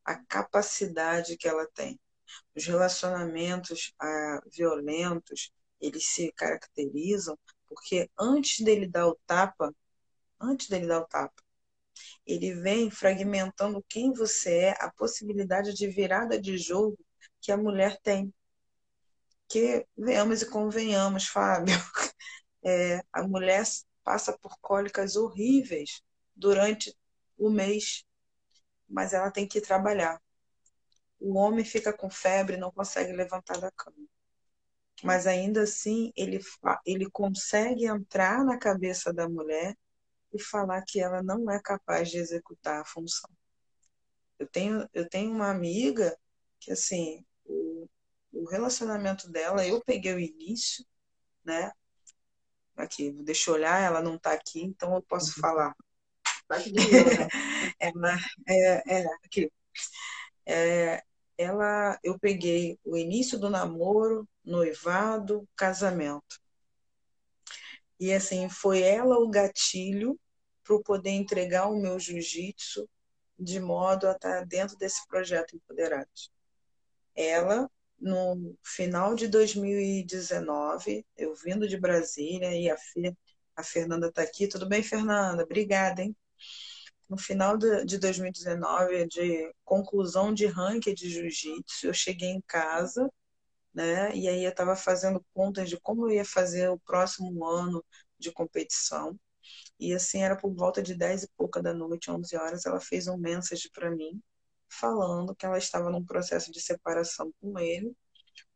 a 0.05 0.16
capacidade 0.16 1.37
que 1.37 1.47
ela 1.47 1.66
tem. 1.75 1.99
Os 2.55 2.64
relacionamentos 2.66 3.93
ah, 4.01 4.41
violentos, 4.51 5.53
eles 5.81 6.07
se 6.09 6.33
caracterizam 6.33 7.39
porque 7.68 8.09
antes 8.18 8.64
dele 8.64 8.87
dar 8.87 9.09
o 9.09 9.18
tapa, 9.27 9.75
antes 10.41 10.68
dele 10.68 10.87
dar 10.87 11.01
o 11.01 11.07
tapa, 11.07 11.43
ele 12.27 12.55
vem 12.55 12.91
fragmentando 12.91 13.85
quem 13.89 14.12
você 14.12 14.51
é, 14.66 14.70
a 14.81 14.91
possibilidade 14.93 15.75
de 15.75 15.89
virada 15.89 16.41
de 16.41 16.57
jogo 16.57 16.99
que 17.41 17.53
a 17.53 17.57
mulher 17.57 17.99
tem. 18.01 18.33
Que 19.49 19.87
venhamos 19.97 20.43
e 20.43 20.51
convenhamos, 20.51 21.27
Fábio, 21.27 21.75
é, 22.64 23.01
a 23.12 23.22
mulher 23.22 23.64
passa 24.03 24.37
por 24.39 24.57
cólicas 24.61 25.16
horríveis 25.16 26.03
durante 26.35 26.97
o 27.37 27.51
mês, 27.51 28.05
mas 28.89 29.12
ela 29.12 29.31
tem 29.31 29.47
que 29.47 29.61
trabalhar. 29.61 30.20
O 31.21 31.37
homem 31.39 31.65
fica 31.65 31.93
com 31.93 32.11
febre, 32.11 32.57
não 32.57 32.71
consegue 32.71 33.12
levantar 33.12 33.59
da 33.59 33.71
cama. 33.73 33.97
Mas 35.03 35.27
ainda 35.27 35.62
assim, 35.62 36.12
ele, 36.17 36.41
ele 36.87 37.11
consegue 37.11 37.87
entrar 37.87 38.45
na 38.45 38.59
cabeça 38.59 39.12
da 39.12 39.29
mulher 39.29 39.77
e 40.33 40.41
falar 40.43 40.83
que 40.83 41.01
ela 41.01 41.23
não 41.23 41.51
é 41.51 41.61
capaz 41.61 42.11
de 42.11 42.19
executar 42.19 42.81
a 42.81 42.85
função. 42.85 43.31
Eu 44.39 44.47
tenho, 44.49 44.89
eu 44.93 45.09
tenho 45.09 45.31
uma 45.33 45.51
amiga 45.51 46.17
que, 46.59 46.73
assim, 46.73 47.25
o, 47.45 47.89
o 48.33 48.49
relacionamento 48.49 49.31
dela, 49.31 49.67
eu 49.67 49.83
peguei 49.85 50.12
o 50.15 50.19
início, 50.19 50.85
né? 51.45 51.71
Aqui, 52.77 53.12
deixa 53.23 53.51
eu 53.51 53.55
olhar, 53.55 53.81
ela 53.81 54.03
não 54.03 54.17
está 54.17 54.33
aqui, 54.33 54.61
então 54.62 54.95
eu 54.95 55.03
posso 55.03 55.35
uhum. 55.37 55.41
falar. 55.41 55.75
Tá 56.49 56.59
né? 56.59 56.65
ela, 57.79 58.19
é, 58.49 59.03
é, 59.03 59.07
aqui. 59.25 59.53
É, 60.47 61.03
ela, 61.39 61.99
eu 62.03 62.19
peguei 62.19 62.79
o 62.85 62.97
início 62.97 63.39
do 63.39 63.51
namoro, 63.51 64.29
noivado, 64.45 65.49
casamento. 65.57 66.41
E 67.99 68.13
assim, 68.13 68.49
foi 68.49 68.83
ela 68.83 69.19
o 69.19 69.31
gatilho 69.31 70.19
para 70.65 70.79
poder 70.81 71.11
entregar 71.11 71.69
o 71.69 71.81
meu 71.81 71.99
jiu-jitsu 71.99 72.89
de 73.39 73.61
modo 73.61 74.07
a 74.07 74.13
estar 74.13 74.45
dentro 74.47 74.77
desse 74.77 75.07
projeto 75.09 75.57
Empoderados. 75.57 76.31
Ela, 77.15 77.71
no 77.99 78.57
final 78.63 79.15
de 79.15 79.29
2019, 79.29 81.05
eu 81.17 81.35
vindo 81.35 81.69
de 81.69 81.77
Brasília 81.79 82.53
e 82.57 82.71
a, 82.71 82.77
a 83.57 83.63
Fernanda 83.63 84.09
está 84.09 84.23
aqui. 84.23 84.49
Tudo 84.49 84.69
bem, 84.69 84.83
Fernanda? 84.83 85.45
Obrigada, 85.45 86.03
hein? 86.03 86.17
No 87.09 87.19
final 87.19 87.57
de 87.59 87.99
2019, 87.99 89.07
de 89.09 89.53
conclusão 89.65 90.33
de 90.33 90.47
ranking 90.47 90.95
de 90.95 91.11
jiu-jitsu, 91.11 91.87
eu 91.89 91.95
cheguei 91.95 92.31
em 92.31 92.41
casa, 92.43 93.11
né? 93.75 94.15
E 94.17 94.29
aí 94.29 94.45
eu 94.45 94.51
estava 94.51 94.77
fazendo 94.77 95.25
contas 95.35 95.69
de 95.71 95.81
como 95.81 96.07
eu 96.07 96.13
ia 96.13 96.25
fazer 96.25 96.69
o 96.71 96.79
próximo 96.81 97.45
ano 97.47 97.85
de 98.19 98.33
competição. 98.33 99.19
E 99.79 99.93
assim, 99.95 100.23
era 100.23 100.37
por 100.37 100.55
volta 100.55 100.83
de 100.83 100.95
10 100.95 101.25
e 101.25 101.29
pouca 101.37 101.63
da 101.63 101.75
noite, 101.75 102.11
11 102.11 102.37
horas, 102.37 102.67
ela 102.67 102.81
fez 102.81 103.09
um 103.09 103.17
message 103.17 103.71
para 103.73 103.91
mim, 103.91 104.23
falando 104.69 105.35
que 105.37 105.47
ela 105.47 105.59
estava 105.59 105.91
num 105.91 106.05
processo 106.05 106.51
de 106.53 106.61
separação 106.61 107.33
com 107.41 107.59
ele, 107.59 107.95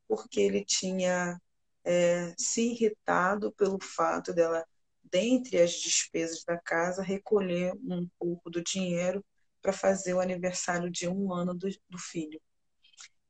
porque 0.08 0.40
ele 0.40 0.64
tinha 0.64 1.40
é, 1.84 2.34
se 2.38 2.62
irritado 2.72 3.52
pelo 3.52 3.78
fato 3.82 4.32
dela, 4.34 4.64
dentre 5.10 5.60
as 5.60 5.72
despesas 5.72 6.44
da 6.44 6.58
casa, 6.58 7.02
recolher 7.02 7.72
um 7.84 8.08
pouco 8.18 8.50
do 8.50 8.62
dinheiro 8.62 9.24
para 9.60 9.72
fazer 9.72 10.14
o 10.14 10.20
aniversário 10.20 10.90
de 10.90 11.08
um 11.08 11.32
ano 11.32 11.54
do, 11.54 11.68
do 11.88 11.98
filho. 11.98 12.40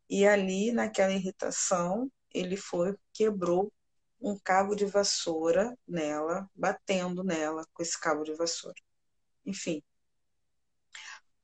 E 0.09 0.27
ali, 0.27 0.73
naquela 0.73 1.13
irritação, 1.13 2.11
ele 2.33 2.57
foi, 2.57 2.97
quebrou 3.13 3.73
um 4.21 4.39
cabo 4.39 4.75
de 4.75 4.85
vassoura 4.85 5.77
nela, 5.87 6.49
batendo 6.55 7.23
nela 7.23 7.65
com 7.73 7.83
esse 7.83 7.99
cabo 7.99 8.25
de 8.25 8.35
vassoura. 8.35 8.77
Enfim, 9.45 9.83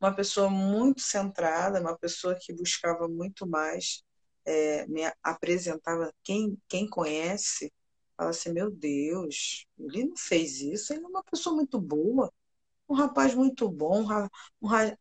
uma 0.00 0.14
pessoa 0.14 0.50
muito 0.50 1.00
centrada, 1.00 1.80
uma 1.80 1.96
pessoa 1.96 2.36
que 2.38 2.52
buscava 2.52 3.08
muito 3.08 3.46
mais, 3.46 4.02
é, 4.44 4.86
me 4.86 5.02
apresentava, 5.22 6.12
quem, 6.22 6.58
quem 6.68 6.88
conhece, 6.88 7.72
fala 8.16 8.30
assim, 8.30 8.52
meu 8.52 8.70
Deus, 8.70 9.66
ele 9.78 10.04
não 10.04 10.16
fez 10.16 10.60
isso, 10.60 10.92
ele 10.92 11.04
é 11.04 11.08
uma 11.08 11.22
pessoa 11.24 11.54
muito 11.56 11.80
boa, 11.80 12.32
um 12.88 12.94
rapaz 12.94 13.34
muito 13.34 13.68
bom, 13.70 14.04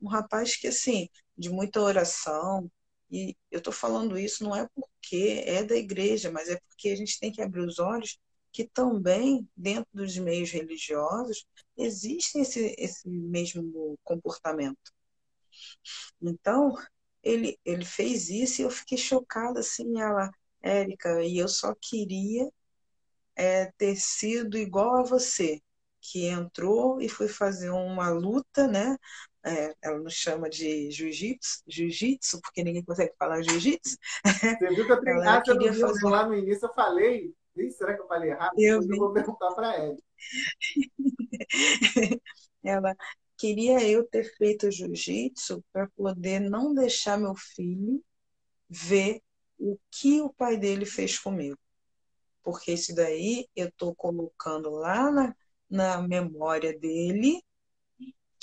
um 0.01 0.07
rapaz 0.07 0.55
que, 0.55 0.68
assim, 0.68 1.09
de 1.38 1.49
muita 1.49 1.82
oração, 1.82 2.70
e 3.11 3.36
eu 3.51 3.59
estou 3.59 3.74
falando 3.74 4.18
isso 4.18 4.43
não 4.43 4.55
é 4.55 4.68
porque 4.74 5.43
é 5.45 5.64
da 5.64 5.76
igreja, 5.76 6.32
mas 6.32 6.49
é 6.49 6.59
porque 6.68 6.89
a 6.89 6.95
gente 6.95 7.20
tem 7.20 7.32
que 7.32 7.41
abrir 7.41 7.61
os 7.61 7.80
olhos 7.80 8.18
que 8.51 8.68
também, 8.68 9.47
dentro 9.57 9.89
dos 9.93 10.18
meios 10.18 10.51
religiosos, 10.51 11.45
existe 11.78 12.39
esse, 12.39 12.76
esse 12.78 13.07
mesmo 13.09 13.97
comportamento. 14.03 14.93
Então, 16.22 16.76
ele, 17.22 17.59
ele 17.66 17.86
fez 17.86 18.30
isso 18.30 18.61
e 18.61 18.64
eu 18.66 18.72
fiquei 18.72 18.97
chocada, 18.97 19.59
assim, 19.59 19.99
ela, 19.99 20.32
Érica, 20.61 21.24
e 21.24 21.38
eu 21.38 21.47
só 21.47 21.74
queria 21.76 22.49
é, 23.36 23.71
ter 23.77 23.95
sido 23.95 24.57
igual 24.57 24.97
a 24.97 25.03
você. 25.03 25.61
que 26.05 26.27
entrou 26.27 26.99
e 27.01 27.07
foi 27.07 27.29
fazer 27.29 27.69
uma 27.69 28.09
luta, 28.09 28.67
né? 28.67 28.97
É, 29.45 29.73
ela 29.81 29.99
nos 29.99 30.13
chama 30.13 30.49
de 30.49 30.91
jiu-jitsu, 30.91 31.63
jiu-jitsu, 31.65 32.41
porque 32.41 32.61
ninguém 32.61 32.84
consegue 32.84 33.13
falar 33.17 33.41
jiu-jitsu. 33.41 33.97
Você 34.59 34.67
viu 34.75 34.86
que 34.86 34.91
eu 34.91 34.99
treinei, 34.99 35.23
ela 35.23 35.41
queria 35.41 35.73
fazer... 35.73 36.05
lá 36.05 36.27
no 36.27 36.36
início, 36.36 36.65
eu 36.65 36.73
falei, 36.73 37.34
será 37.71 37.93
que 37.95 38.01
eu 38.01 38.07
falei 38.07 38.31
errado? 38.31 38.53
Eu, 38.57 38.81
eu 38.81 38.97
vou 38.97 39.13
perguntar 39.13 39.51
para 39.53 39.75
ela. 39.75 39.97
ela 42.63 42.95
queria 43.38 43.81
eu 43.88 44.05
ter 44.05 44.23
feito 44.38 44.71
jiu-jitsu 44.71 45.63
para 45.71 45.88
poder 45.95 46.39
não 46.39 46.73
deixar 46.73 47.17
meu 47.17 47.36
filho 47.36 48.03
ver 48.69 49.21
o 49.59 49.77
que 49.91 50.21
o 50.21 50.34
pai 50.34 50.57
dele 50.57 50.86
fez 50.86 51.19
comigo. 51.19 51.57
Porque 52.43 52.73
isso 52.73 52.93
daí 52.93 53.47
eu 53.55 53.69
estou 53.69 53.95
colocando 53.95 54.69
lá 54.69 55.11
na, 55.11 55.35
na 55.69 56.01
memória 56.01 56.77
dele 56.77 57.41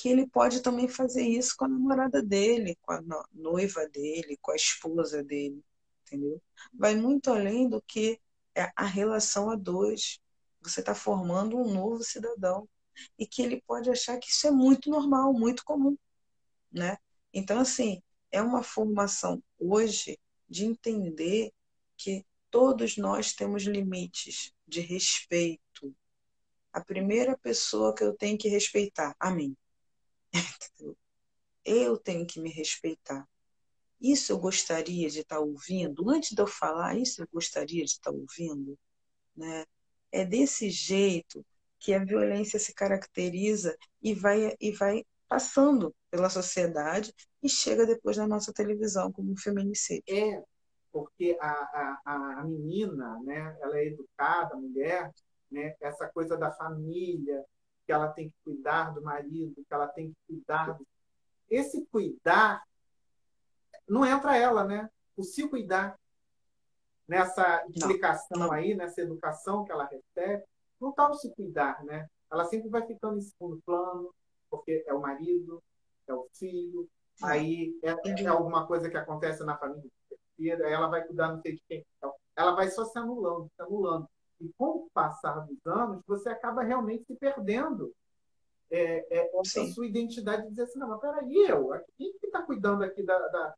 que 0.00 0.08
ele 0.08 0.26
pode 0.26 0.62
também 0.62 0.88
fazer 0.88 1.22
isso 1.22 1.54
com 1.58 1.66
a 1.66 1.68
namorada 1.68 2.22
dele, 2.22 2.74
com 2.80 2.92
a 2.92 3.02
noiva 3.34 3.86
dele, 3.90 4.38
com 4.40 4.50
a 4.50 4.56
esposa 4.56 5.22
dele, 5.22 5.62
entendeu? 6.02 6.40
Vai 6.72 6.96
muito 6.96 7.30
além 7.30 7.68
do 7.68 7.82
que 7.82 8.18
é 8.54 8.72
a 8.74 8.86
relação 8.86 9.50
a 9.50 9.56
dois. 9.56 10.18
Você 10.62 10.80
está 10.80 10.94
formando 10.94 11.58
um 11.58 11.70
novo 11.70 12.02
cidadão 12.02 12.66
e 13.18 13.26
que 13.26 13.42
ele 13.42 13.62
pode 13.66 13.90
achar 13.90 14.18
que 14.18 14.30
isso 14.30 14.46
é 14.46 14.50
muito 14.50 14.88
normal, 14.88 15.34
muito 15.34 15.62
comum, 15.64 15.96
né? 16.72 16.96
Então, 17.32 17.60
assim, 17.60 18.02
é 18.32 18.40
uma 18.40 18.62
formação 18.62 19.42
hoje 19.58 20.18
de 20.48 20.64
entender 20.64 21.52
que 21.96 22.24
todos 22.50 22.96
nós 22.96 23.32
temos 23.32 23.64
limites 23.64 24.52
de 24.66 24.80
respeito. 24.80 25.94
A 26.72 26.82
primeira 26.82 27.36
pessoa 27.38 27.94
que 27.94 28.04
eu 28.04 28.14
tenho 28.14 28.38
que 28.38 28.48
respeitar, 28.48 29.14
a 29.18 29.30
mim. 29.30 29.56
Eu 31.62 31.98
tenho 31.98 32.26
que 32.26 32.40
me 32.40 32.50
respeitar. 32.50 33.28
Isso 34.00 34.32
eu 34.32 34.38
gostaria 34.38 35.10
de 35.10 35.20
estar 35.20 35.40
ouvindo. 35.40 36.08
Antes 36.08 36.30
de 36.30 36.40
eu 36.40 36.46
falar, 36.46 36.96
isso 36.96 37.22
eu 37.22 37.28
gostaria 37.30 37.84
de 37.84 37.90
estar 37.90 38.10
ouvindo. 38.10 38.78
Né? 39.36 39.66
É 40.10 40.24
desse 40.24 40.70
jeito 40.70 41.44
que 41.78 41.92
a 41.92 42.02
violência 42.02 42.58
se 42.58 42.72
caracteriza 42.72 43.76
e 44.02 44.14
vai, 44.14 44.56
e 44.58 44.72
vai 44.72 45.04
passando 45.28 45.94
pela 46.10 46.30
sociedade 46.30 47.14
e 47.42 47.48
chega 47.48 47.86
depois 47.86 48.16
na 48.16 48.26
nossa 48.26 48.52
televisão 48.52 49.12
como 49.12 49.30
um 49.32 49.36
feminicídio. 49.36 50.02
É, 50.08 50.42
porque 50.92 51.36
a, 51.40 52.00
a, 52.04 52.40
a 52.40 52.44
menina, 52.44 53.18
né, 53.22 53.56
ela 53.60 53.78
é 53.78 53.86
educada, 53.86 54.54
a 54.54 54.58
mulher, 54.58 55.12
né, 55.50 55.74
essa 55.80 56.08
coisa 56.08 56.36
da 56.36 56.50
família, 56.52 57.44
que 57.86 57.92
ela 57.92 58.08
tem 58.08 58.28
que 58.28 58.36
cuidar 58.44 58.90
do 58.94 59.02
marido, 59.02 59.64
que 59.66 59.74
ela 59.74 59.88
tem 59.88 60.10
que 60.10 60.16
cuidar. 60.26 60.76
Do... 60.76 60.86
Esse 61.48 61.84
cuidar 61.86 62.62
não 63.88 64.04
entra 64.04 64.36
ela, 64.36 64.64
né? 64.64 64.88
O 65.16 65.24
se 65.24 65.48
cuidar 65.48 65.98
nessa 67.06 67.64
explicação 67.68 68.38
não, 68.38 68.46
não. 68.46 68.52
aí, 68.52 68.74
nessa 68.74 69.00
educação 69.00 69.64
que 69.64 69.72
ela 69.72 69.84
recebe, 69.84 70.44
não 70.80 70.90
está 70.90 71.10
o 71.10 71.14
se 71.14 71.34
cuidar, 71.34 71.82
né? 71.84 72.08
Ela 72.30 72.44
sempre 72.44 72.68
vai 72.68 72.86
ficando 72.86 73.18
em 73.18 73.22
segundo 73.22 73.60
plano, 73.66 74.14
porque 74.48 74.84
é 74.86 74.94
o 74.94 75.00
marido, 75.00 75.60
é 76.06 76.14
o 76.14 76.28
filho, 76.32 76.88
aí 77.20 77.76
é, 77.82 78.22
é 78.22 78.26
alguma 78.28 78.66
coisa 78.66 78.88
que 78.88 78.96
acontece 78.96 79.44
na 79.44 79.58
família 79.58 79.90
terceira, 80.40 80.68
ela 80.68 80.88
vai 80.88 81.04
cuidar 81.04 81.28
não 81.28 81.40
sei 81.40 81.54
de 81.54 81.62
quem. 81.68 81.86
Então, 81.98 82.12
ela 82.34 82.52
vai 82.52 82.70
só 82.70 82.84
se 82.84 82.98
anulando, 82.98 83.50
se 83.54 83.62
anulando. 83.62 84.08
E 84.40 84.48
com 84.56 84.64
o 84.64 84.90
passar 84.92 85.40
dos 85.40 85.66
anos, 85.66 86.02
você 86.06 86.30
acaba 86.30 86.62
realmente 86.62 87.04
se 87.04 87.14
perdendo 87.14 87.94
é, 88.70 89.18
é, 89.18 89.30
a 89.38 89.44
sua 89.74 89.86
identidade 89.86 90.44
de 90.44 90.50
dizer 90.50 90.62
assim, 90.62 90.78
não, 90.78 90.88
mas 90.88 91.00
peraí, 91.00 91.46
eu, 91.48 91.68
quem 91.98 92.12
que 92.18 92.26
está 92.26 92.42
cuidando 92.42 92.82
aqui 92.82 93.02
da, 93.02 93.18
da, 93.28 93.54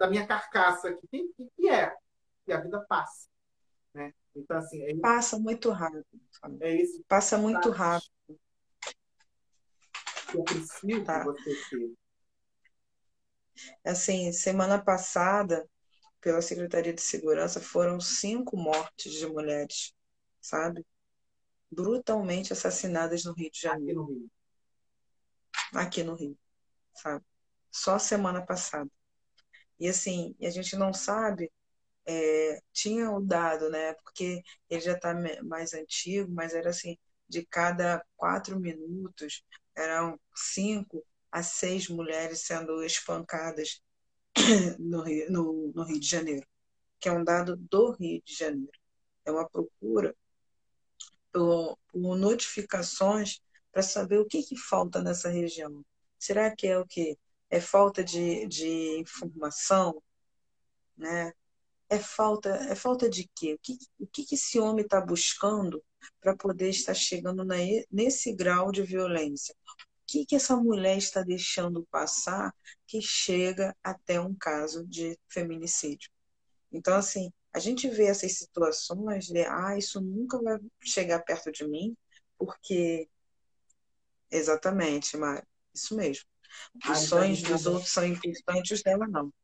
da, 0.00 0.10
minha 0.10 0.26
carcaça 0.26 0.88
aqui? 0.88 1.06
Quem 1.08 1.30
que 1.56 1.68
é? 1.68 1.94
E 2.46 2.52
a 2.52 2.60
vida 2.60 2.84
passa. 2.88 3.28
Né? 3.92 4.12
Então, 4.34 4.56
assim, 4.56 4.82
é 4.82 4.96
Passa 4.96 5.38
muito 5.38 5.70
rápido. 5.70 6.04
É 6.60 6.74
isso. 6.74 7.04
Passa 7.06 7.38
muito 7.38 7.70
rápido 7.70 8.10
que 10.34 10.38
eu 10.38 10.44
preciso 10.44 11.04
tá. 11.04 11.22
você 11.22 11.54
ter? 11.70 11.94
Assim, 13.84 14.32
semana 14.32 14.82
passada, 14.82 15.68
pela 16.24 16.40
Secretaria 16.40 16.94
de 16.94 17.02
Segurança, 17.02 17.60
foram 17.60 18.00
cinco 18.00 18.56
mortes 18.56 19.12
de 19.12 19.26
mulheres, 19.26 19.94
sabe? 20.40 20.84
Brutalmente 21.70 22.50
assassinadas 22.50 23.24
no 23.24 23.34
Rio 23.34 23.50
de 23.50 23.60
Janeiro. 23.60 24.00
Aqui 24.00 24.08
no 24.08 24.14
Rio. 24.14 24.30
Aqui 25.74 26.02
no 26.02 26.14
Rio, 26.14 26.38
sabe? 26.94 27.22
Só 27.70 27.98
semana 27.98 28.44
passada. 28.44 28.90
E 29.78 29.86
assim, 29.86 30.34
a 30.40 30.48
gente 30.48 30.76
não 30.76 30.94
sabe 30.94 31.52
é, 32.06 32.60
tinha 32.72 33.10
o 33.10 33.20
dado, 33.20 33.68
né? 33.70 33.94
Porque 33.94 34.42
ele 34.70 34.80
já 34.80 34.94
está 34.94 35.14
mais 35.44 35.74
antigo, 35.74 36.32
mas 36.32 36.54
era 36.54 36.70
assim, 36.70 36.98
de 37.28 37.44
cada 37.46 38.04
quatro 38.16 38.58
minutos 38.58 39.44
eram 39.76 40.18
cinco 40.34 41.04
a 41.30 41.42
seis 41.42 41.88
mulheres 41.88 42.46
sendo 42.46 42.82
espancadas 42.82 43.82
no 44.78 45.02
Rio, 45.02 45.30
no, 45.30 45.72
no 45.74 45.82
Rio 45.84 46.00
de 46.00 46.06
Janeiro, 46.06 46.46
que 47.00 47.08
é 47.08 47.12
um 47.12 47.24
dado 47.24 47.56
do 47.56 47.92
Rio 47.92 48.22
de 48.24 48.34
Janeiro. 48.34 48.78
É 49.24 49.30
uma 49.30 49.48
procura 49.48 50.14
por, 51.32 51.78
por 51.88 52.16
notificações 52.16 53.40
para 53.72 53.82
saber 53.82 54.18
o 54.18 54.26
que, 54.26 54.42
que 54.42 54.56
falta 54.56 55.02
nessa 55.02 55.28
região. 55.28 55.84
Será 56.18 56.54
que 56.54 56.66
é 56.66 56.78
o 56.78 56.86
que? 56.86 57.18
É 57.50 57.60
falta 57.60 58.02
de, 58.02 58.46
de 58.46 58.98
informação? 59.00 60.02
Né? 60.96 61.32
É 61.88 61.98
falta, 61.98 62.50
é 62.50 62.74
falta 62.74 63.08
de 63.08 63.28
quê? 63.34 63.54
O 63.54 63.58
que, 63.58 63.78
o 63.98 64.06
que, 64.06 64.24
que 64.24 64.34
esse 64.36 64.58
homem 64.58 64.84
está 64.84 65.00
buscando 65.00 65.82
para 66.20 66.36
poder 66.36 66.70
estar 66.70 66.94
chegando 66.94 67.44
na, 67.44 67.56
nesse 67.90 68.32
grau 68.32 68.72
de 68.72 68.82
violência? 68.82 69.54
O 70.14 70.16
que, 70.16 70.26
que 70.26 70.36
essa 70.36 70.54
mulher 70.56 70.96
está 70.96 71.22
deixando 71.22 71.84
passar 71.90 72.54
que 72.86 73.02
chega 73.02 73.76
até 73.82 74.20
um 74.20 74.32
caso 74.32 74.86
de 74.86 75.18
feminicídio? 75.26 76.08
Então, 76.70 76.94
assim, 76.96 77.32
a 77.52 77.58
gente 77.58 77.88
vê 77.88 78.04
essas 78.04 78.38
situações 78.38 79.26
de, 79.26 79.44
ah, 79.44 79.76
isso 79.76 80.00
nunca 80.00 80.40
vai 80.40 80.60
chegar 80.84 81.18
perto 81.24 81.50
de 81.50 81.66
mim, 81.66 81.96
porque. 82.38 83.08
Exatamente, 84.30 85.16
Mari, 85.16 85.42
isso 85.74 85.96
mesmo. 85.96 86.26
Os 86.88 86.98
sonhos 87.08 87.42
dos 87.42 87.66
outros 87.66 87.90
são 87.90 88.06
importantes, 88.06 88.70
os 88.70 88.82
dela 88.84 89.08
não. 89.08 89.34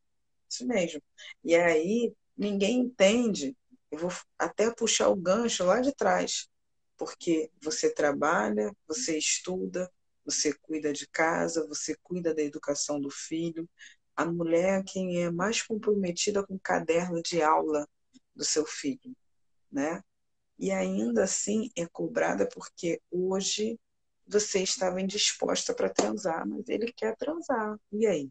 Isso 0.49 0.65
mesmo. 0.65 1.03
E 1.43 1.57
aí, 1.57 2.15
ninguém 2.37 2.79
entende. 2.79 3.57
Eu 3.91 3.99
vou 3.99 4.13
até 4.39 4.73
puxar 4.73 5.09
o 5.09 5.17
gancho 5.17 5.65
lá 5.65 5.81
de 5.81 5.93
trás, 5.93 6.49
porque 6.97 7.51
você 7.61 7.93
trabalha, 7.93 8.73
você 8.87 9.19
estuda, 9.19 9.91
você 10.31 10.53
cuida 10.53 10.93
de 10.93 11.07
casa, 11.09 11.67
você 11.67 11.97
cuida 12.03 12.35
da 12.35 12.43
educação 12.43 13.01
do 13.01 13.11
filho. 13.11 13.69
A 14.15 14.25
mulher 14.25 14.81
é 14.81 14.83
quem 14.83 15.23
é 15.23 15.31
mais 15.31 15.63
comprometida 15.63 16.47
com 16.47 16.55
o 16.55 16.61
caderno 16.61 17.23
de 17.23 17.43
aula 17.43 17.89
do 18.35 18.45
seu 18.45 18.65
filho, 18.65 19.15
né? 19.71 20.03
E 20.59 20.71
ainda 20.71 21.25
assim 21.25 21.71
é 21.77 21.87
cobrada 21.87 22.47
porque 22.47 23.01
hoje 23.11 23.79
você 24.27 24.63
estava 24.63 25.01
indisposta 25.01 25.75
para 25.75 25.89
transar, 25.89 26.47
mas 26.47 26.69
ele 26.69 26.93
quer 26.93 27.17
transar. 27.17 27.79
E 27.91 28.07
aí? 28.07 28.31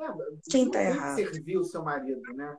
É, 0.00 0.06
Quem 0.50 0.66
está 0.66 0.82
errado? 0.82 1.16
Servir 1.16 1.58
o 1.58 1.64
seu 1.64 1.82
marido, 1.82 2.20
né? 2.34 2.56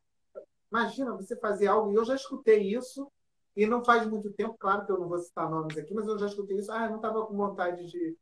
Imagina 0.72 1.16
você 1.16 1.36
fazer 1.38 1.68
algo, 1.68 1.92
e 1.92 1.96
eu 1.96 2.06
já 2.06 2.16
escutei 2.16 2.76
isso, 2.76 3.12
e 3.56 3.66
não 3.66 3.84
faz 3.84 4.06
muito 4.08 4.32
tempo, 4.34 4.56
claro 4.60 4.86
que 4.86 4.92
eu 4.92 5.00
não 5.00 5.08
vou 5.08 5.18
citar 5.18 5.50
nomes 5.50 5.78
aqui, 5.78 5.94
mas 5.94 6.08
eu 6.08 6.20
já 6.20 6.28
escutei 6.28 6.58
isso. 6.58 6.72
Ah, 6.72 6.86
eu 6.86 6.90
não 6.92 6.98
estava 6.98 7.26
com 7.26 7.36
vontade 7.36 7.88
de, 7.88 8.16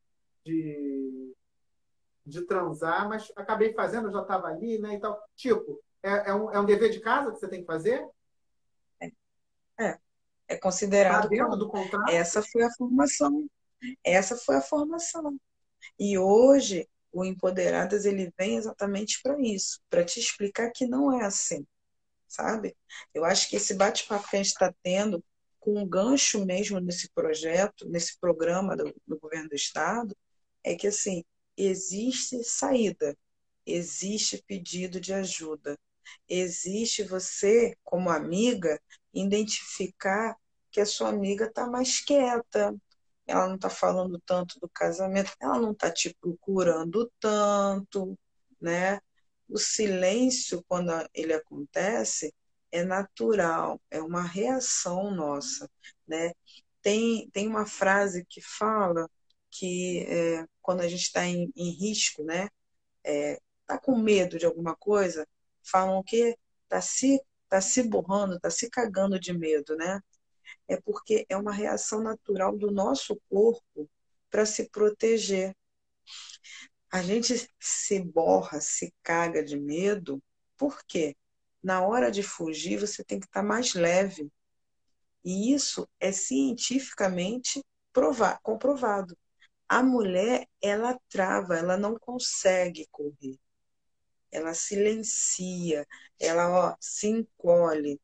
de, 0.45 1.33
de 2.25 2.41
transar, 2.45 3.09
mas 3.09 3.31
acabei 3.35 3.73
fazendo, 3.73 4.11
já 4.11 4.21
estava 4.21 4.47
ali, 4.47 4.77
né? 4.77 4.93
Então, 4.93 5.17
tipo, 5.35 5.81
é, 6.03 6.29
é, 6.29 6.33
um, 6.33 6.51
é 6.51 6.59
um 6.59 6.65
dever 6.65 6.89
de 6.91 6.99
casa 6.99 7.31
que 7.31 7.39
você 7.39 7.47
tem 7.47 7.61
que 7.61 7.67
fazer? 7.67 8.07
É. 9.01 9.11
É, 9.79 9.99
é 10.47 10.57
considerado. 10.57 11.29
Tá 11.29 11.47
do 11.55 11.67
contrato? 11.67 12.09
Essa 12.09 12.41
foi 12.41 12.63
a 12.63 12.71
formação. 12.71 13.47
Essa 14.03 14.37
foi 14.37 14.55
a 14.55 14.61
formação. 14.61 15.37
E 15.99 16.17
hoje, 16.17 16.87
o 17.11 17.25
Empoderadas 17.25 18.05
ele 18.05 18.31
vem 18.37 18.57
exatamente 18.57 19.19
para 19.21 19.39
isso, 19.39 19.79
para 19.89 20.05
te 20.05 20.19
explicar 20.19 20.71
que 20.71 20.87
não 20.87 21.19
é 21.19 21.25
assim 21.25 21.65
sabe? 22.35 22.75
Eu 23.13 23.23
acho 23.23 23.49
que 23.49 23.55
esse 23.55 23.73
bate-papo 23.73 24.27
que 24.29 24.35
a 24.35 24.39
gente 24.39 24.51
está 24.51 24.73
tendo, 24.83 25.23
com 25.59 25.79
um 25.79 25.87
gancho 25.87 26.45
mesmo 26.45 26.79
nesse 26.79 27.09
projeto, 27.11 27.87
nesse 27.89 28.19
programa 28.19 28.75
do, 28.75 28.93
do 29.07 29.17
governo 29.19 29.49
do 29.49 29.55
Estado, 29.55 30.15
é 30.65 30.75
que, 30.75 30.87
assim, 30.87 31.23
existe 31.55 32.43
saída, 32.43 33.15
existe 33.65 34.43
pedido 34.47 34.99
de 34.99 35.13
ajuda, 35.13 35.77
existe 36.27 37.03
você, 37.03 37.77
como 37.83 38.09
amiga, 38.09 38.81
identificar 39.13 40.35
que 40.71 40.81
a 40.81 40.85
sua 40.85 41.09
amiga 41.09 41.45
está 41.45 41.67
mais 41.67 42.01
quieta, 42.01 42.75
ela 43.27 43.47
não 43.47 43.55
está 43.55 43.69
falando 43.69 44.19
tanto 44.25 44.59
do 44.59 44.69
casamento, 44.69 45.31
ela 45.39 45.59
não 45.59 45.71
está 45.71 45.91
te 45.91 46.15
procurando 46.19 47.11
tanto, 47.19 48.17
né? 48.59 48.99
O 49.47 49.57
silêncio, 49.59 50.63
quando 50.67 50.91
ele 51.13 51.33
acontece, 51.33 52.33
é 52.71 52.83
natural, 52.83 53.79
é 53.91 54.01
uma 54.01 54.23
reação 54.23 55.11
nossa, 55.11 55.69
né? 56.07 56.31
Tem, 56.81 57.29
tem 57.31 57.47
uma 57.47 57.65
frase 57.65 58.25
que 58.29 58.41
fala 58.41 59.09
que 59.59 60.05
é, 60.07 60.45
quando 60.61 60.81
a 60.81 60.87
gente 60.87 61.03
está 61.03 61.25
em, 61.25 61.51
em, 61.55 61.69
risco, 61.71 62.23
né? 62.23 62.49
É, 63.03 63.39
tá 63.65 63.77
com 63.79 63.97
medo 63.97 64.37
de 64.37 64.45
alguma 64.45 64.75
coisa, 64.75 65.27
falam 65.63 66.03
que 66.03 66.37
tá 66.67 66.81
se 66.81 67.21
tá 67.49 67.61
se 67.61 67.83
borrando, 67.83 68.39
tá 68.39 68.49
se 68.49 68.69
cagando 68.69 69.19
de 69.19 69.33
medo, 69.33 69.75
né? 69.77 70.01
É 70.67 70.77
porque 70.81 71.25
é 71.29 71.37
uma 71.37 71.53
reação 71.53 72.01
natural 72.01 72.57
do 72.57 72.71
nosso 72.71 73.19
corpo 73.29 73.89
para 74.29 74.45
se 74.45 74.69
proteger. 74.69 75.55
A 76.91 77.01
gente 77.01 77.49
se 77.59 77.99
borra, 78.01 78.59
se 78.61 78.93
caga 79.03 79.43
de 79.43 79.59
medo, 79.59 80.21
por 80.57 80.83
quê? 80.85 81.15
Na 81.63 81.85
hora 81.85 82.11
de 82.11 82.23
fugir, 82.23 82.79
você 82.79 83.03
tem 83.03 83.19
que 83.19 83.25
estar 83.25 83.41
tá 83.41 83.47
mais 83.47 83.73
leve. 83.73 84.29
E 85.23 85.53
isso 85.53 85.87
é 85.99 86.11
cientificamente 86.11 87.63
provar, 87.91 88.39
comprovado. 88.41 89.17
A 89.67 89.81
mulher, 89.83 90.47
ela 90.61 90.99
trava, 91.09 91.57
ela 91.57 91.77
não 91.77 91.97
consegue 91.97 92.87
correr. 92.91 93.39
Ela 94.31 94.53
silencia, 94.53 95.87
ela 96.19 96.49
ó, 96.71 96.75
se 96.79 97.07
encolhe. 97.07 97.99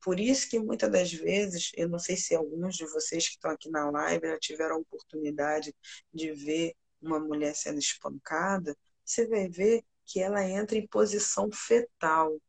Por 0.00 0.20
isso 0.20 0.48
que 0.50 0.58
muitas 0.58 0.90
das 0.90 1.12
vezes, 1.12 1.70
eu 1.76 1.88
não 1.88 1.98
sei 1.98 2.16
se 2.16 2.34
alguns 2.34 2.76
de 2.76 2.86
vocês 2.86 3.28
que 3.28 3.34
estão 3.34 3.50
aqui 3.52 3.70
na 3.70 3.90
live 3.90 4.28
já 4.28 4.38
tiveram 4.38 4.76
a 4.76 4.78
oportunidade 4.80 5.74
de 6.12 6.32
ver 6.32 6.74
uma 7.00 7.18
mulher 7.20 7.54
sendo 7.54 7.78
espancada, 7.78 8.76
você 9.04 9.26
vai 9.26 9.48
ver 9.48 9.84
que 10.04 10.20
ela 10.20 10.44
entra 10.44 10.76
em 10.76 10.86
posição 10.86 11.50
fetal. 11.52 12.40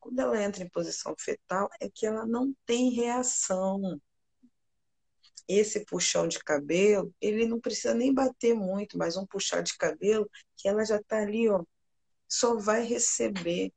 Quando 0.00 0.20
ela 0.20 0.42
entra 0.42 0.64
em 0.64 0.68
posição 0.68 1.14
fetal, 1.18 1.68
é 1.80 1.88
que 1.88 2.06
ela 2.06 2.26
não 2.26 2.54
tem 2.66 2.90
reação 2.90 4.00
esse 5.48 5.84
puxão 5.84 6.26
de 6.28 6.38
cabelo, 6.38 7.14
ele 7.20 7.46
não 7.46 7.60
precisa 7.60 7.94
nem 7.94 8.12
bater 8.12 8.54
muito, 8.54 8.96
mas 8.98 9.16
um 9.16 9.26
puxar 9.26 9.62
de 9.62 9.76
cabelo 9.76 10.28
que 10.56 10.68
ela 10.68 10.84
já 10.84 10.96
está 10.96 11.18
ali, 11.18 11.48
ó, 11.48 11.64
só 12.28 12.56
vai 12.56 12.84
receber, 12.84 13.72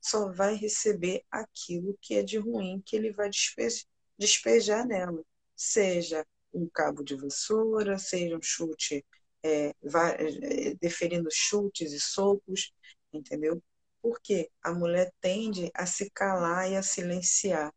só 0.00 0.32
vai 0.32 0.54
receber 0.54 1.22
aquilo 1.30 1.98
que 2.00 2.14
é 2.14 2.22
de 2.22 2.38
ruim 2.38 2.82
que 2.84 2.96
ele 2.96 3.12
vai 3.12 3.28
despejar, 3.28 3.84
despejar 4.18 4.86
nela, 4.86 5.22
seja 5.56 6.24
um 6.52 6.68
cabo 6.68 7.02
de 7.02 7.16
vassoura, 7.16 7.98
seja 7.98 8.36
um 8.36 8.42
chute, 8.42 9.04
é, 9.42 9.74
vai, 9.82 10.14
é, 10.14 10.74
deferindo 10.76 11.28
chutes 11.30 11.92
e 11.92 12.00
socos, 12.00 12.72
entendeu? 13.12 13.62
Porque 14.00 14.50
a 14.62 14.72
mulher 14.72 15.12
tende 15.20 15.70
a 15.74 15.86
se 15.86 16.10
calar 16.10 16.70
e 16.70 16.76
a 16.76 16.82
silenciar. 16.82 17.72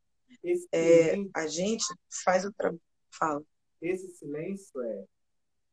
É, 0.71 1.15
a 1.33 1.47
gente 1.47 1.85
faz 2.23 2.45
o 2.45 2.53
trabalho 2.53 2.81
Fala. 3.17 3.41
Esse 3.81 4.07
silêncio 4.09 4.81
é 4.81 5.05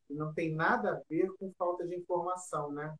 não 0.09 0.33
tem 0.33 0.53
nada 0.53 0.91
a 0.91 1.01
ver 1.09 1.31
com 1.37 1.51
falta 1.57 1.85
de 1.85 1.95
informação, 1.95 2.71
né? 2.71 2.95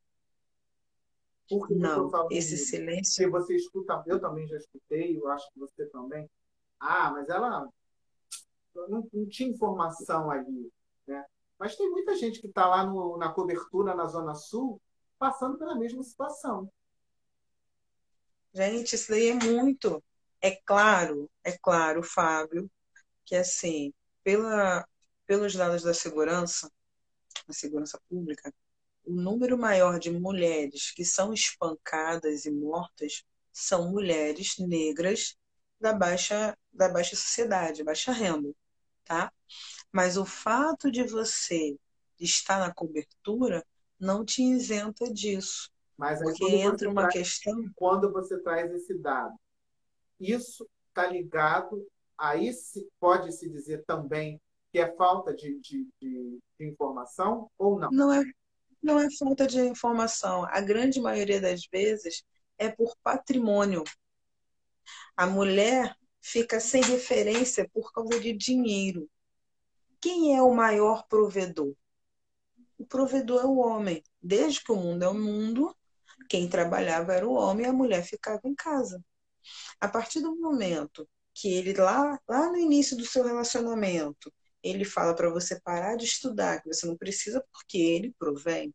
Por 1.47 1.67
que 1.67 1.75
não, 1.75 2.09
esse 2.31 2.55
isso? 2.55 2.65
silêncio. 2.65 3.29
Porque 3.29 3.43
você 3.43 3.55
escuta, 3.55 4.03
eu 4.07 4.19
também 4.19 4.47
já 4.47 4.57
escutei, 4.57 5.15
eu 5.15 5.27
acho 5.29 5.47
que 5.51 5.59
você 5.59 5.85
também. 5.87 6.29
Ah, 6.79 7.11
mas 7.11 7.29
ela 7.29 7.69
não, 8.75 9.07
não 9.13 9.29
tinha 9.29 9.49
informação 9.49 10.31
ali, 10.31 10.71
né? 11.05 11.23
Mas 11.59 11.75
tem 11.75 11.89
muita 11.89 12.15
gente 12.15 12.41
que 12.41 12.47
está 12.47 12.67
lá 12.67 12.85
no, 12.85 13.17
na 13.17 13.31
cobertura 13.31 13.95
na 13.95 14.07
Zona 14.07 14.33
Sul 14.33 14.81
passando 15.19 15.57
pela 15.57 15.75
mesma 15.75 16.03
situação. 16.03 16.69
Gente, 18.53 18.95
isso 18.95 19.11
daí 19.11 19.29
é 19.29 19.33
muito. 19.35 20.03
É 20.41 20.55
claro, 20.65 21.29
é 21.43 21.57
claro, 21.57 22.01
Fábio, 22.01 22.69
que 23.23 23.35
assim, 23.35 23.93
pela, 24.25 24.83
pelos 25.27 25.53
dados 25.53 25.83
da 25.83 25.93
segurança, 25.93 26.69
da 27.47 27.53
segurança 27.53 28.01
pública, 28.09 28.51
o 29.05 29.13
número 29.13 29.55
maior 29.55 29.99
de 29.99 30.09
mulheres 30.09 30.91
que 30.91 31.05
são 31.05 31.31
espancadas 31.31 32.45
e 32.45 32.51
mortas 32.51 33.23
são 33.53 33.91
mulheres 33.91 34.57
negras 34.57 35.37
da 35.79 35.93
baixa, 35.93 36.57
da 36.73 36.89
baixa 36.89 37.15
sociedade, 37.15 37.83
baixa 37.83 38.11
renda, 38.11 38.51
tá? 39.03 39.31
Mas 39.91 40.17
o 40.17 40.25
fato 40.25 40.89
de 40.91 41.03
você 41.03 41.77
estar 42.19 42.59
na 42.59 42.73
cobertura 42.73 43.63
não 43.99 44.25
te 44.25 44.41
isenta 44.41 45.05
disso. 45.13 45.69
Mas 45.95 46.19
porque 46.19 46.45
entra 46.45 46.89
uma 46.89 47.03
traz, 47.03 47.13
questão. 47.13 47.71
Quando 47.75 48.11
você 48.11 48.39
traz 48.39 48.73
esse 48.73 48.97
dado, 48.97 49.35
isso 50.19 50.67
está 50.89 51.05
ligado 51.05 51.87
aí 52.17 52.53
se 52.53 52.87
pode 52.99 53.31
se 53.31 53.49
dizer 53.49 53.83
também 53.85 54.41
que 54.71 54.79
é 54.79 54.93
falta 54.95 55.33
de, 55.33 55.59
de, 55.59 55.87
de, 56.01 56.39
de 56.59 56.67
informação 56.67 57.49
ou 57.57 57.79
não? 57.79 57.89
Não 57.91 58.11
é, 58.11 58.23
não 58.81 58.99
é 58.99 59.07
falta 59.17 59.47
de 59.47 59.59
informação. 59.61 60.45
A 60.45 60.59
grande 60.61 60.99
maioria 60.99 61.39
das 61.39 61.65
vezes 61.71 62.23
é 62.57 62.69
por 62.69 62.95
patrimônio. 63.01 63.83
A 65.15 65.25
mulher 65.25 65.95
fica 66.21 66.59
sem 66.59 66.81
referência 66.81 67.69
por 67.73 67.91
causa 67.93 68.19
de 68.19 68.33
dinheiro. 68.33 69.09
Quem 70.01 70.35
é 70.35 70.41
o 70.41 70.53
maior 70.53 71.07
provedor? 71.07 71.73
O 72.77 72.85
provedor 72.85 73.41
é 73.41 73.45
o 73.45 73.57
homem. 73.57 74.03
Desde 74.21 74.63
que 74.63 74.71
o 74.71 74.75
mundo 74.75 75.03
é 75.03 75.07
o 75.07 75.13
mundo, 75.13 75.75
quem 76.29 76.49
trabalhava 76.49 77.13
era 77.13 77.27
o 77.27 77.33
homem 77.33 77.65
e 77.65 77.69
a 77.69 77.73
mulher 77.73 78.03
ficava 78.03 78.41
em 78.43 78.55
casa. 78.55 79.03
A 79.79 79.87
partir 79.87 80.21
do 80.21 80.35
momento 80.35 81.07
que 81.35 81.53
ele 81.53 81.73
lá, 81.73 82.19
lá 82.27 82.49
no 82.51 82.57
início 82.57 82.97
do 82.97 83.05
seu 83.05 83.23
relacionamento, 83.25 84.33
ele 84.63 84.85
fala 84.85 85.15
para 85.15 85.29
você 85.29 85.59
parar 85.61 85.95
de 85.97 86.05
estudar, 86.05 86.61
que 86.61 86.73
você 86.73 86.87
não 86.87 86.97
precisa 86.97 87.45
porque 87.53 87.77
ele 87.77 88.15
provém, 88.17 88.73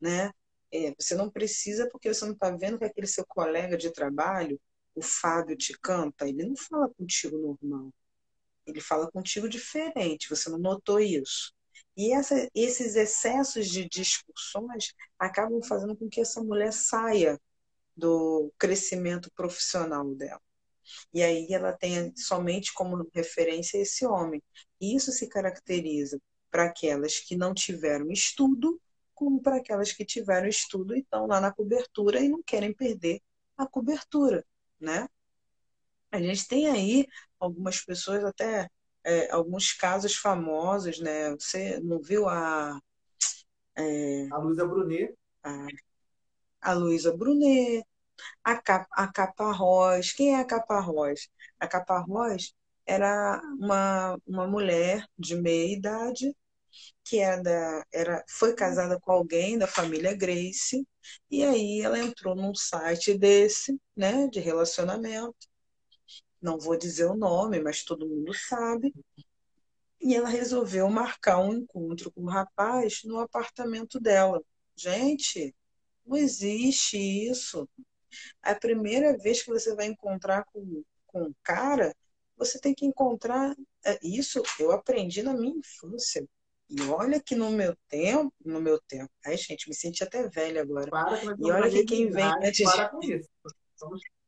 né? 0.00 0.30
É, 0.72 0.94
você 0.98 1.14
não 1.14 1.30
precisa 1.30 1.88
porque 1.90 2.12
você 2.12 2.24
não 2.24 2.32
está 2.34 2.50
vendo 2.50 2.78
que 2.78 2.84
aquele 2.84 3.06
seu 3.06 3.24
colega 3.26 3.76
de 3.76 3.92
trabalho, 3.92 4.60
o 4.94 5.02
Fábio, 5.02 5.56
te 5.56 5.78
canta. 5.80 6.28
Ele 6.28 6.44
não 6.44 6.56
fala 6.56 6.88
contigo 6.94 7.38
normal. 7.38 7.92
Ele 8.66 8.80
fala 8.80 9.10
contigo 9.10 9.48
diferente. 9.48 10.28
Você 10.30 10.50
não 10.50 10.58
notou 10.58 11.00
isso? 11.00 11.52
E 11.96 12.12
essa, 12.12 12.48
esses 12.54 12.96
excessos 12.96 13.68
de 13.68 13.88
discussões 13.88 14.94
acabam 15.18 15.62
fazendo 15.62 15.96
com 15.96 16.08
que 16.08 16.20
essa 16.20 16.42
mulher 16.42 16.72
saia 16.72 17.38
do 17.96 18.52
crescimento 18.58 19.30
profissional 19.34 20.14
dela. 20.14 20.40
E 21.12 21.22
aí 21.22 21.48
ela 21.50 21.72
tem 21.72 22.14
somente 22.16 22.72
como 22.74 23.08
referência 23.14 23.78
esse 23.78 24.06
homem. 24.06 24.42
Isso 24.80 25.12
se 25.12 25.28
caracteriza 25.28 26.20
para 26.50 26.64
aquelas 26.64 27.18
que 27.18 27.36
não 27.36 27.54
tiveram 27.54 28.10
estudo, 28.10 28.80
como 29.14 29.40
para 29.40 29.56
aquelas 29.56 29.92
que 29.92 30.04
tiveram 30.04 30.48
estudo 30.48 30.94
e 30.94 31.00
estão 31.00 31.26
lá 31.26 31.40
na 31.40 31.52
cobertura 31.52 32.20
e 32.20 32.28
não 32.28 32.42
querem 32.42 32.72
perder 32.74 33.20
a 33.56 33.66
cobertura, 33.66 34.44
né? 34.80 35.08
A 36.10 36.20
gente 36.20 36.46
tem 36.46 36.68
aí 36.68 37.06
algumas 37.40 37.80
pessoas, 37.80 38.22
até 38.24 38.68
é, 39.04 39.30
alguns 39.30 39.72
casos 39.72 40.14
famosos, 40.14 41.00
né? 41.00 41.30
Você 41.30 41.80
não 41.80 42.00
viu 42.00 42.28
a. 42.28 42.78
É, 43.76 44.28
a 44.30 44.38
Luísa 44.38 44.66
Brunet. 44.66 45.14
A, 45.42 45.66
a 46.60 46.72
Luísa 46.74 47.16
Brunet, 47.16 47.82
a, 48.44 48.56
Cap, 48.56 48.86
a 48.92 49.10
Caparrós. 49.12 50.12
Quem 50.12 50.34
é 50.34 50.40
a 50.40 50.44
Caparrós? 50.44 51.28
A 51.60 51.68
Caparrós 51.68 52.54
era 52.86 53.40
uma, 53.58 54.18
uma 54.26 54.46
mulher 54.46 55.06
de 55.18 55.36
meia 55.36 55.72
idade 55.72 56.34
que 57.04 57.18
era, 57.18 57.42
da, 57.42 57.84
era 57.92 58.24
foi 58.28 58.54
casada 58.54 58.98
com 59.00 59.12
alguém 59.12 59.58
da 59.58 59.66
família 59.66 60.14
Grace 60.14 60.86
e 61.30 61.44
aí 61.44 61.80
ela 61.80 61.98
entrou 61.98 62.34
num 62.34 62.54
site 62.54 63.16
desse, 63.16 63.78
né, 63.96 64.28
de 64.28 64.40
relacionamento. 64.40 65.36
Não 66.40 66.58
vou 66.58 66.76
dizer 66.76 67.06
o 67.06 67.16
nome, 67.16 67.60
mas 67.60 67.84
todo 67.84 68.08
mundo 68.08 68.32
sabe. 68.34 68.92
E 70.00 70.14
ela 70.14 70.28
resolveu 70.28 70.88
marcar 70.90 71.38
um 71.38 71.54
encontro 71.54 72.10
com 72.12 72.22
o 72.22 72.28
rapaz 72.28 73.02
no 73.04 73.20
apartamento 73.20 74.00
dela. 74.00 74.42
Gente, 74.76 75.54
não 76.04 76.16
existe 76.16 76.96
isso. 76.98 77.68
A 78.42 78.54
primeira 78.54 79.16
vez 79.18 79.42
que 79.42 79.50
você 79.50 79.74
vai 79.74 79.86
encontrar 79.86 80.44
com, 80.52 80.82
com 81.06 81.22
um 81.24 81.34
cara, 81.42 81.94
você 82.36 82.58
tem 82.58 82.74
que 82.74 82.86
encontrar. 82.86 83.54
É, 83.84 83.98
isso 84.02 84.42
eu 84.58 84.72
aprendi 84.72 85.22
na 85.22 85.34
minha 85.34 85.56
infância. 85.56 86.26
E 86.68 86.80
olha 86.82 87.20
que 87.20 87.34
no 87.34 87.50
meu 87.50 87.76
tempo, 87.88 88.32
no 88.44 88.60
meu 88.60 88.80
tempo, 88.88 89.10
ai 89.26 89.36
gente, 89.36 89.68
me 89.68 89.74
senti 89.74 90.02
até 90.02 90.26
velha 90.28 90.62
agora. 90.62 90.90
Para, 90.90 91.36
e 91.38 91.50
olha 91.50 91.70
que 91.70 91.84
quem 91.84 92.08
vem 92.08 92.24
antes 92.24 92.62
para 92.62 92.88
com 92.88 93.02
isso. 93.02 93.28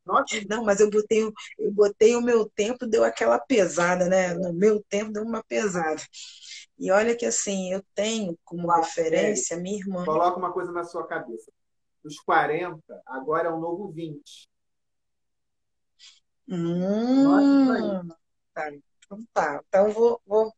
Nossa. 0.05 0.37
Não, 0.51 0.63
mas 0.63 0.81
eu 0.81 0.91
botei, 0.91 1.23
eu 1.59 1.73
botei 1.73 2.15
o 2.15 2.21
meu 2.21 2.47
tempo, 2.51 2.87
deu 2.87 3.03
aquela 3.03 3.39
pesada, 3.39 4.07
né? 4.07 4.35
No 4.35 4.53
meu 4.53 4.85
tempo 4.91 5.11
deu 5.11 5.23
uma 5.23 5.43
pesada. 5.43 6.03
E 6.79 6.91
olha 6.91 7.17
que 7.17 7.25
assim, 7.25 7.73
eu 7.73 7.83
tenho 7.95 8.39
como 8.45 8.71
referência 8.71 9.57
minha 9.57 9.79
irmã. 9.79 10.05
Coloca 10.05 10.39
uma 10.39 10.53
coisa 10.53 10.71
na 10.73 10.85
sua 10.85 11.07
cabeça. 11.07 11.51
Os 12.05 12.19
40, 12.21 12.83
agora 13.07 13.49
é 13.49 13.53
o 13.53 13.59
novo 13.59 13.91
20. 13.91 14.49
Hum, 16.49 18.09
tá. 18.53 18.73
Então 18.75 19.27
tá. 19.33 19.63
Então 19.67 19.91
vou, 19.91 20.21
vou 20.27 20.55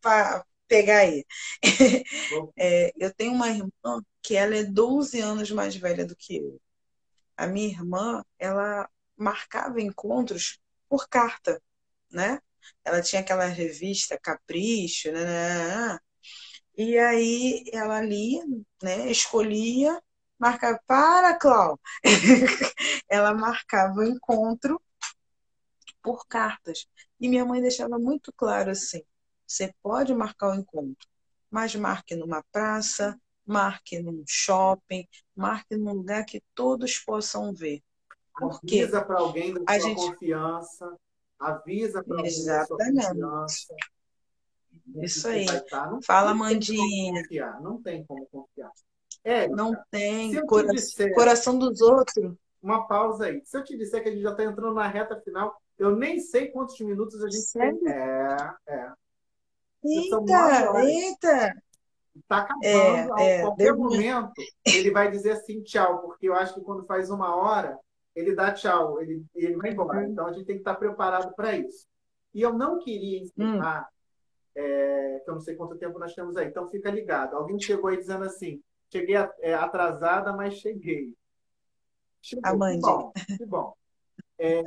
pegar 0.68 0.98
aí. 1.00 1.24
É, 2.58 2.92
eu 2.96 3.12
tenho 3.14 3.32
uma 3.32 3.48
irmã 3.48 4.02
que 4.22 4.34
ela 4.34 4.56
é 4.56 4.64
12 4.64 5.20
anos 5.20 5.50
mais 5.50 5.76
velha 5.76 6.04
do 6.04 6.16
que 6.16 6.36
eu. 6.38 6.60
A 7.36 7.46
minha 7.46 7.68
irmã, 7.68 8.24
ela 8.38 8.88
marcava 9.16 9.80
encontros 9.80 10.58
por 10.88 11.08
carta, 11.08 11.62
né? 12.10 12.40
Ela 12.84 13.02
tinha 13.02 13.20
aquela 13.22 13.46
revista 13.46 14.18
Capricho, 14.18 15.12
né? 15.12 15.24
né, 15.24 15.58
né, 15.58 15.76
né 15.92 15.98
e 16.76 16.98
aí 16.98 17.64
ela 17.72 18.02
lia, 18.02 18.44
né? 18.82 19.10
Escolhia, 19.10 20.00
marcava 20.38 20.80
para 20.86 21.34
Clau. 21.38 21.78
ela 23.08 23.34
marcava 23.34 24.00
o 24.00 24.04
encontro 24.04 24.80
por 26.02 26.26
cartas. 26.26 26.86
E 27.20 27.28
minha 27.28 27.44
mãe 27.44 27.60
deixava 27.60 27.98
muito 27.98 28.32
claro 28.32 28.70
assim: 28.70 29.02
você 29.46 29.74
pode 29.82 30.14
marcar 30.14 30.50
o 30.50 30.54
encontro, 30.54 31.08
mas 31.50 31.74
marque 31.74 32.14
numa 32.14 32.42
praça, 32.52 33.18
marque 33.44 34.00
num 34.00 34.24
shopping, 34.26 35.06
marque 35.34 35.76
num 35.76 35.92
lugar 35.92 36.24
que 36.24 36.42
todos 36.54 36.98
possam 36.98 37.52
ver. 37.54 37.82
Porque 38.38 38.82
avisa 38.82 39.02
para 39.02 39.18
alguém 39.18 39.54
da 39.54 39.60
sua 39.60 39.80
gente... 39.80 39.96
confiança, 39.96 40.96
avisa 41.38 42.04
para 42.04 42.16
alguém 42.16 42.44
da 42.44 42.66
sua 42.66 42.76
confiança. 42.76 43.74
Isso 44.96 45.26
aí. 45.26 45.46
Não 45.72 46.02
Fala, 46.02 46.34
Mandinha. 46.34 47.22
Não 47.60 47.82
tem 47.82 48.04
como 48.04 48.26
confiar. 48.26 48.70
É, 49.26 49.48
não 49.48 49.76
tem. 49.90 50.46
Cora... 50.46 50.68
Disser... 50.68 51.12
Coração 51.12 51.58
dos 51.58 51.80
outros. 51.80 52.32
Uma 52.62 52.86
pausa 52.86 53.26
aí. 53.26 53.42
Se 53.44 53.58
eu 53.58 53.64
te 53.64 53.76
disser 53.76 54.00
que 54.00 54.08
a 54.08 54.12
gente 54.12 54.22
já 54.22 54.30
está 54.30 54.44
entrando 54.44 54.72
na 54.72 54.86
reta 54.86 55.20
final, 55.20 55.60
eu 55.76 55.96
nem 55.96 56.20
sei 56.20 56.46
quantos 56.46 56.78
minutos 56.80 57.20
a 57.20 57.28
gente 57.28 57.42
Sério? 57.42 57.80
tem. 57.80 57.92
É, 57.92 58.54
é. 58.68 58.92
Eita, 59.84 60.80
eita. 60.80 61.62
Está 62.14 62.38
acabando. 62.38 62.64
É, 62.64 63.38
a 63.38 63.42
qualquer 63.42 63.64
deu... 63.64 63.76
momento, 63.76 64.32
ele 64.64 64.92
vai 64.92 65.10
dizer 65.10 65.32
assim, 65.32 65.60
tchau, 65.62 66.02
porque 66.02 66.28
eu 66.28 66.34
acho 66.34 66.54
que 66.54 66.60
quando 66.60 66.86
faz 66.86 67.10
uma 67.10 67.34
hora, 67.34 67.76
ele 68.14 68.32
dá 68.32 68.52
tchau, 68.52 69.02
ele, 69.02 69.24
ele 69.34 69.56
vai 69.56 69.72
embora. 69.72 69.98
Uhum. 69.98 70.12
Então 70.12 70.26
a 70.26 70.32
gente 70.32 70.46
tem 70.46 70.54
que 70.54 70.60
estar 70.60 70.76
preparado 70.76 71.34
para 71.34 71.56
isso. 71.56 71.84
E 72.32 72.42
eu 72.42 72.52
não 72.52 72.78
queria 72.78 73.22
encerrar, 73.22 73.88
hum. 73.90 74.60
é, 74.60 75.20
que 75.24 75.30
eu 75.30 75.34
não 75.34 75.40
sei 75.40 75.56
quanto 75.56 75.76
tempo 75.76 75.98
nós 75.98 76.14
temos 76.14 76.36
aí, 76.36 76.46
então 76.46 76.68
fica 76.68 76.90
ligado. 76.90 77.34
Alguém 77.34 77.58
chegou 77.58 77.90
aí 77.90 77.96
dizendo 77.96 78.24
assim: 78.24 78.62
cheguei 78.90 79.16
é, 79.40 79.54
atrasada, 79.54 80.32
mas 80.32 80.54
cheguei. 80.54 81.14
Chegou. 82.22 82.50
Amande. 82.50 82.80
Que 82.80 82.86
bom. 82.86 83.12
Que 83.38 83.46
bom. 83.46 83.74
É, 84.38 84.62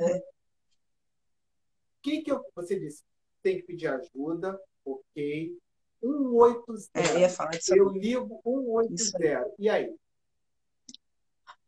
que 2.02 2.22
que 2.22 2.32
eu, 2.32 2.44
você 2.56 2.78
disse? 2.78 3.04
Tem 3.42 3.56
que 3.58 3.62
pedir 3.62 3.86
ajuda, 3.86 4.60
ok. 4.84 5.56
180. 6.02 6.90
É, 6.94 7.14
eu, 7.14 7.18
ia 7.20 7.28
falar 7.28 7.50
disso 7.50 7.74
eu 7.76 7.88
ligo 7.90 8.40
180. 8.42 9.54
E 9.58 9.68
aí? 9.68 9.94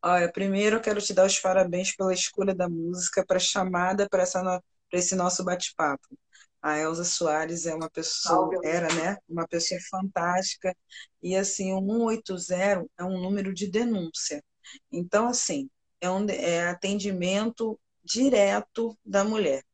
Olha, 0.03 0.33
primeiro 0.33 0.77
eu 0.77 0.81
quero 0.81 1.01
te 1.01 1.15
dar 1.15 1.27
os 1.27 1.39
parabéns 1.39 1.95
pela 1.95 2.13
escolha 2.13 2.55
da 2.55 2.69
música 2.69 3.25
para 3.25 3.39
chamada 3.39 4.09
para 4.09 4.25
esse 4.93 5.15
nosso 5.15 5.45
bate-papo. 5.45 6.19
A 6.63 6.79
Elza 6.79 7.03
Soares 7.03 7.67
é 7.67 7.75
uma 7.75 7.91
pessoa, 7.91 8.49
era, 8.63 8.87
né? 8.95 9.17
Uma 9.29 9.47
pessoa 9.49 9.81
fantástica. 9.91 10.75
E 11.21 11.35
assim, 11.35 11.73
o 11.73 11.81
180 11.81 12.87
é 12.97 13.05
um 13.05 13.21
número 13.21 13.53
de 13.53 13.69
denúncia. 13.69 14.43
Então, 14.91 15.27
assim, 15.27 15.69
é 16.01 16.09
um 16.09 16.25
é 16.31 16.69
atendimento 16.69 17.79
direto 18.05 18.97
da 19.05 19.25
mulher. 19.25 19.65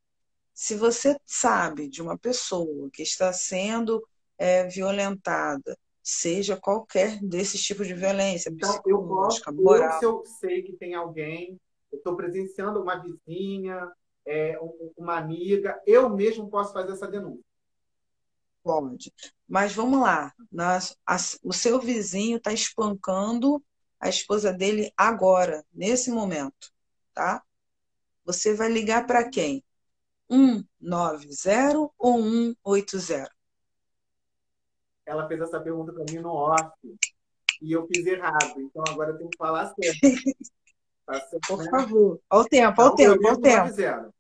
Se 0.55 0.75
você 0.75 1.17
sabe 1.25 1.89
de 1.89 2.03
uma 2.03 2.19
pessoa 2.19 2.91
que 2.93 3.03
está 3.03 3.33
sendo 3.33 4.03
é, 4.37 4.67
violentada, 4.67 5.79
seja 6.03 6.57
qualquer 6.57 7.19
desses 7.23 7.63
tipos 7.63 7.87
de 7.87 7.95
violência, 7.95 8.51
então, 8.51 8.81
eu 8.87 9.03
posso, 9.07 9.43
moral. 9.53 9.93
Eu, 9.93 9.99
se 9.99 10.05
eu 10.05 10.23
sei 10.41 10.63
que 10.63 10.73
tem 10.73 10.95
alguém, 10.95 11.61
eu 11.93 11.99
estou 11.99 12.17
presenciando 12.17 12.81
uma 12.81 12.97
vizinha, 12.97 13.91
é, 14.29 14.59
uma 14.97 15.17
amiga, 15.17 15.81
eu 15.87 16.09
mesmo 16.09 16.49
posso 16.51 16.73
fazer 16.73 16.93
essa 16.93 17.09
denúncia. 17.09 17.45
Pode. 18.63 19.13
Mas 19.49 19.75
vamos 19.75 20.01
lá. 20.01 20.33
Nas, 20.53 20.97
a, 21.07 21.17
o 21.43 21.53
seu 21.53 21.81
vizinho 21.81 22.37
está 22.37 22.53
espancando 22.53 23.63
a 23.99 24.09
esposa 24.09 24.53
dele 24.53 24.93
agora, 24.97 25.65
nesse 25.73 26.11
momento, 26.11 26.71
tá? 27.15 27.43
Você 28.25 28.55
vai 28.55 28.69
ligar 28.69 29.07
para 29.07 29.29
quem? 29.29 29.65
190 30.29 31.91
ou 31.99 32.19
180? 32.65 33.39
ela 35.09 35.27
fez 35.27 35.41
essa 35.41 35.59
pergunta 35.59 35.93
para 35.93 36.05
mim 36.11 36.19
no 36.19 36.31
off 36.31 36.71
e 37.63 37.73
eu 37.73 37.87
fiz 37.87 38.07
errado. 38.07 38.61
Então 38.61 38.85
agora 38.89 39.11
eu 39.11 39.19
tenho 39.19 39.31
que 39.31 39.39
falar 39.39 39.75
certo. 39.75 39.99
Tá 41.07 41.19
certo 41.21 41.49
Por 41.49 41.59
né? 41.59 41.71
favor. 41.71 42.21
Olha 42.29 42.43
o 42.43 42.45
tempo, 42.45 42.83
olha 42.83 42.91
o 42.91 42.95
tempo, 42.95 43.27
olha 43.27 43.33
o 43.33 43.41
tempo. 43.41 44.15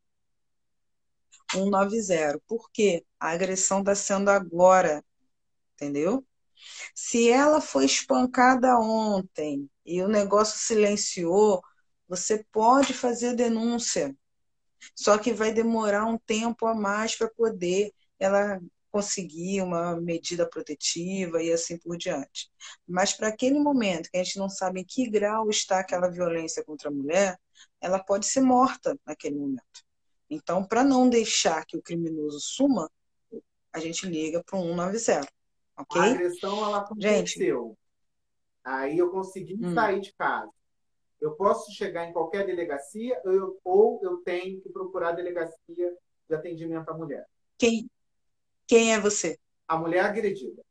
190. 1.52 2.40
Por 2.46 2.70
quê? 2.70 3.04
A 3.18 3.30
agressão 3.30 3.80
está 3.80 3.94
sendo 3.94 4.30
agora. 4.30 5.04
Entendeu? 5.74 6.26
Se 6.94 7.30
ela 7.30 7.60
foi 7.60 7.84
espancada 7.84 8.78
ontem 8.78 9.70
e 9.84 10.02
o 10.02 10.08
negócio 10.08 10.58
silenciou, 10.58 11.62
você 12.08 12.44
pode 12.52 12.92
fazer 12.94 13.34
denúncia. 13.34 14.16
Só 14.94 15.18
que 15.18 15.32
vai 15.32 15.52
demorar 15.52 16.06
um 16.06 16.18
tempo 16.18 16.66
a 16.66 16.74
mais 16.74 17.16
para 17.16 17.28
poder 17.30 17.92
ela 18.18 18.60
conseguir 18.90 19.62
uma 19.62 20.00
medida 20.00 20.48
protetiva 20.48 21.42
e 21.42 21.52
assim 21.52 21.78
por 21.78 21.96
diante. 21.96 22.50
Mas 22.86 23.12
para 23.12 23.28
aquele 23.28 23.58
momento 23.58 24.10
que 24.10 24.18
a 24.18 24.24
gente 24.24 24.38
não 24.38 24.48
sabe 24.48 24.80
em 24.80 24.84
que 24.84 25.08
grau 25.10 25.48
está 25.50 25.80
aquela 25.80 26.10
violência 26.10 26.64
contra 26.64 26.88
a 26.88 26.92
mulher, 26.92 27.38
ela 27.80 27.98
pode 28.02 28.26
ser 28.26 28.40
morta 28.40 28.98
naquele 29.06 29.36
momento. 29.36 29.87
Então, 30.30 30.64
para 30.64 30.84
não 30.84 31.08
deixar 31.08 31.64
que 31.64 31.76
o 31.76 31.82
criminoso 31.82 32.40
suma, 32.40 32.90
a 33.72 33.78
gente 33.78 34.06
liga 34.06 34.42
para 34.44 34.58
o 34.58 34.62
190. 34.62 35.28
Ok? 35.76 36.00
A 36.00 36.04
agressão 36.04 36.64
ela 36.64 36.78
aconteceu. 36.78 37.26
Gente, 37.26 37.78
Aí 38.64 38.98
eu 38.98 39.10
consegui 39.10 39.54
hum. 39.64 39.72
sair 39.72 40.00
de 40.00 40.12
casa. 40.14 40.52
Eu 41.20 41.32
posso 41.32 41.72
chegar 41.72 42.04
em 42.04 42.12
qualquer 42.12 42.44
delegacia 42.46 43.20
ou 43.24 43.32
eu, 43.32 43.60
ou 43.64 44.00
eu 44.02 44.18
tenho 44.18 44.60
que 44.60 44.68
procurar 44.68 45.10
a 45.10 45.12
delegacia 45.12 45.56
de 46.28 46.34
atendimento 46.34 46.88
à 46.90 46.94
mulher. 46.94 47.26
Quem, 47.56 47.90
quem 48.66 48.92
é 48.92 49.00
você? 49.00 49.38
A 49.66 49.76
mulher 49.76 50.04
agredida. 50.04 50.62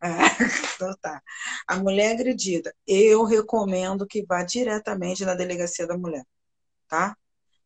Ah, 0.00 0.18
então 0.76 0.94
tá. 1.00 1.22
A 1.66 1.76
mulher 1.76 2.12
agredida. 2.12 2.74
Eu 2.86 3.24
recomendo 3.24 4.06
que 4.06 4.24
vá 4.24 4.44
diretamente 4.44 5.24
na 5.24 5.34
delegacia 5.34 5.86
da 5.86 5.96
mulher, 5.96 6.24
tá? 6.86 7.16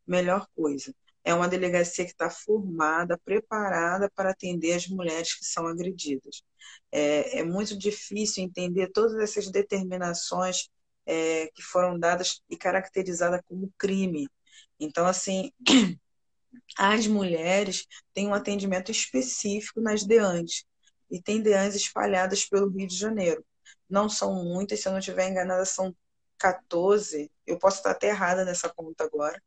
Melhor 0.08 0.48
coisa. 0.56 0.94
É 1.24 1.34
uma 1.34 1.48
delegacia 1.48 2.04
que 2.04 2.12
está 2.12 2.30
formada, 2.30 3.18
preparada 3.24 4.10
para 4.14 4.30
atender 4.30 4.72
as 4.74 4.88
mulheres 4.88 5.34
que 5.34 5.44
são 5.44 5.66
agredidas. 5.66 6.42
É, 6.90 7.40
é 7.40 7.44
muito 7.44 7.78
difícil 7.78 8.42
entender 8.42 8.90
todas 8.92 9.18
essas 9.20 9.50
determinações 9.50 10.68
é, 11.06 11.48
que 11.54 11.62
foram 11.62 11.98
dadas 11.98 12.40
e 12.48 12.56
caracterizadas 12.56 13.40
como 13.46 13.72
crime. 13.78 14.28
Então, 14.80 15.06
assim, 15.06 15.52
as 16.78 17.06
mulheres 17.06 17.86
têm 18.14 18.28
um 18.28 18.34
atendimento 18.34 18.90
específico 18.90 19.80
nas 19.80 20.04
DEANs, 20.04 20.64
e 21.10 21.20
tem 21.20 21.42
DEANs 21.42 21.74
espalhadas 21.74 22.44
pelo 22.44 22.68
Rio 22.68 22.86
de 22.86 22.96
Janeiro. 22.96 23.44
Não 23.88 24.08
são 24.08 24.44
muitas, 24.44 24.80
se 24.80 24.88
eu 24.88 24.92
não 24.92 24.98
estiver 24.98 25.28
enganada, 25.28 25.64
são 25.64 25.94
14. 26.38 27.30
Eu 27.48 27.58
posso 27.58 27.78
estar 27.78 27.92
até 27.92 28.08
errada 28.08 28.44
nessa 28.44 28.68
conta 28.68 29.04
agora, 29.04 29.40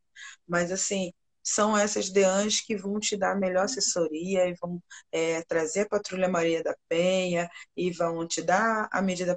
mas 0.46 0.72
assim, 0.72 1.12
são 1.42 1.76
essas 1.76 2.08
DEANs 2.10 2.60
que 2.60 2.76
vão 2.76 3.00
te 3.00 3.16
dar 3.16 3.32
a 3.32 3.36
melhor 3.36 3.64
assessoria 3.64 4.46
e 4.48 4.54
vão 4.54 4.82
é, 5.10 5.42
trazer 5.42 5.80
a 5.80 5.88
Patrulha 5.88 6.28
Maria 6.28 6.62
da 6.62 6.76
Penha 6.88 7.50
e 7.76 7.90
vão 7.90 8.26
te 8.26 8.42
dar 8.42 8.88
a 8.92 9.02
medida 9.02 9.36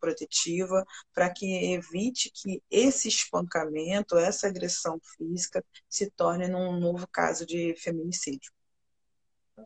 protetiva 0.00 0.84
para 1.12 1.30
que 1.32 1.72
evite 1.74 2.30
que 2.34 2.62
esse 2.70 3.08
espancamento, 3.08 4.16
essa 4.18 4.48
agressão 4.48 4.98
física 5.16 5.64
se 5.88 6.10
torne 6.10 6.48
num 6.48 6.78
novo 6.80 7.06
caso 7.08 7.46
de 7.46 7.74
feminicídio. 7.76 8.52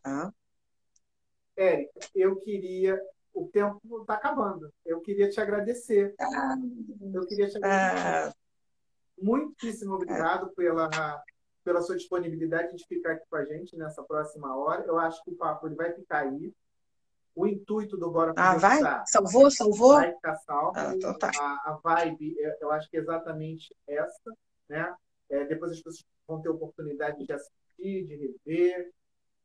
Tá? 0.03 0.31
Érica, 1.57 1.91
eu 2.15 2.39
queria. 2.41 2.99
O 3.33 3.47
tempo 3.47 4.01
está 4.01 4.15
acabando. 4.15 4.71
Eu 4.85 5.01
queria 5.01 5.29
te 5.29 5.39
agradecer. 5.39 6.13
Ah, 6.19 6.55
eu 7.13 7.25
queria 7.27 7.47
te 7.47 7.57
agradecer. 7.57 8.29
Ah 8.29 8.33
muitíssimo 9.21 9.95
obrigado 9.95 10.49
pela, 10.55 10.89
pela 11.63 11.81
sua 11.81 11.95
disponibilidade 11.95 12.75
de 12.75 12.85
ficar 12.85 13.13
aqui 13.13 13.25
com 13.29 13.35
a 13.35 13.45
gente 13.45 13.77
nessa 13.77 14.03
próxima 14.03 14.55
hora. 14.55 14.83
Eu 14.85 14.97
acho 14.97 15.23
que 15.23 15.31
o 15.31 15.35
papo 15.35 15.67
ele 15.67 15.75
vai 15.75 15.93
ficar 15.93 16.19
aí. 16.19 16.53
O 17.35 17.47
intuito 17.47 17.95
do 17.95 18.11
Bora 18.11 18.33
Ah, 18.35 18.57
vai? 18.57 18.81
Salvou? 19.05 19.49
Salvou? 19.49 19.93
Vai 19.93 20.13
ficar 20.13 20.35
salvo. 20.37 20.73
Ah, 20.75 20.93
então 20.93 21.17
tá. 21.17 21.31
a, 21.39 21.71
a 21.71 21.79
vibe, 21.81 22.35
eu 22.59 22.71
acho 22.71 22.89
que 22.89 22.97
é 22.97 22.99
exatamente 22.99 23.73
essa. 23.87 24.33
Né? 24.67 24.93
É, 25.29 25.45
depois 25.45 25.71
as 25.71 25.77
pessoas 25.77 26.05
vão 26.27 26.41
ter 26.41 26.49
oportunidade 26.49 27.25
de 27.25 27.31
assistir, 27.31 28.05
de 28.05 28.35
rever. 28.45 28.91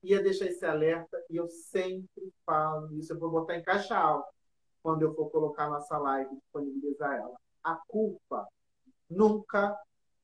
Ia 0.05 0.23
deixar 0.23 0.47
esse 0.47 0.65
alerta, 0.67 1.25
e 1.31 1.37
eu 1.37 1.49
sempre 1.49 2.33
falo 2.45 2.93
isso, 2.95 3.13
eu 3.13 3.19
vou 3.19 3.31
botar 3.31 3.57
em 3.57 3.63
caixa 3.63 3.97
alta 3.97 4.29
quando 4.83 5.01
eu 5.01 5.15
for 5.15 5.31
colocar 5.31 5.69
nossa 5.69 5.97
live 5.97 6.31
e 6.31 6.37
disponibilizar 6.37 7.15
ela. 7.15 7.37
A 7.63 7.75
culpa 7.89 8.47
nunca 9.09 9.75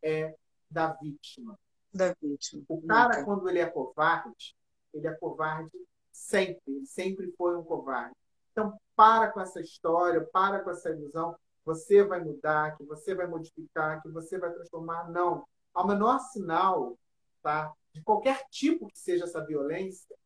é 0.02 0.34
da 0.70 0.92
vítima. 0.92 1.58
Da 1.92 2.14
vítima. 2.20 2.62
O 2.68 2.86
cara, 2.86 3.14
nunca. 3.14 3.24
quando 3.24 3.48
ele 3.48 3.58
é 3.58 3.66
covarde, 3.66 4.54
ele 4.92 5.06
é 5.06 5.14
covarde 5.14 5.76
sempre. 6.12 6.60
Ele 6.66 6.86
sempre 6.86 7.32
foi 7.38 7.56
um 7.56 7.64
covarde. 7.64 8.14
Então, 8.52 8.78
para 8.94 9.32
com 9.32 9.40
essa 9.40 9.60
história, 9.60 10.22
para 10.30 10.60
com 10.60 10.70
essa 10.70 10.90
ilusão. 10.90 11.34
Você 11.64 12.02
vai 12.02 12.22
mudar, 12.22 12.76
que 12.76 12.84
você 12.84 13.14
vai 13.14 13.26
modificar, 13.26 14.02
que 14.02 14.08
você 14.10 14.38
vai 14.38 14.52
transformar. 14.52 15.10
Não. 15.10 15.46
Ao 15.72 15.86
menor 15.86 16.18
sinal 16.18 16.98
tá, 17.42 17.72
de 17.92 18.02
qualquer 18.02 18.44
tipo 18.50 18.86
que 18.88 18.98
seja 18.98 19.24
essa 19.24 19.44
violência, 19.44 20.16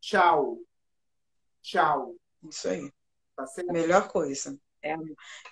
tchau. 0.00 0.58
Tchau. 1.62 2.14
Isso 2.48 2.68
aí. 2.68 2.90
Tá 3.36 3.46
certo? 3.46 3.72
Melhor 3.72 4.08
coisa. 4.08 4.58
É, 4.82 4.94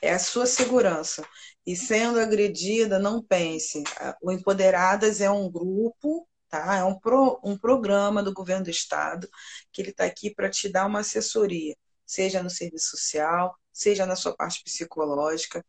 é 0.03 0.13
a 0.13 0.19
sua 0.19 0.47
segurança. 0.47 1.27
E 1.67 1.77
sendo 1.77 2.19
agredida, 2.19 2.99
não 2.99 3.23
pense. 3.23 3.83
O 4.23 4.33
Empoderadas 4.33 5.21
é 5.21 5.31
um 5.31 5.51
grupo, 5.51 6.27
tá? 6.49 6.77
É 6.77 6.85
um, 6.85 6.99
pro, 6.99 7.41
um 7.45 7.57
programa 7.57 8.23
do 8.23 8.33
governo 8.33 8.65
do 8.65 8.71
estado 8.71 9.29
que 9.73 9.83
ele 9.83 9.91
está 9.91 10.05
aqui 10.05 10.35
para 10.35 10.51
te 10.51 10.69
dar 10.69 10.87
uma 10.87 11.01
assessoria, 11.01 11.77
seja 12.07 12.43
no 12.43 12.51
serviço 12.51 12.97
social, 12.97 13.55
seja 13.73 14.07
na 14.07 14.17
sua 14.17 14.35
parte 14.35 14.63
psicológica. 14.65 15.65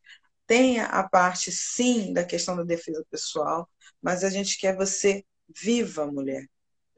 Tenha 0.48 0.86
a 0.86 1.08
parte, 1.08 1.52
sim, 1.52 2.14
da 2.14 2.24
questão 2.24 2.56
da 2.56 2.64
defesa 2.64 3.06
pessoal, 3.12 3.70
mas 4.02 4.24
a 4.24 4.30
gente 4.30 4.58
quer 4.58 4.76
você 4.76 5.24
viva, 5.50 6.06
mulher. 6.06 6.48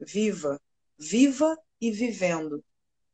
Viva. 0.00 0.60
Viva 0.98 1.58
e 1.80 1.90
vivendo. 1.90 2.64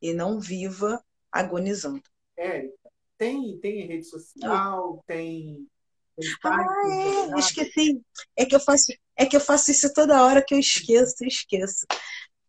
E 0.01 0.13
não 0.13 0.39
viva 0.39 1.03
agonizando. 1.31 2.01
Érica, 2.37 2.73
tem, 3.17 3.57
tem 3.59 3.85
rede 3.87 4.05
social, 4.05 5.03
tem. 5.05 5.67
tem 6.15 6.29
Ah, 6.45 6.65
é, 6.87 7.27
tem- 7.29 7.39
esqueci. 7.39 8.01
É 8.35 8.45
que 8.45 8.55
eu 8.55 8.59
faço, 8.59 8.93
é 9.15 9.25
que 9.25 9.35
eu 9.35 9.41
faço 9.41 9.71
isso 9.71 9.91
toda 9.93 10.23
hora 10.23 10.43
que 10.43 10.53
eu 10.53 10.59
esqueço, 10.59 11.23
esqueço. 11.25 11.85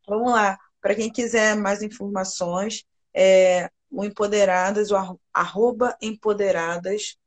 Vamos 0.06 0.32
lá. 0.32 0.58
Para 0.80 0.94
quem 0.94 1.10
quiser 1.12 1.56
mais 1.56 1.82
informações, 1.82 2.84
é 3.14 3.68
o 3.90 4.04
Empoderadas, 4.04 4.90
o 4.90 4.96
arro- 4.96 5.20
arroba 5.32 5.96
empoderadas.rj, 6.00 7.18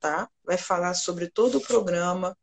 tá? 0.00 0.28
Vai 0.44 0.58
falar 0.58 0.94
sobre 0.94 1.28
todo 1.28 1.58
o 1.58 1.60
programa. 1.60 2.36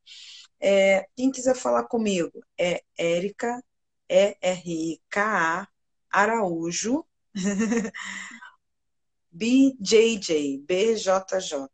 É, 0.59 1.07
quem 1.15 1.31
quiser 1.31 1.55
falar 1.55 1.85
comigo 1.85 2.43
é 2.57 2.83
Érica, 2.97 3.63
E-R-I-K-A, 4.09 5.67
Araújo, 6.09 7.05
BJJ, 9.31 10.59
BJJ, 10.59 11.67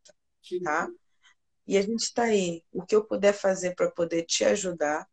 tá? 0.62 0.88
E 1.66 1.76
a 1.76 1.82
gente 1.82 2.02
está 2.02 2.24
aí. 2.24 2.62
O 2.72 2.84
que 2.84 2.94
eu 2.94 3.04
puder 3.04 3.32
fazer 3.32 3.74
para 3.74 3.90
poder 3.90 4.22
te 4.22 4.44
ajudar, 4.44 5.08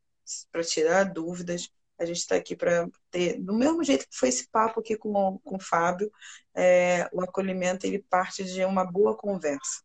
para 0.52 0.64
tirar 0.64 1.06
dúvidas, 1.06 1.70
a 1.98 2.06
gente 2.06 2.18
está 2.18 2.36
aqui 2.36 2.56
para 2.56 2.88
ter, 3.10 3.40
do 3.42 3.54
mesmo 3.54 3.84
jeito 3.84 4.08
que 4.08 4.16
foi 4.18 4.30
esse 4.30 4.48
papo 4.50 4.80
aqui 4.80 4.96
com, 4.98 5.40
com 5.40 5.56
o 5.56 5.60
Fábio, 5.60 6.12
é, 6.54 7.10
o 7.12 7.22
acolhimento 7.22 7.88
ele 7.88 8.00
parte 8.00 8.44
de 8.44 8.64
uma 8.66 8.84
boa 8.84 9.16
conversa. 9.16 9.82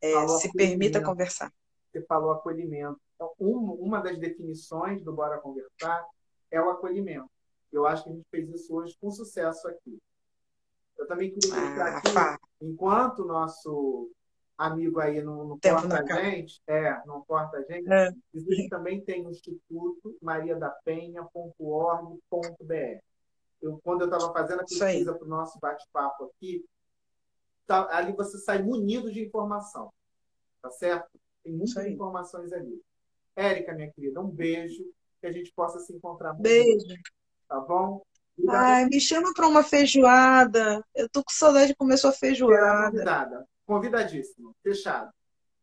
É, 0.00 0.28
se 0.28 0.52
permita 0.52 1.02
conversar. 1.02 1.52
Você 1.92 2.02
falou 2.06 2.32
acolhimento. 2.32 3.00
Então, 3.20 3.34
um- 3.38 3.74
uma 3.74 4.00
das 4.00 4.18
definições 4.18 5.04
do 5.04 5.12
Bora 5.12 5.38
Conversar 5.38 6.06
é 6.50 6.58
o 6.58 6.70
acolhimento. 6.70 7.28
Eu 7.70 7.86
acho 7.86 8.02
que 8.04 8.08
a 8.08 8.12
gente 8.14 8.24
fez 8.30 8.48
isso 8.48 8.74
hoje 8.74 8.96
com 8.98 9.10
sucesso 9.10 9.68
aqui. 9.68 9.98
Eu 10.96 11.06
também 11.06 11.30
queria 11.30 11.54
Ah, 11.54 11.98
aqui, 11.98 12.08
enquanto 12.62 13.18
o 13.20 13.26
nosso 13.26 14.10
amigo 14.56 15.00
aí 15.00 15.20
não, 15.22 15.44
não 15.48 15.58
corta 15.60 16.02
a 16.02 16.22
gente, 16.22 16.62
é, 16.66 17.06
não 17.06 17.20
corta 17.22 17.58
a 17.58 17.62
gente, 17.62 17.92
É. 17.92 18.10
que 18.32 18.68
também 18.70 19.04
tem 19.04 19.26
o 19.26 19.30
Instituto 19.30 20.16
mariadapenha.org.br. 20.22 23.00
Eu, 23.60 23.78
quando 23.84 24.00
eu 24.02 24.06
estava 24.10 24.32
fazendo 24.32 24.60
a 24.60 24.64
pesquisa 24.64 25.12
para 25.14 25.26
o 25.26 25.28
nosso 25.28 25.58
bate-papo 25.60 26.24
aqui, 26.24 26.64
tá- 27.66 27.86
ali 27.94 28.14
você 28.14 28.38
sai 28.38 28.62
munido 28.62 29.12
de 29.12 29.22
informação. 29.22 29.92
Tá 30.62 30.70
certo? 30.70 31.10
Tem 31.42 31.52
muitas 31.52 31.84
informações 31.86 32.50
ali. 32.52 32.82
Érica, 33.36 33.72
minha 33.74 33.90
querida, 33.90 34.20
um 34.20 34.28
beijo. 34.28 34.84
Que 35.20 35.26
a 35.26 35.32
gente 35.32 35.52
possa 35.54 35.78
se 35.80 35.92
encontrar 35.94 36.32
muito, 36.32 36.42
Beijo. 36.44 36.86
tá 37.46 37.60
bom? 37.60 38.00
Obrigado 38.38 38.56
Ai, 38.56 38.86
me 38.86 38.98
chama 38.98 39.34
para 39.34 39.46
uma 39.46 39.62
feijoada. 39.62 40.82
Eu 40.94 41.10
tô 41.10 41.22
com 41.22 41.30
saudade 41.30 41.68
de 41.68 41.76
comer 41.76 41.98
sua 41.98 42.10
feijoada. 42.10 42.90
convidada. 42.90 43.46
Convidadíssimo. 43.66 44.54
Fechado. 44.62 45.10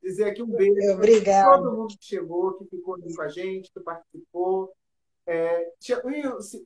Dizer 0.01 0.25
aqui 0.25 0.43
um 0.43 0.47
beijo 0.47 0.75
para 0.75 0.93
Obrigada. 0.93 1.57
todo 1.57 1.75
mundo 1.75 1.95
que 1.99 2.05
chegou, 2.05 2.53
que 2.53 2.65
ficou 2.65 2.95
aqui 2.95 3.13
com 3.15 3.21
a 3.23 3.27
gente, 3.29 3.71
que 3.73 3.79
participou. 3.79 4.71
É, 5.25 5.71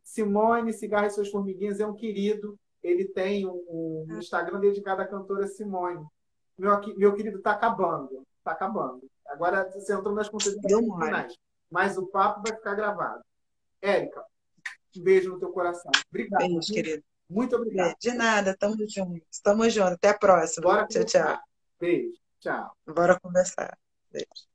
Simone, 0.03 0.73
Cigarro 0.73 1.07
e 1.07 1.11
Suas 1.11 1.29
Formiguinhas, 1.29 1.79
é 1.79 1.87
um 1.87 1.95
querido. 1.95 2.59
Ele 2.83 3.05
tem 3.05 3.47
um, 3.47 4.05
um 4.09 4.17
Instagram 4.19 4.59
dedicado 4.59 5.01
à 5.01 5.07
cantora 5.07 5.47
Simone. 5.47 6.05
Meu, 6.57 6.79
meu 6.97 7.15
querido, 7.15 7.37
está 7.37 7.51
acabando. 7.51 8.21
Está 8.39 8.51
acabando. 8.51 9.01
Agora 9.31 9.69
você 9.71 9.93
entrou 9.93 10.13
nas 10.13 10.29
mole. 10.29 11.05
finais. 11.05 11.37
Mas 11.69 11.97
o 11.97 12.05
papo 12.07 12.41
vai 12.45 12.55
ficar 12.55 12.75
gravado. 12.75 13.23
Érica, 13.81 14.23
um 14.97 15.01
beijo 15.03 15.31
no 15.31 15.39
teu 15.39 15.51
coração. 15.51 15.91
Obrigado. 16.09 16.41
Beijo, 16.41 16.73
querido. 16.73 17.03
Muito 17.29 17.55
obrigado. 17.55 17.95
De 17.97 18.11
nada, 18.11 18.55
tamo 18.57 18.75
junto. 18.87 19.25
Tamo 19.41 19.69
junto. 19.69 19.93
Até 19.93 20.09
a 20.09 20.17
próxima. 20.17 20.63
Bora 20.63 20.85
Tchau, 20.87 21.05
tchau. 21.05 21.21
conversar. 21.21 21.43
Beijo. 21.79 22.21
Tchau. 22.39 22.77
Bora 22.85 23.19
conversar. 23.19 23.77
Beijo. 24.11 24.50